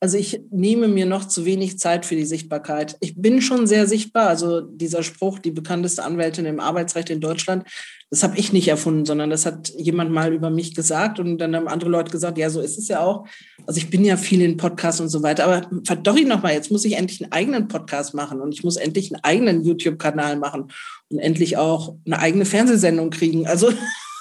Also 0.03 0.17
ich 0.17 0.41
nehme 0.51 0.89
mir 0.89 1.05
noch 1.05 1.29
zu 1.29 1.45
wenig 1.45 1.79
Zeit 1.79 2.05
für 2.05 2.17
die 2.17 2.25
Sichtbarkeit. 2.25 2.97
Ich 2.99 3.15
bin 3.15 3.41
schon 3.41 3.67
sehr 3.67 3.87
sichtbar. 3.87 4.27
Also 4.27 4.59
dieser 4.59 5.01
Spruch, 5.01 5.39
die 5.39 5.51
bekannteste 5.51 6.03
Anwältin 6.03 6.43
im 6.43 6.59
Arbeitsrecht 6.59 7.09
in 7.09 7.21
Deutschland, 7.21 7.65
das 8.09 8.21
habe 8.21 8.37
ich 8.37 8.51
nicht 8.51 8.67
erfunden, 8.67 9.05
sondern 9.05 9.29
das 9.29 9.45
hat 9.45 9.69
jemand 9.77 10.11
mal 10.11 10.33
über 10.33 10.49
mich 10.49 10.75
gesagt 10.75 11.21
und 11.21 11.37
dann 11.37 11.55
haben 11.55 11.69
andere 11.69 11.89
Leute 11.89 12.11
gesagt, 12.11 12.37
ja, 12.37 12.49
so 12.49 12.59
ist 12.59 12.77
es 12.77 12.89
ja 12.89 12.99
auch. 12.99 13.25
Also 13.65 13.77
ich 13.77 13.89
bin 13.89 14.03
ja 14.03 14.17
viel 14.17 14.41
in 14.41 14.57
Podcasts 14.57 14.99
und 14.99 15.07
so 15.07 15.23
weiter. 15.23 15.45
Aber 15.45 15.69
verdorri 15.85 16.25
noch 16.25 16.43
mal, 16.43 16.51
jetzt 16.51 16.69
muss 16.69 16.83
ich 16.83 16.97
endlich 16.97 17.23
einen 17.23 17.31
eigenen 17.31 17.69
Podcast 17.69 18.13
machen 18.13 18.41
und 18.41 18.53
ich 18.53 18.65
muss 18.65 18.75
endlich 18.75 19.09
einen 19.13 19.23
eigenen 19.23 19.63
YouTube-Kanal 19.63 20.35
machen 20.35 20.69
und 21.07 21.19
endlich 21.19 21.55
auch 21.55 21.95
eine 22.05 22.19
eigene 22.19 22.43
Fernsehsendung 22.43 23.09
kriegen. 23.09 23.47
Also, 23.47 23.71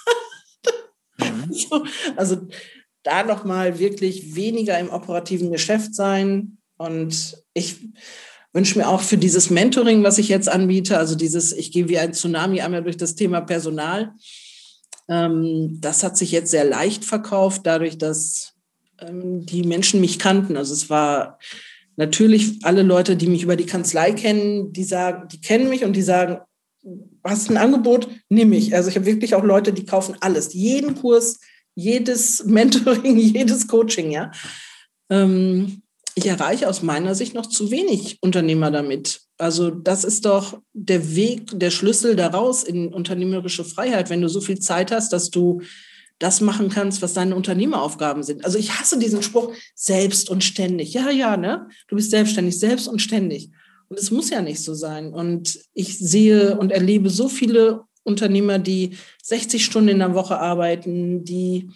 mhm. 1.71 1.89
also 2.17 2.37
da 3.03 3.25
nochmal 3.25 3.79
wirklich 3.79 4.35
weniger 4.35 4.79
im 4.79 4.91
operativen 4.91 5.51
Geschäft 5.51 5.95
sein. 5.95 6.59
Und 6.77 7.37
ich 7.55 7.77
wünsche 8.53 8.79
mir 8.79 8.89
auch 8.89 9.01
für 9.01 9.17
dieses 9.17 9.51
Mentoring, 9.51 10.03
was 10.03 10.19
ich 10.19 10.29
jetzt 10.29 10.49
anbiete, 10.49 10.99
also 10.99 11.15
dieses, 11.15 11.53
ich 11.53 11.73
gehe 11.73 11.89
wie 11.89 11.99
ein 11.99 12.13
Tsunami 12.13 12.61
einmal 12.61 12.83
durch 12.83 12.97
das 12.97 13.15
Thema 13.15 13.41
Personal. 13.41 14.13
Ähm, 15.09 15.79
das 15.81 16.03
hat 16.03 16.17
sich 16.17 16.33
jetzt 16.33 16.51
sehr 16.51 16.65
leicht 16.65 17.05
verkauft, 17.05 17.63
dadurch, 17.65 17.99
dass 17.99 18.53
ähm, 19.01 19.45
die 19.47 19.63
Menschen 19.63 20.01
mich 20.01 20.19
kannten. 20.19 20.57
Also 20.57 20.73
es 20.75 20.91
war 20.91 21.39
natürlich 21.97 22.59
alle 22.63 22.83
Leute, 22.83 23.17
die 23.17 23.27
mich 23.27 23.43
über 23.43 23.57
die 23.57 23.67
Kanzlei 23.67 24.13
kennen, 24.13 24.73
die 24.73 24.85
sagen, 24.85 25.29
die 25.29 25.41
kennen 25.41 25.69
mich 25.69 25.85
und 25.85 25.95
die 25.95 26.03
sagen, 26.03 26.39
hast 27.25 27.51
ein 27.51 27.57
Angebot, 27.57 28.09
nimm 28.29 28.53
ich. 28.53 28.75
Also 28.75 28.89
ich 28.89 28.97
habe 28.97 29.07
wirklich 29.07 29.35
auch 29.35 29.45
Leute, 29.45 29.73
die 29.73 29.87
kaufen 29.87 30.17
alles, 30.21 30.53
jeden 30.53 30.95
Kurs, 30.97 31.39
jedes 31.75 32.45
Mentoring, 32.45 33.19
jedes 33.19 33.67
Coaching, 33.67 34.11
ja. 34.11 34.31
Ähm, 35.11 35.83
ich 36.15 36.27
erreiche 36.27 36.69
aus 36.69 36.83
meiner 36.83 37.15
Sicht 37.15 37.35
noch 37.35 37.47
zu 37.47 37.71
wenig 37.71 38.19
Unternehmer 38.21 38.71
damit. 38.71 39.23
Also 39.39 39.71
das 39.71 40.05
ist 40.05 40.27
doch 40.27 40.61
der 40.75 41.17
Weg, 41.17 41.59
der 41.59 41.71
Schlüssel 41.71 42.17
daraus 42.17 42.65
in 42.65 42.93
unternehmerische 42.93 43.65
Freiheit, 43.65 44.11
wenn 44.11 44.21
du 44.21 44.29
so 44.29 44.41
viel 44.41 44.59
Zeit 44.59 44.93
hast, 44.93 45.13
dass 45.13 45.31
du 45.31 45.63
das 46.19 46.41
machen 46.41 46.69
kannst, 46.69 47.03
was 47.03 47.15
deine 47.15 47.35
Unternehmeraufgaben 47.35 48.23
sind. 48.23 48.45
Also 48.45 48.59
ich 48.59 48.79
hasse 48.79 48.99
diesen 48.99 49.23
Spruch, 49.23 49.55
selbst 49.75 50.31
und 50.31 50.45
ständig. 50.45 50.93
Ja, 50.93 51.11
ja, 51.11 51.37
ne? 51.37 51.67
Du 51.89 51.97
bist 51.97 52.11
selbstständig, 52.11 52.59
selbst 52.59 52.87
und 52.87 53.01
ständig. 53.01 53.51
Und 53.89 53.99
es 53.99 54.11
muss 54.11 54.31
ja 54.31 54.41
nicht 54.41 54.63
so 54.63 54.75
sein. 54.75 55.13
Und 55.13 55.59
ich 55.75 55.99
sehe 55.99 56.57
und 56.59 56.71
erlebe 56.71 57.11
so 57.11 57.29
viele 57.29 57.83
Unternehmer, 58.05 58.59
die 58.59 58.97
60 59.23 59.65
Stunden 59.65 59.89
in 59.89 59.99
der 59.99 60.15
Woche 60.15 60.39
arbeiten, 60.39 61.25
die 61.25 61.71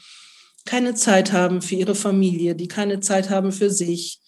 keine 0.64 0.94
Zeit 0.94 1.32
haben 1.32 1.62
für 1.62 1.76
ihre 1.76 1.94
Familie, 1.94 2.54
die 2.54 2.68
keine 2.68 3.00
Zeit 3.00 3.30
haben 3.30 3.52
für 3.52 3.70
sich, 3.70 4.20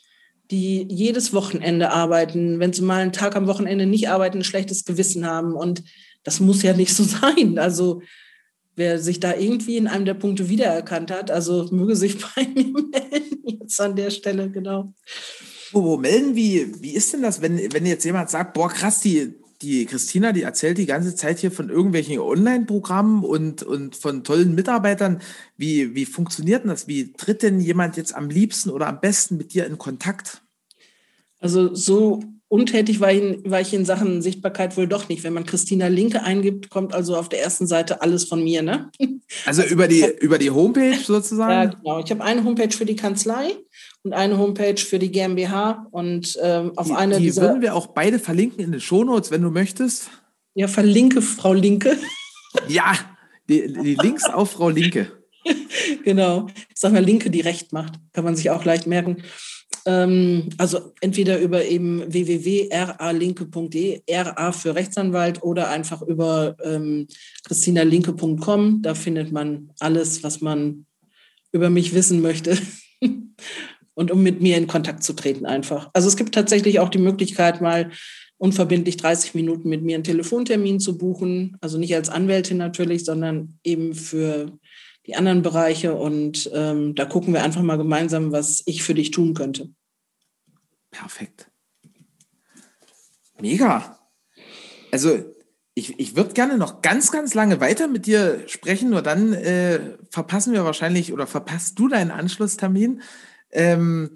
die 0.51 0.87
jedes 0.89 1.33
Wochenende 1.35 1.91
arbeiten, 1.91 2.59
wenn 2.61 2.73
sie 2.73 2.83
mal 2.83 3.03
einen 3.03 3.13
Tag 3.13 3.37
am 3.37 3.47
Wochenende 3.47 3.87
nicht 3.87 4.09
arbeiten, 4.09 4.39
ein 4.39 4.45
schlechtes 4.45 4.85
Gewissen 4.85 5.27
haben. 5.27 5.53
Und 5.53 5.83
das 6.23 6.41
muss 6.41 6.63
ja 6.63 6.73
nicht 6.73 6.95
so 6.95 7.03
sein. 7.05 7.59
Also 7.59 8.03
wer 8.77 8.99
sich 8.99 9.21
da 9.21 9.35
irgendwie 9.35 9.77
in 9.77 9.89
einem 9.89 10.05
der 10.05 10.15
Punkte 10.15 10.49
wiedererkannt 10.49 11.11
hat, 11.11 11.31
also 11.31 11.69
möge 11.71 11.97
sich 11.97 12.17
bei 12.37 12.47
mir 12.47 12.73
melden 12.73 13.43
jetzt 13.45 13.81
an 13.81 13.97
der 13.97 14.11
Stelle, 14.11 14.51
genau. 14.51 14.95
Wo, 15.73 15.83
wo 15.83 15.97
melden? 15.99 16.35
Wie, 16.35 16.73
wie 16.81 16.93
ist 16.93 17.13
denn 17.13 17.23
das, 17.23 17.43
wenn, 17.43 17.59
wenn 17.73 17.85
jetzt 17.85 18.05
jemand 18.05 18.31
sagt, 18.31 18.55
boah, 18.55 18.71
krass, 18.71 19.01
die, 19.01 19.35
die 19.63 19.87
Christina, 19.87 20.33
die 20.33 20.43
erzählt 20.43 20.79
die 20.79 20.87
ganze 20.87 21.15
Zeit 21.15 21.39
hier 21.39 21.51
von 21.51 21.69
irgendwelchen 21.69 22.19
Online-Programmen 22.19 23.25
und, 23.25 23.63
und 23.63 23.97
von 23.97 24.23
tollen 24.23 24.55
Mitarbeitern. 24.55 25.21
Wie, 25.57 25.95
wie 25.95 26.07
funktioniert 26.07 26.63
denn 26.63 26.71
das? 26.71 26.87
Wie 26.87 27.13
tritt 27.13 27.43
denn 27.43 27.61
jemand 27.61 27.97
jetzt 27.97 28.15
am 28.15 28.31
liebsten 28.31 28.71
oder 28.71 28.87
am 28.87 29.01
besten 29.01 29.37
mit 29.37 29.55
dir 29.55 29.67
in 29.67 29.79
Kontakt? 29.79 30.43
Also 31.41 31.75
so 31.75 32.23
untätig 32.49 33.01
war 33.01 33.13
ich, 33.13 33.39
war 33.51 33.61
ich 33.61 33.75
in 33.75 33.85
Sachen 33.85 34.23
Sichtbarkeit 34.23 34.77
wohl 34.77 34.87
doch 34.87 35.09
nicht. 35.09 35.25
Wenn 35.25 35.35
man 35.35 35.45
Christina 35.45 35.89
Linke 35.89 36.23
eingibt, 36.23 36.71
kommt 36.71 36.95
also 36.95 37.17
auf 37.17 37.29
der 37.29 37.43
ersten 37.43 37.67
Seite 37.67 38.01
alles 38.01 38.25
von 38.25 38.43
mir. 38.43 38.63
Ne? 38.63 38.91
Also 39.45 39.63
über 39.63 39.89
die, 39.89 40.05
über 40.21 40.39
die 40.39 40.51
Homepage 40.51 40.97
sozusagen? 40.97 41.53
Ja, 41.53 41.65
genau. 41.67 42.01
Ich 42.01 42.11
habe 42.11 42.25
eine 42.25 42.45
Homepage 42.45 42.75
für 42.75 42.87
die 42.87 42.97
Kanzlei 42.97 43.57
und 44.05 44.13
eine 44.13 44.39
Homepage 44.39 44.79
für 44.79 44.99
die 44.99 45.11
GmbH 45.11 45.87
und 45.91 46.39
ähm, 46.43 46.73
auf 46.77 46.87
die, 46.87 46.93
eine 46.95 47.17
die 47.17 47.25
dieser, 47.25 47.43
würden 47.43 47.63
wir 47.63 47.75
auch 47.75 47.89
beide 47.89 48.19
verlinken 48.19 48.61
in 48.65 48.73
den 48.73 48.81
Shownotes, 48.81 49.31
wenn 49.31 49.43
du 49.43 49.51
möchtest. 49.51 50.11
Ja, 50.55 50.69
verlinke 50.69 51.23
Frau 51.23 51.53
Linke. 51.53 51.97
Ja, 52.67 52.95
die, 53.49 53.71
die 53.71 53.95
Links 53.95 54.25
auf 54.25 54.53
Frau 54.53 54.71
Linke. 54.71 55.13
genau. 56.05 56.47
Ich 56.71 56.77
sag 56.77 56.93
mal 56.93 57.05
Linke, 57.05 57.29
die 57.29 57.43
Recht 57.43 57.75
macht. 57.75 57.93
Kann 58.15 58.25
man 58.25 58.37
sich 58.37 58.49
auch 58.49 58.65
leicht 58.65 58.87
merken. 58.87 59.19
Ähm, 59.85 60.49
also 60.59 60.93
entweder 61.01 61.39
über 61.41 61.65
eben 61.65 62.11
www.ralinke.de, 62.13 64.03
RA 64.11 64.53
für 64.53 64.75
Rechtsanwalt 64.75 65.43
oder 65.43 65.71
einfach 65.71 66.03
über 66.03 66.57
ähm, 66.63 67.07
christinalinke.com. 67.45 68.83
Da 68.83 68.95
findet 68.95 69.31
man 69.31 69.71
alles, 69.79 70.23
was 70.23 70.41
man 70.41 70.87
über 71.53 71.71
mich 71.71 71.95
wissen 71.95 72.21
möchte. 72.23 72.59
und 73.99 74.13
um 74.13 74.23
mit 74.23 74.41
mir 74.41 74.57
in 74.57 74.69
Kontakt 74.69 75.03
zu 75.03 75.13
treten 75.13 75.45
einfach. 75.45 75.91
Also 75.93 76.07
es 76.07 76.17
gibt 76.17 76.33
tatsächlich 76.33 76.79
auch 76.79 76.89
die 76.89 76.99
Möglichkeit, 76.99 77.61
mal 77.61 77.91
unverbindlich 78.37 78.97
30 78.97 79.35
Minuten 79.35 79.69
mit 79.69 79.83
mir 79.83 79.97
einen 79.97 80.05
Telefontermin 80.05 80.79
zu 80.79 80.97
buchen. 80.97 81.57
Also 81.61 81.79
nicht 81.79 81.93
als 81.97 82.09
Anwältin 82.09 82.59
natürlich, 82.59 83.05
sondern 83.05 83.59
eben 83.65 83.97
für 83.97 84.57
die 85.09 85.17
anderen 85.17 85.43
Bereiche. 85.43 85.97
Und 85.97 86.49
ähm, 86.55 86.95
da 86.95 87.07
gucken 87.07 87.35
wir 87.35 87.43
einfach 87.43 87.63
mal 87.63 87.77
gemeinsam, 87.77 88.31
was 88.31 88.63
ich 88.67 88.85
für 88.85 88.95
dich 88.95 89.11
tun 89.11 89.35
könnte. 89.35 89.69
Perfekt. 90.93 91.51
Mega. 93.41 93.99
Also 94.93 95.25
ich, 95.75 95.99
ich 95.99 96.15
würde 96.15 96.35
gerne 96.35 96.57
noch 96.57 96.83
ganz, 96.83 97.11
ganz 97.11 97.35
lange 97.35 97.61
weiter 97.61 97.89
mit 97.89 98.07
dir 98.07 98.45
sprechen, 98.47 98.91
nur 98.91 99.03
dann 99.03 99.33
äh, 99.33 99.81
verpassen 100.11 100.53
wir 100.53 100.65
wahrscheinlich 100.65 101.13
oder 101.13 101.27
verpasst 101.27 101.77
du 101.81 101.89
deinen 101.89 102.13
Anschlusstermin. 102.13 103.03
Ähm, 103.51 104.15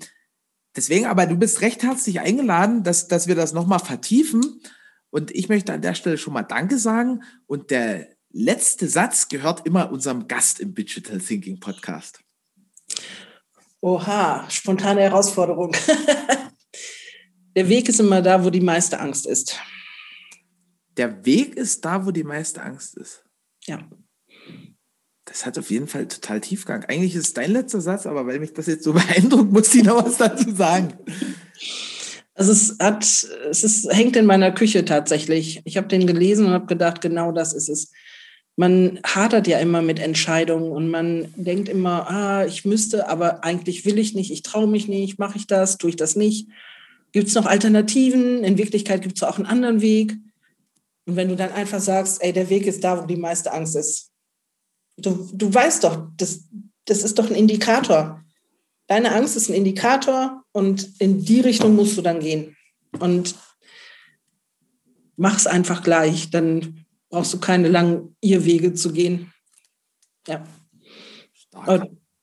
deswegen, 0.76 1.06
aber 1.06 1.26
du 1.26 1.36
bist 1.36 1.60
recht 1.60 1.82
herzlich 1.82 2.20
eingeladen, 2.20 2.82
dass, 2.82 3.08
dass 3.08 3.26
wir 3.26 3.34
das 3.34 3.52
nochmal 3.52 3.80
vertiefen. 3.80 4.62
Und 5.10 5.30
ich 5.30 5.48
möchte 5.48 5.72
an 5.72 5.82
der 5.82 5.94
Stelle 5.94 6.18
schon 6.18 6.32
mal 6.32 6.42
Danke 6.42 6.78
sagen. 6.78 7.22
Und 7.46 7.70
der 7.70 8.08
letzte 8.30 8.88
Satz 8.88 9.28
gehört 9.28 9.66
immer 9.66 9.92
unserem 9.92 10.26
Gast 10.28 10.60
im 10.60 10.74
Digital 10.74 11.18
Thinking 11.18 11.60
Podcast. 11.60 12.20
Oha, 13.80 14.48
spontane 14.48 15.02
Herausforderung. 15.02 15.74
Der 17.54 17.68
Weg 17.68 17.88
ist 17.88 18.00
immer 18.00 18.22
da, 18.22 18.42
wo 18.42 18.48
die 18.48 18.60
meiste 18.60 18.98
Angst 18.98 19.26
ist. 19.26 19.60
Der 20.96 21.24
Weg 21.26 21.54
ist 21.54 21.84
da, 21.84 22.06
wo 22.06 22.10
die 22.10 22.24
meiste 22.24 22.62
Angst 22.62 22.96
ist. 22.96 23.24
Ja. 23.64 23.86
Das 25.32 25.46
hat 25.46 25.58
auf 25.58 25.70
jeden 25.70 25.88
Fall 25.88 26.06
total 26.08 26.42
Tiefgang. 26.42 26.84
Eigentlich 26.84 27.14
ist 27.14 27.28
es 27.28 27.32
dein 27.32 27.52
letzter 27.52 27.80
Satz, 27.80 28.04
aber 28.04 28.26
weil 28.26 28.38
mich 28.38 28.52
das 28.52 28.66
jetzt 28.66 28.84
so 28.84 28.92
beeindruckt, 28.92 29.50
muss 29.50 29.74
ich 29.74 29.82
noch 29.82 30.04
was 30.04 30.18
dazu 30.18 30.54
sagen. 30.54 30.92
Also 32.34 32.52
es 32.52 32.76
hat, 32.78 33.02
es 33.02 33.64
ist, 33.64 33.90
hängt 33.90 34.14
in 34.16 34.26
meiner 34.26 34.52
Küche 34.52 34.84
tatsächlich. 34.84 35.62
Ich 35.64 35.78
habe 35.78 35.88
den 35.88 36.06
gelesen 36.06 36.46
und 36.46 36.52
habe 36.52 36.66
gedacht, 36.66 37.00
genau 37.00 37.32
das 37.32 37.54
ist 37.54 37.70
es. 37.70 37.92
Man 38.56 39.00
hadert 39.04 39.46
ja 39.46 39.58
immer 39.58 39.80
mit 39.80 39.98
Entscheidungen 39.98 40.70
und 40.70 40.90
man 40.90 41.32
denkt 41.36 41.70
immer, 41.70 42.10
ah, 42.10 42.44
ich 42.44 42.66
müsste, 42.66 43.08
aber 43.08 43.42
eigentlich 43.42 43.86
will 43.86 43.98
ich 43.98 44.14
nicht, 44.14 44.30
ich 44.30 44.42
traue 44.42 44.66
mich 44.66 44.86
nicht, 44.86 45.18
mache 45.18 45.38
ich 45.38 45.46
das, 45.46 45.78
tue 45.78 45.88
ich 45.88 45.96
das 45.96 46.14
nicht. 46.14 46.46
Gibt 47.12 47.28
es 47.28 47.34
noch 47.34 47.46
Alternativen? 47.46 48.44
In 48.44 48.58
Wirklichkeit 48.58 49.00
gibt 49.00 49.16
es 49.16 49.22
auch 49.22 49.38
einen 49.38 49.46
anderen 49.46 49.80
Weg. 49.80 50.14
Und 51.06 51.16
wenn 51.16 51.30
du 51.30 51.36
dann 51.36 51.52
einfach 51.52 51.80
sagst, 51.80 52.22
ey, 52.22 52.34
der 52.34 52.50
Weg 52.50 52.66
ist 52.66 52.84
da, 52.84 53.02
wo 53.02 53.06
die 53.06 53.16
meiste 53.16 53.50
Angst 53.50 53.76
ist. 53.76 54.11
Du, 54.96 55.28
du 55.32 55.52
weißt 55.52 55.84
doch, 55.84 56.08
das, 56.16 56.44
das 56.84 57.02
ist 57.02 57.18
doch 57.18 57.28
ein 57.28 57.36
Indikator. 57.36 58.22
Deine 58.86 59.12
Angst 59.12 59.36
ist 59.36 59.48
ein 59.48 59.54
Indikator 59.54 60.42
und 60.52 60.90
in 60.98 61.24
die 61.24 61.40
Richtung 61.40 61.74
musst 61.74 61.96
du 61.96 62.02
dann 62.02 62.20
gehen. 62.20 62.56
Und 62.98 63.34
mach 65.16 65.36
es 65.36 65.46
einfach 65.46 65.82
gleich, 65.82 66.30
dann 66.30 66.84
brauchst 67.08 67.32
du 67.32 67.38
keine 67.38 67.68
langen 67.68 68.16
Irrwege 68.20 68.74
zu 68.74 68.92
gehen. 68.92 69.32
Ja. 70.26 70.44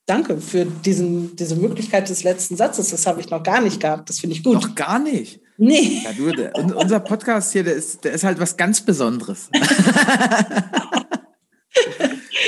danke 0.06 0.40
für 0.40 0.66
diesen, 0.66 1.36
diese 1.36 1.56
Möglichkeit 1.56 2.10
des 2.10 2.24
letzten 2.24 2.56
Satzes. 2.56 2.90
Das 2.90 3.06
habe 3.06 3.20
ich 3.20 3.30
noch 3.30 3.44
gar 3.44 3.62
nicht 3.62 3.80
gehabt. 3.80 4.10
Das 4.10 4.20
finde 4.20 4.36
ich 4.36 4.44
gut. 4.44 4.56
Noch 4.56 4.76
gar 4.76 5.00
nicht. 5.00 5.42
Nee. 5.58 6.02
Ja, 6.04 6.14
du, 6.14 6.32
der, 6.32 6.56
unser 6.56 7.02
Podcast 7.02 7.52
hier, 7.52 7.64
der 7.64 7.74
ist, 7.74 8.04
der 8.04 8.14
ist 8.14 8.24
halt 8.24 8.40
was 8.40 8.56
ganz 8.56 8.82
Besonderes. 8.82 9.50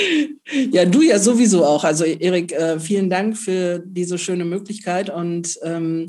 ja, 0.70 0.84
du 0.84 1.02
ja 1.02 1.18
sowieso 1.18 1.64
auch. 1.64 1.84
Also 1.84 2.04
Erik, 2.04 2.52
äh, 2.52 2.78
vielen 2.80 3.10
Dank 3.10 3.36
für 3.36 3.82
diese 3.84 4.18
schöne 4.18 4.44
Möglichkeit 4.44 5.10
und 5.10 5.58
ähm, 5.62 6.08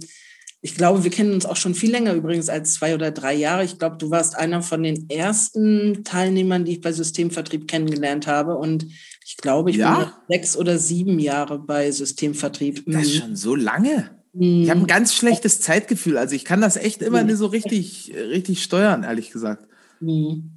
ich 0.65 0.75
glaube, 0.75 1.03
wir 1.03 1.11
kennen 1.11 1.33
uns 1.33 1.45
auch 1.45 1.57
schon 1.57 1.75
viel 1.75 1.91
länger 1.91 2.13
übrigens 2.13 2.47
als 2.47 2.75
zwei 2.75 2.95
oder 2.95 3.11
drei 3.11 3.33
Jahre. 3.33 3.65
Ich 3.65 3.79
glaube, 3.79 3.97
du 3.97 4.09
warst 4.11 4.37
einer 4.37 4.61
von 4.61 4.81
den 4.81 5.09
ersten 5.09 6.05
Teilnehmern, 6.05 6.63
die 6.63 6.71
ich 6.73 6.81
bei 6.81 6.93
Systemvertrieb 6.93 7.67
kennengelernt 7.67 8.27
habe. 8.27 8.55
Und 8.55 8.87
ich 9.25 9.35
glaube, 9.35 9.71
ich 9.71 9.75
ja? 9.75 9.97
bin 9.97 10.37
sechs 10.37 10.55
oder 10.55 10.77
sieben 10.77 11.19
Jahre 11.19 11.59
bei 11.59 11.91
Systemvertrieb. 11.91 12.85
Das 12.87 13.03
ist 13.03 13.15
mhm. 13.15 13.19
schon 13.19 13.35
so 13.35 13.55
lange. 13.55 14.11
Ich 14.31 14.69
habe 14.69 14.79
ein 14.79 14.83
mhm. 14.83 14.87
ganz 14.87 15.13
schlechtes 15.13 15.59
Zeitgefühl. 15.59 16.17
Also 16.17 16.33
ich 16.33 16.45
kann 16.45 16.61
das 16.61 16.77
echt 16.77 17.01
immer 17.01 17.23
nicht 17.23 17.37
so 17.37 17.47
richtig, 17.47 18.13
richtig 18.15 18.63
steuern, 18.63 19.03
ehrlich 19.03 19.31
gesagt. 19.31 19.67
Mhm. 19.99 20.51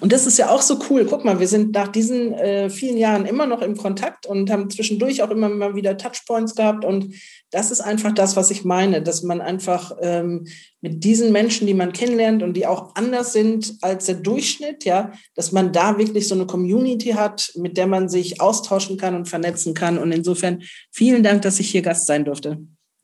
Und 0.00 0.12
das 0.12 0.26
ist 0.26 0.38
ja 0.38 0.50
auch 0.50 0.62
so 0.62 0.78
cool. 0.90 1.06
Guck 1.08 1.24
mal, 1.24 1.40
wir 1.40 1.48
sind 1.48 1.72
nach 1.72 1.88
diesen 1.88 2.32
äh, 2.34 2.70
vielen 2.70 2.96
Jahren 2.96 3.26
immer 3.26 3.46
noch 3.46 3.62
im 3.62 3.76
Kontakt 3.76 4.26
und 4.26 4.50
haben 4.50 4.70
zwischendurch 4.70 5.22
auch 5.22 5.30
immer 5.30 5.48
mal 5.48 5.74
wieder 5.74 5.96
Touchpoints 5.96 6.54
gehabt. 6.54 6.84
Und 6.84 7.14
das 7.50 7.70
ist 7.70 7.80
einfach 7.80 8.12
das, 8.12 8.36
was 8.36 8.50
ich 8.50 8.64
meine, 8.64 9.02
dass 9.02 9.22
man 9.22 9.40
einfach 9.40 9.96
ähm, 10.00 10.46
mit 10.80 11.04
diesen 11.04 11.32
Menschen, 11.32 11.66
die 11.66 11.74
man 11.74 11.92
kennenlernt 11.92 12.42
und 12.42 12.54
die 12.54 12.66
auch 12.66 12.94
anders 12.94 13.32
sind 13.32 13.74
als 13.80 14.06
der 14.06 14.16
Durchschnitt, 14.16 14.84
ja, 14.84 15.12
dass 15.34 15.52
man 15.52 15.72
da 15.72 15.98
wirklich 15.98 16.28
so 16.28 16.34
eine 16.34 16.46
Community 16.46 17.10
hat, 17.10 17.52
mit 17.56 17.76
der 17.76 17.86
man 17.86 18.08
sich 18.08 18.40
austauschen 18.40 18.96
kann 18.96 19.14
und 19.14 19.28
vernetzen 19.28 19.74
kann. 19.74 19.98
Und 19.98 20.12
insofern 20.12 20.62
vielen 20.90 21.22
Dank, 21.22 21.42
dass 21.42 21.60
ich 21.60 21.70
hier 21.70 21.82
Gast 21.82 22.06
sein 22.06 22.24
durfte. 22.24 22.58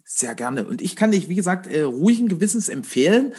Sehr 0.05 0.35
gerne. 0.35 0.65
Und 0.65 0.83
ich 0.83 0.97
kann 0.97 1.13
dich, 1.13 1.29
wie 1.29 1.37
gesagt, 1.37 1.69
äh, 1.69 1.83
ruhigen 1.83 2.29
Gewissens 2.29 2.69
empfehlen 2.69 3.33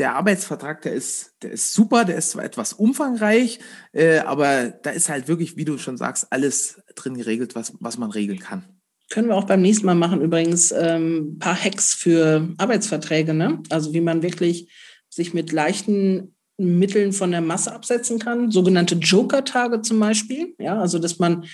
der 0.00 0.16
Arbeitsvertrag, 0.16 0.80
der 0.82 0.94
ist, 0.94 1.34
der 1.42 1.52
ist 1.52 1.74
super, 1.74 2.06
der 2.06 2.16
ist 2.16 2.30
zwar 2.30 2.42
etwas 2.42 2.72
umfangreich, 2.72 3.60
äh, 3.92 4.18
aber 4.20 4.70
da 4.70 4.90
ist 4.90 5.10
halt 5.10 5.28
wirklich, 5.28 5.56
wie 5.58 5.66
du 5.66 5.76
schon 5.76 5.98
sagst, 5.98 6.32
alles 6.32 6.80
drin 6.94 7.14
geregelt, 7.14 7.54
was, 7.54 7.74
was 7.80 7.98
man 7.98 8.10
regeln 8.10 8.38
kann. 8.38 8.64
Können 9.10 9.28
wir 9.28 9.36
auch 9.36 9.44
beim 9.44 9.60
nächsten 9.60 9.84
Mal 9.84 9.94
machen, 9.94 10.22
übrigens 10.22 10.72
ähm, 10.72 11.36
paar 11.38 11.54
Hacks 11.54 11.92
für 11.92 12.48
Arbeitsverträge, 12.56 13.34
ne? 13.34 13.62
Also 13.68 13.92
wie 13.92 14.00
man 14.00 14.22
wirklich 14.22 14.72
sich 15.10 15.34
mit 15.34 15.52
leichten 15.52 16.34
Mitteln 16.56 17.12
von 17.12 17.30
der 17.30 17.42
Masse 17.42 17.72
absetzen 17.72 18.18
kann, 18.18 18.50
sogenannte 18.50 18.94
Joker-Tage 18.94 19.82
zum 19.82 20.00
Beispiel, 20.00 20.54
ja, 20.58 20.80
also 20.80 20.98
dass 20.98 21.18
man 21.18 21.44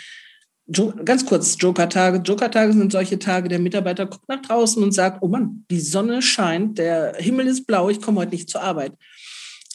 ganz 0.68 1.24
kurz, 1.26 1.56
Joker-Tage. 1.58 2.18
Joker-Tage 2.18 2.72
sind 2.72 2.92
solche 2.92 3.18
Tage, 3.18 3.48
der 3.48 3.58
Mitarbeiter 3.58 4.06
guckt 4.06 4.28
nach 4.28 4.42
draußen 4.42 4.82
und 4.82 4.92
sagt, 4.92 5.18
oh 5.22 5.28
Mann, 5.28 5.64
die 5.70 5.80
Sonne 5.80 6.22
scheint, 6.22 6.78
der 6.78 7.14
Himmel 7.18 7.46
ist 7.46 7.66
blau, 7.66 7.88
ich 7.88 8.00
komme 8.00 8.20
heute 8.20 8.32
nicht 8.32 8.48
zur 8.48 8.62
Arbeit. 8.62 8.92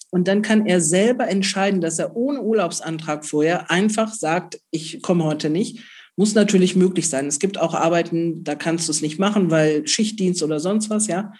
Und 0.10 0.28
dann 0.28 0.42
kann 0.42 0.66
er 0.66 0.82
selber 0.82 1.30
entscheiden, 1.30 1.80
dass 1.80 1.98
er 1.98 2.16
ohne 2.16 2.42
Urlaubsantrag 2.42 3.26
vorher 3.26 3.72
einfach 3.72 4.14
sagt, 4.14 4.60
ich 4.70 5.02
komme 5.02 5.24
heute 5.24 5.50
nicht. 5.50 5.80
Muss 6.18 6.36
natürlich 6.36 6.76
möglich 6.76 7.08
sein. 7.08 7.28
Es 7.28 7.40
gibt 7.40 7.58
auch 7.58 7.74
Arbeiten, 7.74 8.44
da 8.44 8.56
kannst 8.56 8.90
du 8.90 8.92
es 8.92 9.02
nicht 9.02 9.18
machen, 9.18 9.50
weil 9.50 9.88
Schichtdienst 9.88 10.44
oder 10.44 10.60
sonst 10.60 10.90
was, 10.90 11.08
ja. 11.08 11.32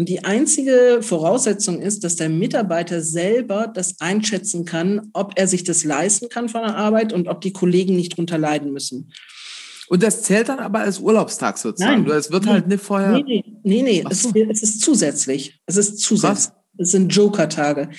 Und 0.00 0.08
die 0.08 0.24
einzige 0.24 1.00
Voraussetzung 1.02 1.82
ist, 1.82 2.04
dass 2.04 2.16
der 2.16 2.30
Mitarbeiter 2.30 3.02
selber 3.02 3.66
das 3.66 4.00
einschätzen 4.00 4.64
kann, 4.64 5.10
ob 5.12 5.34
er 5.36 5.46
sich 5.46 5.62
das 5.62 5.84
leisten 5.84 6.30
kann 6.30 6.48
von 6.48 6.62
der 6.62 6.74
Arbeit 6.74 7.12
und 7.12 7.28
ob 7.28 7.42
die 7.42 7.52
Kollegen 7.52 7.96
nicht 7.96 8.16
drunter 8.16 8.38
leiden 8.38 8.72
müssen. 8.72 9.12
Und 9.88 10.02
das 10.02 10.22
zählt 10.22 10.48
dann 10.48 10.58
aber 10.58 10.78
als 10.78 11.00
Urlaubstag 11.00 11.58
sozusagen. 11.58 12.04
Nein, 12.04 12.16
es 12.16 12.30
wird 12.30 12.46
nee, 12.46 12.50
halt 12.50 12.66
nicht 12.66 12.82
vorher. 12.82 13.10
Nee, 13.10 13.24
nee, 13.26 13.44
nee, 13.62 13.82
nee. 13.82 14.04
Es, 14.08 14.24
es, 14.24 14.62
ist 14.62 14.80
zusätzlich. 14.80 15.60
Es 15.66 15.76
ist 15.76 15.98
zusätzlich. 15.98 16.46
Was? 16.46 16.52
Es 16.78 16.92
sind 16.92 17.14
Joker-Tage. 17.14 17.90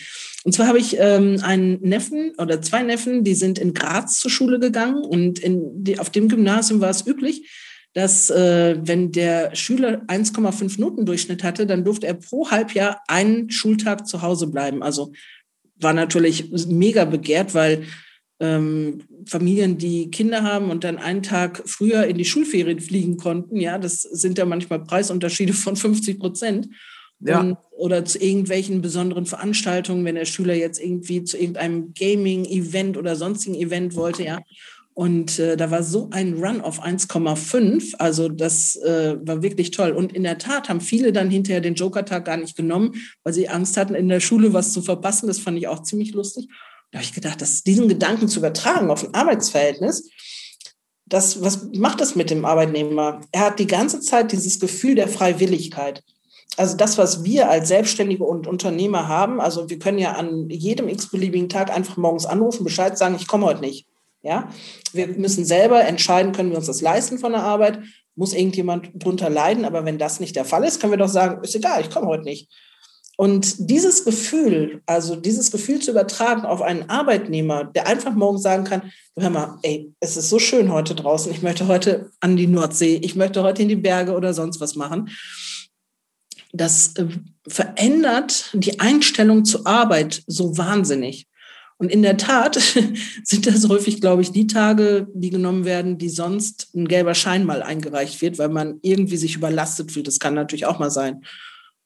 Und 0.44 0.54
zwar 0.54 0.66
habe 0.66 0.80
ich 0.80 0.98
ähm, 0.98 1.38
einen 1.44 1.82
Neffen 1.82 2.32
oder 2.40 2.64
zwei 2.64 2.82
Neffen, 2.82 3.24
die 3.24 3.36
sind 3.36 3.60
in 3.60 3.76
Graz 3.76 4.18
zur 4.18 4.32
Schule 4.32 4.60
gegangen 4.60 5.06
und 5.06 5.38
in 5.38 5.84
die, 5.84 6.00
auf 6.00 6.10
dem 6.10 6.30
Gymnasium 6.30 6.82
war 6.82 6.90
es 6.90 7.06
üblich, 7.06 7.48
dass 7.94 8.30
äh, 8.30 8.78
wenn 8.82 9.12
der 9.12 9.56
Schüler 9.56 10.04
1,5 10.08 10.80
Noten 10.80 11.06
Durchschnitt 11.06 11.44
hatte, 11.44 11.66
dann 11.66 11.84
durfte 11.84 12.08
er 12.08 12.14
pro 12.14 12.50
Halbjahr 12.50 13.02
einen 13.08 13.50
Schultag 13.50 14.08
zu 14.08 14.22
Hause 14.22 14.48
bleiben. 14.48 14.82
Also 14.82 15.12
war 15.76 15.94
natürlich 15.94 16.50
mega 16.68 17.06
begehrt, 17.06 17.54
weil 17.54 17.84
ähm, 18.40 19.04
Familien, 19.26 19.78
die 19.78 20.10
Kinder 20.10 20.44
haben 20.44 20.72
und 20.72 20.84
dann 20.84 20.98
einen 20.98 21.22
Tag 21.22 21.62
früher 21.66 22.06
in 22.06 22.18
die 22.18 22.26
Schulferien 22.26 22.80
fliegen 22.80 23.18
konnten, 23.18 23.58
ja, 23.58 23.78
das 23.78 24.02
sind 24.02 24.38
ja 24.38 24.46
manchmal 24.46 24.84
Preisunterschiede 24.84 25.54
von 25.54 25.76
50 25.76 26.20
Prozent. 26.20 26.70
Ja. 27.20 27.40
Und, 27.40 27.58
oder 27.70 28.04
zu 28.04 28.18
irgendwelchen 28.18 28.82
besonderen 28.82 29.28
Veranstaltungen, 29.28 30.04
wenn 30.06 30.16
der 30.16 30.26
Schüler 30.26 30.56
jetzt 30.56 30.82
irgendwie 30.82 31.24
zu 31.24 31.38
irgendeinem 31.38 31.94
Gaming-Event 31.94 32.98
oder 32.98 33.16
sonstigen 33.16 33.54
Event 33.54 33.96
wollte, 33.96 34.24
ja. 34.24 34.40
Und 35.02 35.40
äh, 35.40 35.58
da 35.58 35.72
war 35.72 35.82
so 35.82 36.10
ein 36.12 36.36
Run 36.36 36.62
auf 36.62 36.86
1,5. 36.86 37.96
Also 37.98 38.30
das 38.30 38.76
äh, 38.76 39.16
war 39.20 39.42
wirklich 39.42 39.72
toll. 39.72 39.94
Und 39.94 40.14
in 40.14 40.22
der 40.22 40.38
Tat 40.38 40.70
haben 40.70 40.80
viele 40.80 41.12
dann 41.12 41.32
hinterher 41.32 41.60
den 41.60 41.74
Joker-Tag 41.74 42.24
gar 42.24 42.38
nicht 42.38 42.56
genommen, 42.56 42.94
weil 43.24 43.34
sie 43.34 43.50
Angst 43.50 43.78
hatten, 43.78 43.96
in 43.96 44.10
der 44.10 44.20
Schule 44.20 44.54
was 44.54 44.74
zu 44.74 44.84
verpassen. 44.84 45.26
Das 45.26 45.40
fand 45.40 45.58
ich 45.58 45.68
auch 45.68 45.82
ziemlich 45.82 46.14
lustig. 46.14 46.50
Da 46.92 47.00
habe 47.00 47.04
ich 47.04 47.14
gedacht, 47.14 47.42
dass 47.42 47.64
diesen 47.64 47.88
Gedanken 47.88 48.28
zu 48.28 48.38
übertragen 48.38 48.92
auf 48.92 49.04
ein 49.04 49.16
Arbeitsverhältnis, 49.16 50.08
das, 51.08 51.42
was 51.42 51.70
macht 51.74 52.00
das 52.00 52.14
mit 52.14 52.30
dem 52.30 52.46
Arbeitnehmer? 52.46 53.22
Er 53.32 53.46
hat 53.48 53.58
die 53.58 53.66
ganze 53.66 54.02
Zeit 54.02 54.32
dieses 54.32 54.60
Gefühl 54.60 54.94
der 54.94 55.08
Freiwilligkeit. 55.08 56.04
Also 56.58 56.78
das, 56.78 57.00
was 57.00 57.24
wir 57.24 57.50
als 57.50 57.70
Selbstständige 57.70 58.24
und 58.24 58.46
Unternehmer 58.46 59.08
haben, 59.08 59.42
also 59.42 59.68
wir 59.68 59.80
können 59.80 59.98
ja 59.98 60.12
an 60.12 60.48
jedem 60.52 60.88
x-beliebigen 60.90 61.50
Tag 61.50 61.76
einfach 61.76 61.98
morgens 61.98 62.28
anrufen, 62.28 62.64
Bescheid 62.64 63.00
sagen, 63.00 63.16
ich 63.16 63.26
komme 63.26 63.48
heute 63.48 63.62
nicht. 63.62 63.88
Ja, 64.24 64.50
wir 64.94 65.08
müssen 65.08 65.46
selber 65.46 65.84
entscheiden, 65.84 66.32
können 66.32 66.52
wir 66.52 66.58
uns 66.58 66.68
das 66.68 66.82
leisten 66.82 67.18
von 67.18 67.32
der 67.32 67.44
Arbeit? 67.44 67.80
Muss 68.16 68.34
irgendjemand 68.34 68.92
drunter 68.94 69.30
leiden? 69.30 69.66
Aber 69.66 69.84
wenn 69.86 69.98
das 69.98 70.20
nicht 70.20 70.36
der 70.36 70.46
Fall 70.46 70.64
ist, 70.64 70.80
können 70.80 70.94
wir 70.94 70.98
doch 70.98 71.10
sagen, 71.10 71.44
ist 71.44 71.56
egal, 71.56 71.82
ich 71.82 71.90
komme 71.90 72.08
heute 72.08 72.24
nicht. 72.24 72.50
Und 73.18 73.70
dieses 73.70 74.04
Gefühl, 74.04 74.82
also 74.86 75.16
dieses 75.16 75.52
Gefühl 75.52 75.80
zu 75.80 75.92
übertragen 75.92 76.44
auf 76.44 76.62
einen 76.62 76.90
Arbeitnehmer, 76.90 77.66
der 77.66 77.86
einfach 77.86 78.16
morgen 78.16 78.40
sagen 78.40 78.64
kann, 78.64 78.92
hör 79.16 79.30
mal, 79.30 79.60
ey, 79.62 79.94
es 80.00 80.18
ist 80.18 80.30
so 80.30 80.40
schön 80.40 80.72
heute 80.72 80.96
draußen, 80.96 81.32
ich 81.32 81.44
möchte 81.44 81.68
heute 81.68 82.10
an 82.20 82.36
die 82.36 82.48
Nordsee, 82.48 83.00
ich 83.04 83.16
möchte 83.16 83.44
heute 83.44 83.62
in 83.62 83.68
die 83.68 83.76
Berge 83.76 84.14
oder 84.14 84.34
sonst 84.34 84.60
was 84.60 84.76
machen. 84.76 85.10
Das 86.52 86.96
äh, 86.96 87.06
verändert 87.48 88.50
die 88.54 88.80
Einstellung 88.80 89.46
zur 89.46 89.68
Arbeit 89.68 90.24
so 90.26 90.58
wahnsinnig. 90.58 91.28
Und 91.82 91.90
in 91.90 92.04
der 92.04 92.18
Tat 92.18 92.60
sind 93.24 93.48
das 93.48 93.68
häufig, 93.68 94.02
glaube 94.02 94.22
ich, 94.22 94.32
die 94.32 94.46
Tage, 94.46 95.08
die 95.16 95.32
genommen 95.32 95.66
werden, 95.66 95.98
die 95.98 96.10
sonst 96.10 96.70
ein 96.76 96.88
gelber 96.88 97.16
Schein 97.16 97.44
mal 97.44 97.64
eingereicht 97.64 98.22
wird, 98.22 98.38
weil 98.38 98.50
man 98.50 98.78
irgendwie 98.84 99.18
sich 99.18 99.36
überlastet 99.36 99.92
fühlt. 99.92 100.06
Das 100.06 100.20
kann 100.20 100.36
natürlich 100.36 100.68
auch 100.68 100.78
mal 100.78 100.92
sein. 100.92 101.24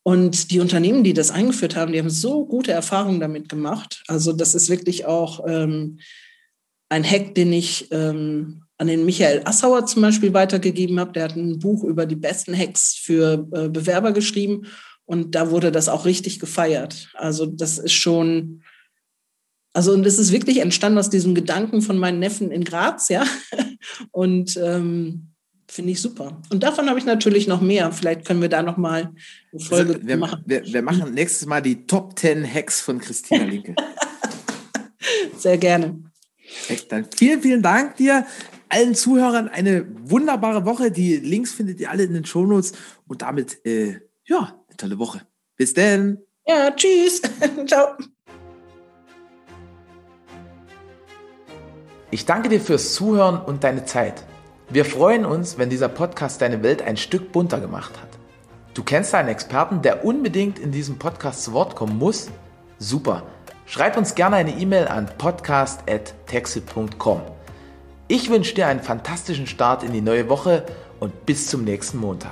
Und 0.04 0.52
die 0.52 0.60
Unternehmen, 0.60 1.06
die 1.06 1.14
das 1.14 1.32
eingeführt 1.32 1.78
haben, 1.78 1.93
die 1.93 2.00
haben 2.00 2.10
so 2.10 2.46
gute 2.46 2.74
Erfahrungen 2.74 3.22
damit 3.22 3.48
gemacht. 3.48 4.04
Also 4.08 4.34
das 4.34 4.54
ist 4.54 4.70
wirklich 4.70 5.06
auch 5.06 5.46
ähm, 5.48 6.00
ein 6.89 7.10
Hack, 7.10 7.34
den 7.34 7.54
ich 7.54 7.88
ähm, 7.91 8.64
an 8.78 8.88
den 8.88 9.06
Michael 9.06 9.43
Assauer 9.46 9.86
zum 9.86 10.02
Beispiel 10.02 10.34
weitergegeben 10.34 11.00
habe. 11.00 11.14
Der 11.14 11.24
hat 11.24 11.38
ein 11.38 11.58
Buch 11.60 11.86
über 11.86 12.06
die 12.06 12.18
besten 12.18 12.54
Hacks 12.54 12.96
für 12.96 13.48
äh, 13.54 13.70
Bewerber 13.70 14.12
geschrieben 14.12 14.68
und 15.06 15.36
da 15.36 15.52
wurde 15.52 15.72
das 15.72 15.88
auch 15.88 16.04
richtig 16.04 16.41
gefeiert. 16.41 17.08
Also 17.14 17.46
das 17.46 17.78
ist 17.78 17.93
schon, 17.93 18.62
also 19.76 19.92
und 19.92 20.06
das 20.06 20.18
ist 20.18 20.32
wirklich 20.32 20.60
entstanden 20.60 20.98
aus 20.98 21.10
diesem 21.10 21.36
Gedanken 21.36 21.82
von 21.82 21.98
meinen 21.98 22.20
Neffen 22.20 22.50
in 22.50 22.64
Graz, 22.64 23.10
ja. 23.10 23.26
Und 24.12 24.56
ähm, 24.56 25.34
finde 25.68 25.92
ich 25.92 26.02
super. 26.02 26.42
Und 26.50 26.64
davon 26.64 26.88
habe 26.88 26.98
ich 26.98 27.04
natürlich 27.04 27.46
noch 27.46 27.60
mehr. 27.60 27.92
Vielleicht 27.92 28.24
können 28.24 28.42
wir 28.42 28.48
da 28.48 28.64
noch 28.64 28.78
mal 28.78 29.12
eine 29.52 29.62
Folge 29.62 29.96
also, 29.96 30.08
wir, 30.08 30.16
machen. 30.16 30.44
Wir, 30.46 30.66
wir, 30.66 30.82
machen 30.82 31.14
nächstes 31.14 31.46
Mal 31.46 31.62
die 31.62 31.86
Top 31.88 32.18
10 32.18 32.46
Hacks 32.52 32.80
von 32.80 33.00
Christina 33.00 33.44
Linke. 33.44 33.76
Sehr 35.38 35.58
gerne. 35.58 36.04
Echt, 36.70 36.90
dann 36.94 37.06
vielen, 37.14 37.42
vielen 37.42 37.62
Dank 37.62 37.98
dir. 37.98 38.26
Allen 38.70 38.96
Zuhörern 38.96 39.50
eine 39.50 39.86
wunderbare 40.10 40.64
Woche. 40.64 40.90
Die 40.90 41.18
Links 41.18 41.52
findet 41.52 41.82
ihr 41.82 41.92
alle 41.92 42.04
in 42.04 42.14
den 42.14 42.24
Shownotes. 42.24 42.72
Und 43.08 43.24
damit, 43.24 43.60
äh, 43.66 44.00
ja, 44.24 44.58
eine 44.70 44.78
tolle 44.78 45.00
Woche. 45.00 45.28
Bis 45.58 45.74
dann. 45.74 46.20
Ja, 46.48 46.72
tschüss. 46.72 47.22
Ciao. 47.68 47.98
Ich 52.16 52.26
danke 52.26 52.47
dir 52.47 52.61
fürs 52.61 52.93
Zuhören 52.93 53.41
und 53.41 53.66
deine 53.66 53.84
Zeit. 53.84 54.24
Wir 54.70 54.86
freuen 54.86 55.26
uns, 55.26 55.57
wenn 55.57 55.70
dieser 55.70 55.89
Podcast 55.89 56.41
deine 56.41 56.63
Welt 56.63 56.82
ein 56.82 56.95
Stück 56.95 57.34
bunter 57.34 57.59
gemacht 57.59 57.91
hat. 58.01 58.07
Du 58.74 58.84
kennst 58.84 59.13
einen 59.13 59.28
Experten, 59.28 59.82
der 59.82 60.05
unbedingt 60.05 60.57
in 60.57 60.72
diesem 60.72 60.97
Podcast 60.97 61.43
zu 61.43 61.51
Wort 61.51 61.76
kommen 61.76 61.97
muss? 61.97 62.30
Super. 62.80 63.24
Schreib 63.66 63.97
uns 63.97 64.16
gerne 64.16 64.38
eine 64.38 64.57
E-Mail 64.57 64.88
an 64.88 65.09
podcast.texel.com. 65.18 67.22
Ich 68.07 68.30
wünsche 68.30 68.55
dir 68.55 68.68
einen 68.68 68.82
fantastischen 68.82 69.45
Start 69.45 69.84
in 69.84 69.91
die 69.91 69.99
neue 69.99 70.30
Woche 70.30 70.66
und 71.01 71.26
bis 71.26 71.47
zum 71.47 71.66
nächsten 71.66 71.97
Montag. 71.97 72.32